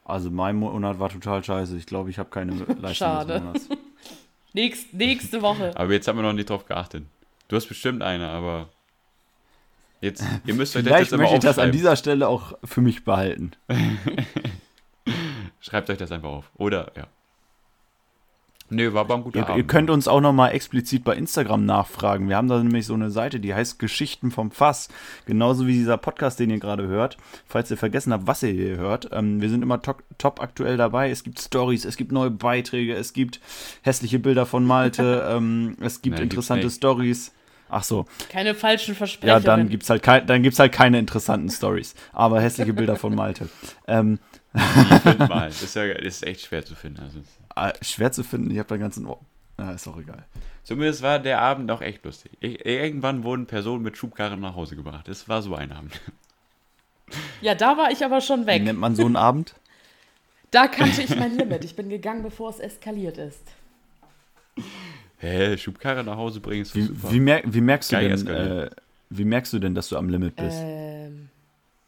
[0.06, 1.76] Also mein Monat war total scheiße.
[1.78, 3.34] Ich glaube, ich habe keine Leistung Schade.
[3.34, 3.70] des Monats.
[4.54, 5.72] Nächst, nächste Woche.
[5.76, 7.04] Aber jetzt haben wir noch nicht drauf geachtet.
[7.54, 8.68] Du hast bestimmt eine, aber
[10.02, 12.58] jetzt, ihr müsst euch das Vielleicht jetzt immer möchte ich das an dieser Stelle auch
[12.64, 13.52] für mich behalten.
[15.60, 16.50] Schreibt euch das einfach auf.
[16.56, 17.06] Oder, ja.
[18.72, 19.58] Nee, war aber ein guter Ihr, Abend.
[19.58, 22.28] ihr könnt uns auch noch mal explizit bei Instagram nachfragen.
[22.28, 24.90] Wir haben da nämlich so eine Seite, die heißt Geschichten vom Fass.
[25.28, 27.18] Genauso wie dieser Podcast, den ihr gerade hört.
[27.46, 29.10] Falls ihr vergessen habt, was ihr hier hört.
[29.12, 31.12] Ähm, wir sind immer top, top aktuell dabei.
[31.12, 33.42] Es gibt Stories, es gibt neue Beiträge, es gibt
[33.84, 36.72] hässliche Bilder von Malte, ähm, es gibt gibt's interessante.
[36.72, 37.32] Stories.
[37.74, 39.44] Ach so, Keine falschen ja, Versprechungen.
[39.44, 41.96] dann gibt's halt, kein, dann gibt's halt keine interessanten Stories.
[42.12, 43.50] Aber hässliche Bilder von Malte.
[43.88, 44.20] Ähm,
[44.56, 44.62] Ich
[45.02, 45.48] find mal.
[45.48, 47.02] Das ist, ja, das ist echt schwer zu finden.
[47.02, 47.20] Also,
[47.56, 49.20] äh, schwer zu finden, ich habe da ganzen Ohr.
[49.60, 50.24] Ja, ist auch egal.
[50.64, 52.32] zumindest war der Abend auch echt lustig.
[52.40, 55.08] Ich, irgendwann wurden Personen mit Schubkarren nach Hause gebracht.
[55.08, 56.00] Das war so ein Abend.
[57.42, 58.64] Ja, da war ich aber schon Wie weg.
[58.64, 59.54] nennt man so einen Abend?
[60.52, 61.66] Da kannte ich mein Limit.
[61.66, 63.42] Ich bin gegangen, bevor es eskaliert ist.
[65.24, 67.12] Hä, Schubkarre nach Hause bringen ist Wie, super.
[67.14, 68.70] wie, mer wie merkst du denn, äh,
[69.10, 70.58] wie merkst du denn, dass du am Limit bist?
[70.60, 71.30] Ähm,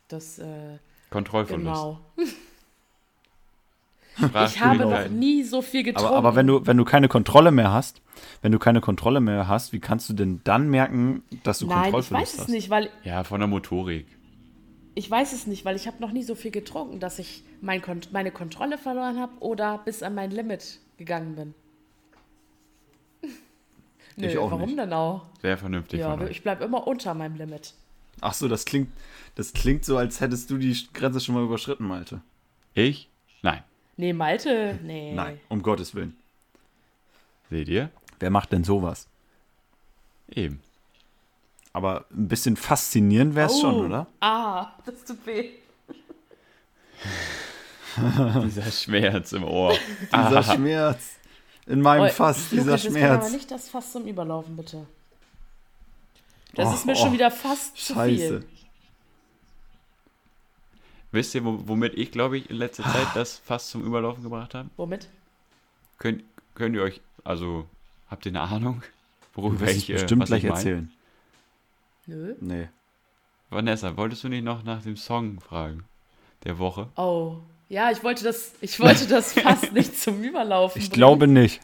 [0.08, 0.78] das, äh,
[1.10, 1.66] Kontrollverlust.
[1.66, 2.00] genau.
[4.46, 6.08] Ich habe noch nie so viel getrunken.
[6.08, 8.02] aber, aber wenn du, wenn du keine Kontrolle mehr hast,
[8.42, 11.80] wenn du keine Kontrolle mehr hast, wie kannst du denn dann merken, dass du Nein,
[11.80, 12.50] ich Kontrollverlust weiß es hast?
[12.50, 14.08] nicht, weil Ja, von der Motorik.
[14.94, 17.82] ich weiß es nicht, weil ich habe noch nie so viel getrunken, dass ich mein
[17.82, 21.54] Kon meine Kontrolle verloren habe oder bis an mein Limit gegangen bin.
[24.18, 24.80] Nö, Ich auch warum nicht.
[24.80, 25.26] denn auch?
[25.42, 27.74] Sehr vernünftig Ja, ich bleibe immer unter meinem Limit.
[28.22, 28.90] Ach so, das klingt,
[29.36, 32.22] das klingt so, als hättest du die Grenze schon mal überschritten, Malte.
[32.74, 33.10] Ich?
[33.42, 33.64] Nein.
[33.98, 35.14] Nee, Malte, nee.
[35.14, 36.16] Nein, um Gottes Willen.
[37.50, 37.90] Seht ihr?
[38.20, 39.08] Wer macht denn sowas?
[40.30, 40.62] Eben.
[41.74, 44.08] Aber ein bisschen faszinierend wäre es Oh, schon, oder?
[44.22, 45.50] Ah, das tut weh.
[48.46, 49.78] Dieser Schmerz im Ohr.
[50.14, 51.16] Dieser Schmerz.
[51.68, 53.32] In meinem Oh, Fass, dieser Lukas, jetzt kann aber Schmerz.
[53.32, 54.86] nicht das Fass zum Überlaufen, bitte.
[56.54, 58.42] Das Oh, ist mir oh, schon wieder fast zu Scheiße.
[58.42, 58.46] viel.
[61.12, 64.54] Wisst ihr, wo- womit ich, glaube ich, in letzter Zeit das fast zum Überlaufen gebracht
[64.54, 64.70] habe?
[64.78, 65.08] Womit?
[65.98, 66.24] Könnt,
[66.56, 67.66] könnt ihr euch, also,
[68.10, 68.84] habt ihr eine Ahnung,
[69.34, 70.58] worüber ich, äh, bestimmt was gleich ich mein?
[70.58, 70.92] erzählen.
[72.08, 72.36] Nö.
[72.42, 72.70] Nee.
[73.50, 75.86] Vanessa, wolltest du nicht noch nach dem Song fragen?
[76.44, 76.90] Der Woche?
[76.96, 77.38] Oh.
[77.70, 80.98] Ja, ich wollte das, ich wollte das fast nicht zum Überlaufen Ich bringen.
[81.00, 81.62] glaube nicht.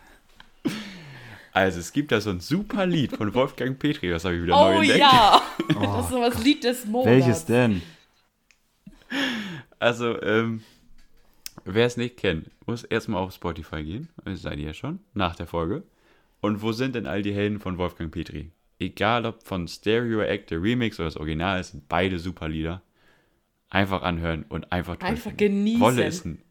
[1.54, 4.58] Also, es gibt da so ein super Lied von Wolfgang Petri, das habe ich wieder
[4.58, 4.99] Oh neu entdeckt.
[4.99, 5.41] ja.
[5.82, 7.08] Das ist so das Lied des Monats.
[7.10, 7.82] Welches denn?
[9.80, 10.64] Also, ähm,
[11.66, 14.10] wer es nicht kennt, muss erstmal auf Spotify gehen.
[14.24, 15.84] Das seid ihr ja schon, nach der Folge.
[16.39, 18.52] Und wo sind denn all die Helden von Wolfgang Petri?
[18.80, 22.82] Egal ob von Stereo Act, der Remix oder das Original, es sind beide super Lieder.
[23.72, 25.38] Einfach anhören und einfach toll Einfach finden.
[25.38, 25.82] genießen.
[25.82, 26.41] Wolle ist ein,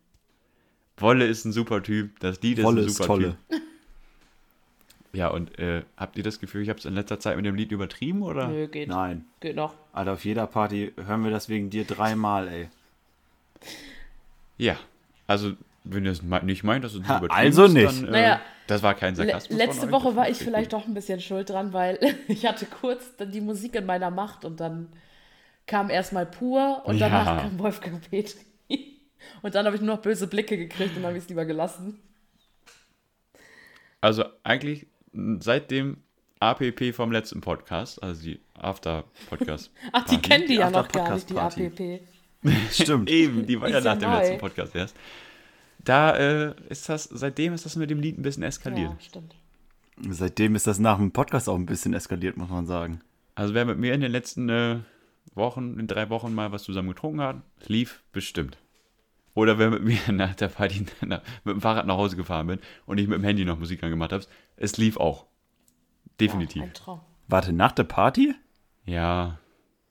[0.96, 3.36] Wolle ist ein super Typ, das Lied ist Wolle ein ist super tolle.
[3.50, 3.60] Typ.
[5.12, 7.54] Ja, und äh, habt ihr das Gefühl, ich habe es in letzter Zeit mit dem
[7.56, 8.48] Lied übertrieben, oder?
[8.48, 8.88] Nö, geht.
[8.88, 9.24] Nein.
[9.40, 9.74] Geht noch.
[9.92, 12.68] Alter, auf jeder Party hören wir das wegen dir dreimal, ey.
[14.56, 14.76] Ja,
[15.26, 15.52] also
[15.84, 17.86] wenn ihr es nicht meint, dass es Ha, übertrieben also ist, nicht.
[18.02, 19.58] dann, äh, Naja, das war kein Le Sarkasmus.
[19.58, 21.98] letzte von euch, Woche war ist ich vielleicht doch ein bisschen schuld dran, weil
[22.28, 24.88] ich hatte kurz dann die Musik in meiner Macht und dann
[25.70, 27.08] kam erstmal pur und Ja.
[27.08, 28.40] danach kam Wolfgang Petri.
[29.42, 32.00] Und dann habe ich nur noch böse Blicke gekriegt und habe ich es lieber gelassen.
[34.00, 34.86] Also eigentlich
[35.38, 35.98] seit dem
[36.40, 39.70] APP vom letzten Podcast, also die After-Podcast.
[39.92, 41.36] Ach, die kennen die, die ja noch gar nicht, die.
[41.36, 42.00] APP.
[42.72, 43.10] Stimmt.
[43.10, 44.18] Eben, die war ja nach dem neu.
[44.18, 44.96] letzten Podcast erst.
[45.84, 48.90] Da äh, ist das, seitdem ist das mit dem Lied ein bisschen eskaliert.
[48.90, 49.36] Ja, stimmt.
[50.08, 53.02] Seitdem ist das nach dem Podcast auch ein bisschen eskaliert, muss man sagen.
[53.34, 54.78] Also wer mit mir in den letzten äh,
[55.34, 58.58] Wochen, in drei Wochen mal was zusammen getrunken hat, lief bestimmt.
[59.34, 62.58] Oder wer mit mir nach der Party na, mit dem Fahrrad nach Hause gefahren bin
[62.86, 64.24] und ich mit dem Handy noch Musik angemacht habe,
[64.56, 65.26] es lief auch.
[66.20, 66.62] Definitiv.
[66.62, 67.00] Ja, ein Traum.
[67.28, 68.34] Warte, nach der Party?
[68.84, 69.38] Ja,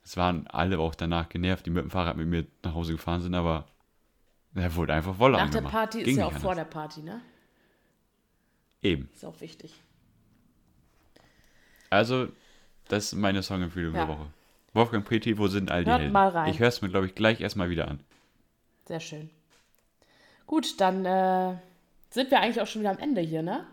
[0.03, 3.21] es waren alle auch danach genervt, die mit dem Fahrrad mit mir nach Hause gefahren
[3.21, 3.65] sind, aber
[4.55, 5.71] er wurde einfach voll Nach der angemacht.
[5.73, 6.55] Party Ging ist ja auch vor anders.
[6.67, 7.21] der Party, ne?
[8.82, 9.09] Eben.
[9.13, 9.73] Ist auch wichtig.
[11.89, 12.27] Also,
[12.88, 14.05] das ist meine Songempfehlung Ja.
[14.05, 14.27] der Woche.
[14.74, 16.13] Wolfgang Petri, wo sind all die Hört Helden?
[16.13, 16.51] mal rein.
[16.51, 17.99] Ich höre es mir, glaube ich, gleich erstmal wieder an.
[18.86, 19.30] Sehr schön.
[20.45, 21.55] Gut, dann äh,
[22.09, 23.65] sind wir eigentlich auch schon wieder am Ende hier, ne?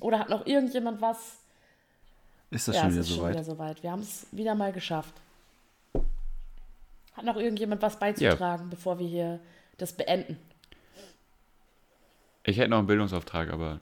[0.00, 1.38] Oder hat noch irgendjemand was?
[2.50, 3.34] Ist das ja, schon wieder ist schon soweit?
[3.34, 3.82] wieder soweit.
[3.82, 5.14] Wir haben es wieder mal geschafft.
[7.14, 9.40] Hat noch irgendjemand was beizutragen, bevor wir hier
[9.78, 10.38] das beenden?
[12.44, 13.80] Ich hätte noch einen Bildungsauftrag, aber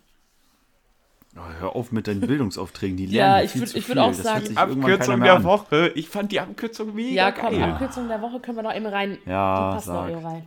[1.39, 3.93] Oh, hör auf mit deinen Bildungsaufträgen, die lernen ja, ich viel würd- zu ich würd
[3.95, 3.99] viel.
[3.99, 5.45] auch Das sagen- hört sich irgendwann keiner mehr an.
[5.45, 5.93] Woche.
[5.95, 7.63] Ich fand die Abkürzung mega Ja, komm, geil.
[7.73, 9.19] Abkürzung der Woche können wir noch eben rein.
[9.25, 10.11] Ja, die passt noch sag.
[10.11, 10.47] eben rein.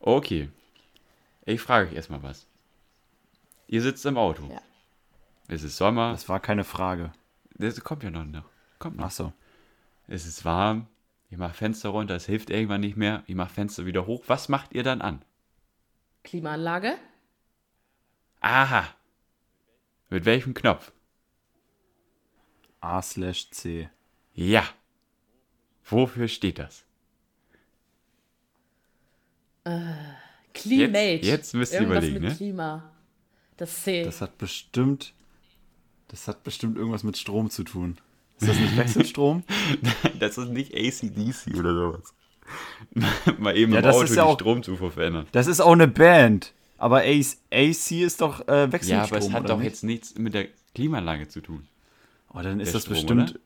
[0.00, 0.48] Okay.
[1.44, 2.46] Ich frage euch erstmal was.
[3.68, 4.42] Ihr sitzt im Auto.
[4.50, 4.60] Ja.
[5.48, 6.12] Es ist Sommer.
[6.12, 7.12] Das war keine Frage.
[7.56, 8.24] Das kommt ja noch.
[8.24, 8.44] noch.
[8.78, 9.06] Kommt noch.
[9.06, 9.32] Ach so.
[10.08, 10.86] Es ist warm.
[11.30, 12.14] Ihr macht Fenster runter.
[12.16, 13.22] Es hilft irgendwann nicht mehr.
[13.26, 14.24] Ihr macht Fenster wieder hoch.
[14.26, 15.22] Was macht ihr dann an?
[16.24, 16.94] Klimaanlage?
[18.40, 18.84] Aha.
[20.10, 20.92] Mit welchem Knopf?
[22.80, 23.88] A slash C.
[24.34, 24.64] Ja.
[25.84, 26.84] Wofür steht das?
[30.52, 30.98] Climate.
[30.98, 32.36] Jetzt- jetzt müsst ihr Irgendwas überlegen, mit ne?
[32.36, 32.90] Klima.
[33.56, 34.04] Das C.
[34.04, 35.14] Das hat bestimmt.
[36.08, 37.96] Das hat bestimmt irgendwas mit Strom zu tun.
[38.40, 39.44] Ist das nicht Wechselstrom?
[40.18, 42.14] Das ist nicht ACDC oder sowas.
[43.38, 45.26] Mal eben Ja, im das Auto ist ja die auch- Stromzufuhr verändern.
[45.32, 46.52] Das ist auch eine Band.
[46.78, 48.98] Aber AC, AC ist doch äh, Wechselstrom.
[48.98, 49.66] Ja, aber es hat oder doch nicht?
[49.66, 51.66] jetzt nichts mit der Klimaanlage zu tun.
[52.32, 53.38] Oh, dann ist der das Strom, bestimmt.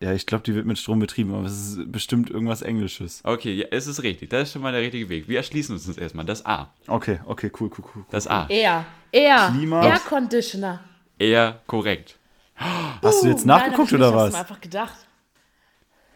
[0.00, 3.20] Ja, ich glaube, die wird mit Strom betrieben, aber es ist bestimmt irgendwas Englisches.
[3.24, 4.30] Okay, ja, es ist richtig.
[4.30, 5.28] Das ist schon mal der richtige Weg.
[5.28, 6.24] Wir erschließen uns das erstmal.
[6.24, 6.72] Das A.
[6.88, 8.04] Okay, okay, cool, cool, cool.
[8.10, 8.46] Das A.
[8.48, 8.84] Air.
[9.12, 9.52] Air.
[9.56, 9.86] Klima.
[9.86, 10.80] Air Conditioner.
[11.18, 12.18] Eher korrekt.
[12.56, 14.32] Hast du jetzt Uh, nein, hab nachgeguckt ich nicht, oder hab's was?
[14.32, 14.94] mir einfach gedacht.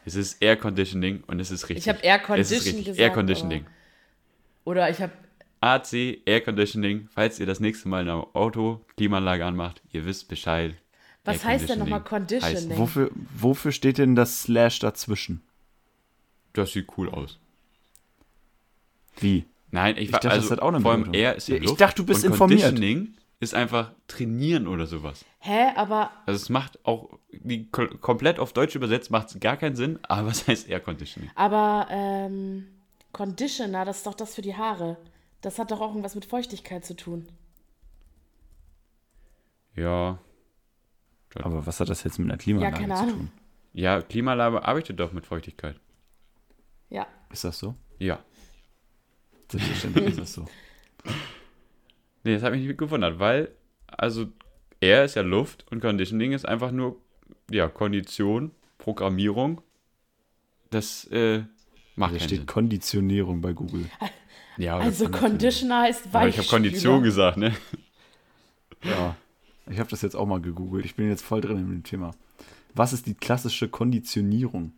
[0.05, 1.87] Es ist Air Conditioning und es ist richtig.
[1.87, 2.84] Ich hab Air Es Condition ist richtig.
[2.87, 3.66] gesagt, Air Conditioning.
[4.64, 5.12] Oder ich habe
[5.61, 7.09] AC, Air Conditioning.
[7.13, 10.75] Falls ihr das nächste Mal ein Auto Klimaanlage anmacht, ihr wisst Bescheid.
[11.25, 12.79] Was Air heißt denn nochmal Conditioning heißt-?
[12.79, 15.43] Wofür, wofür steht denn das Slash dazwischen?
[16.53, 17.39] Das sieht cool aus.
[19.19, 19.47] Wie?
[19.71, 21.13] Nein, ich, Ich dachte, also das hat auch eine vor allem.
[21.13, 22.63] Air ist ja ich dachte, du bist und informiert.
[22.63, 25.25] Conditioning ist einfach trainieren oder sowas.
[25.41, 29.57] Hä, aber Also es macht auch, die ko- komplett auf Deutsch übersetzt macht es gar
[29.57, 31.31] keinen Sinn, aber was heißt Air Conditioning?
[31.35, 32.69] aber ähm,
[33.13, 34.97] Conditioner, das ist doch das für die Haare.
[35.41, 37.28] Das hat doch auch irgendwas mit Feuchtigkeit zu tun.
[39.74, 40.18] Ja.
[41.34, 43.16] Aber was hat das jetzt mit einer Klimaanlage Ja, keine zu Ahnung.
[43.18, 43.30] tun?
[43.74, 45.78] Ja, Klimaanlage arbeitet doch mit Feuchtigkeit.
[46.89, 47.07] Ja.
[47.30, 47.74] Ist das so?
[47.99, 48.20] Ja.
[49.51, 50.47] Selbstverständlich ist das so.
[52.24, 53.53] Nee, das hat mich nicht gewundert, weil,
[53.87, 54.26] also
[54.80, 57.01] Air ist ja Luft und Conditioning ist einfach nur,
[57.53, 59.61] ja, Kondition, Programmierung.
[60.70, 61.45] Das äh,
[61.95, 62.47] macht Hier keinen steht Sinn.
[62.47, 63.89] Konditionierung bei Google.
[64.59, 65.09] Ja, Also.
[65.09, 67.55] Conditioner heißt Aber ich habe Kondition gesagt, ne?
[68.83, 69.17] Ja.
[69.69, 70.85] Ich habe das jetzt auch mal gegoogelt.
[70.85, 72.13] Ich bin jetzt voll drin in dem Thema.
[72.75, 74.73] Was ist die klassische Konditionierung?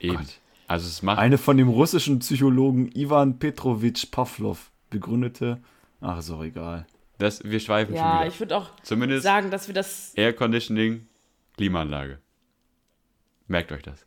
[0.00, 0.16] Eben.
[0.16, 0.38] Gott.
[0.66, 5.58] Also es macht Eine von dem russischen Psychologen Ivan Petrovich Pavlov begründete.
[6.00, 6.86] Ach, ist auch egal.
[7.18, 8.28] das, wir schweifen schon Ja, wieder.
[8.28, 10.12] ich würde auch Zumindest sagen, dass wir das.
[10.14, 11.06] Air Conditioning,
[11.56, 12.18] Klimaanlage.
[13.46, 14.06] Merkt euch das.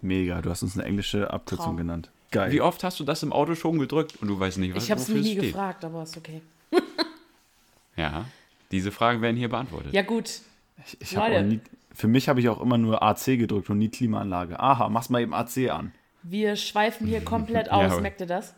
[0.00, 1.76] Mega, du hast uns eine englische Abkürzung Traum.
[1.76, 2.10] genannt.
[2.32, 2.50] Geil.
[2.50, 4.90] Wie oft hast du das im Auto schon gedrückt und du weißt nicht, was Ich
[4.90, 5.40] habe es nie steht?
[5.52, 6.42] gefragt, aber ist okay.
[7.96, 8.24] Ja,
[8.70, 9.92] diese Fragen werden hier beantwortet.
[9.92, 10.40] Ja, gut.
[10.86, 11.40] Ich, ich hab Leute.
[11.40, 11.60] auch nie,
[11.94, 14.58] für mich habe ich auch immer nur AC gedrückt und nie Klimaanlage.
[14.58, 15.92] Aha, mach's mal eben AC an.
[16.22, 17.92] Wir schweifen hier komplett Ja, aus.
[17.92, 18.54] aber- Merkt ihr das?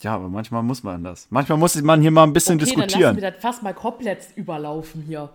[0.00, 1.26] Ja, aber manchmal muss man das.
[1.30, 3.02] Manchmal muss man hier mal ein bisschen okay, dann diskutieren.
[3.16, 5.28] lassen wir das fast mal komplett überlaufen hier.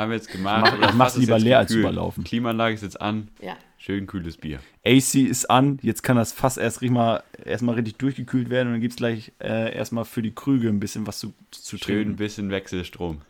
[0.00, 0.72] Haben wir jetzt gemacht.
[0.82, 2.24] ich mach's lieber leer als überlaufen.
[2.24, 3.28] Klimaanlage ist jetzt an.
[3.40, 3.56] Ja.
[3.76, 4.60] Schön kühles Bier.
[4.84, 8.74] AC ist an, jetzt kann das Fass erst richtig mal, erstmal richtig durchgekühlt werden und
[8.74, 11.78] dann gibt es gleich äh, erstmal für die Krüge ein bisschen was zu, zu Schön
[11.78, 12.16] ein trinken.
[12.16, 13.20] bisschen Wechselstrom.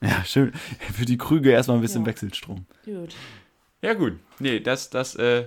[0.00, 0.52] Ja, schön.
[0.92, 2.06] Für die Krüge erstmal ein bisschen Ja.
[2.08, 2.66] Wechselstrom.
[2.84, 3.14] Gut.
[3.82, 4.14] Ja gut.
[4.40, 5.44] Nee, das, das, äh,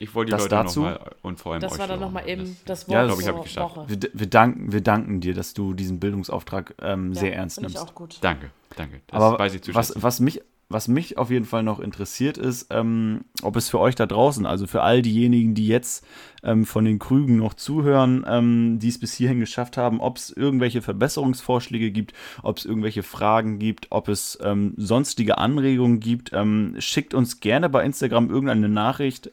[0.00, 0.80] ich wollte die Das Leute dazu?
[0.80, 3.20] nochmal und vor allem Das euch war dann nochmal auch eben das- das Ja, Wort
[3.20, 3.56] glaub ich.
[3.56, 3.84] Woche.
[3.86, 7.68] Wir, wir, danken, wir danken dir, dass du diesen Bildungsauftrag ähm, sehr Ja, ernst find
[7.68, 7.76] nimmst.
[7.84, 8.16] Ich auch gut.
[8.22, 9.02] Danke, danke.
[9.06, 10.40] Das Aber weiß ich zu was, was, mich,
[10.70, 14.46] was mich auf jeden Fall noch interessiert ist, ähm, ob es für euch da draußen,
[14.46, 16.06] also für all diejenigen, die jetzt
[16.44, 20.30] ähm, von den Krügen noch zuhören, ähm, die es bis hierhin geschafft haben, ob es
[20.30, 22.14] irgendwelche Verbesserungsvorschläge gibt,
[22.44, 26.30] ob es irgendwelche Fragen gibt, ob es ähm, sonstige Anregungen gibt.
[26.32, 29.32] Ähm, schickt uns gerne bei Instagram irgendeine Nachricht.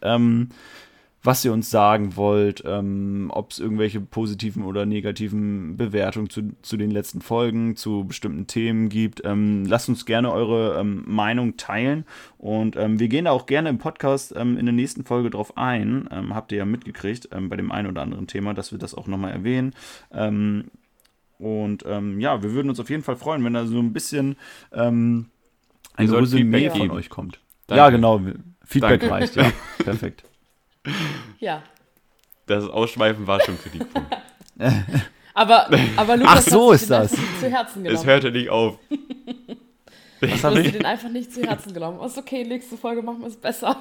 [1.23, 6.77] Was ihr uns sagen wollt, ähm, ob es irgendwelche positiven oder negativen Bewertungen zu, zu
[6.77, 9.23] den letzten Folgen, zu bestimmten Themen gibt.
[9.26, 12.06] Ähm, lasst uns gerne eure ähm, Meinung teilen
[12.38, 15.57] und ähm, wir gehen da auch gerne im Podcast ähm, in der nächsten Folge drauf
[15.57, 16.07] ein.
[16.11, 19.07] Ähm, habt ihr ja mitgekriegt bei dem einen oder anderen Thema, dass wir das auch
[19.07, 19.73] nochmal erwähnen.
[21.39, 24.35] Und ja, wir würden uns auf jeden Fall freuen, wenn da so ein bisschen
[24.72, 25.30] ein
[25.98, 27.39] Resümee Feedback von euch kommt.
[27.68, 27.80] Danke.
[27.80, 28.22] Ja, genau.
[28.64, 29.11] Feedback Danke.
[29.11, 29.52] reicht, ja.
[29.84, 30.23] Perfekt.
[31.39, 31.64] Ja.
[32.45, 34.15] Das Ausschweifen war schon Kritikpunkt.
[35.34, 37.11] Aber, aber Lukas Ach, so ist das.
[37.39, 38.05] zu Herzen es genommen.
[38.07, 38.80] hörte nicht auf.
[38.89, 38.97] Was
[40.19, 40.72] Du hab hast dir ich?
[40.72, 42.01] den einfach nicht zu Herzen genommen.
[42.03, 43.80] Ist okay, nächste Folge machen wir es besser.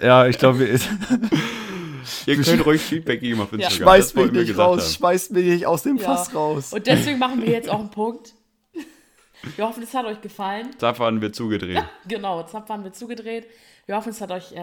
[0.00, 0.68] Ja, ich glaube, wir
[2.26, 3.76] Ihr könnt ruhig Feedback geben auf Instagram.
[3.76, 4.90] schmeißt das mich nicht raus, haben.
[4.94, 6.04] schmeißt mich nicht aus dem Ja.
[6.04, 6.72] Fass raus.
[6.72, 8.32] Und deswegen machen wir jetzt auch einen Punkt.
[9.56, 10.70] Wir hoffen, es hat euch gefallen.
[10.78, 11.82] Zapfern wird zugedreht.
[12.06, 13.46] Genau, Zapp waren wir zugedreht.
[13.86, 14.56] Wir hoffen, es hat euch, äh,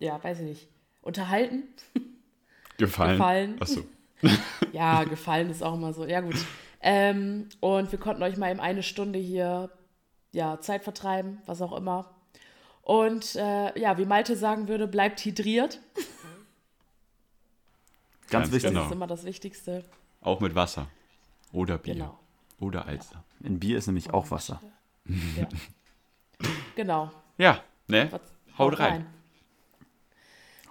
[0.00, 0.68] ja, weiß ich nicht,
[1.02, 1.64] unterhalten.
[2.78, 3.12] Gefallen.
[3.18, 3.56] Gefallen.
[3.60, 3.80] Achso.
[4.72, 6.04] Ja, gefallen ist auch immer so.
[6.06, 6.34] Ja, gut.
[6.80, 9.70] Ähm, und wir konnten euch mal eben eine Stunde hier,
[10.32, 12.10] ja, Zeit vertreiben, was auch immer.
[12.82, 15.78] Und äh, ja, wie Malte sagen würde, bleibt hydriert.
[15.94, 16.04] Ganz
[18.30, 18.62] Ganz wichtig.
[18.62, 18.86] Das Genau.
[18.86, 19.84] ist immer das Wichtigste.
[20.22, 20.88] Auch mit Wasser.
[21.52, 21.94] Oder Bier.
[21.94, 22.18] Genau.
[22.60, 23.24] Oder Alster.
[23.40, 24.60] In Bier ist nämlich auch Wasser.
[25.36, 25.48] Ja.
[26.76, 27.10] genau.
[27.38, 28.08] Ja, ne?
[28.10, 28.20] Was-
[28.58, 29.06] Haut rein.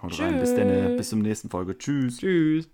[0.02, 0.40] Haut rein.
[0.40, 0.96] Bis, denn, Tschüss.
[0.96, 1.76] bis zum nächsten Folge.
[1.78, 2.18] Tschüss.
[2.18, 2.68] Tschüss.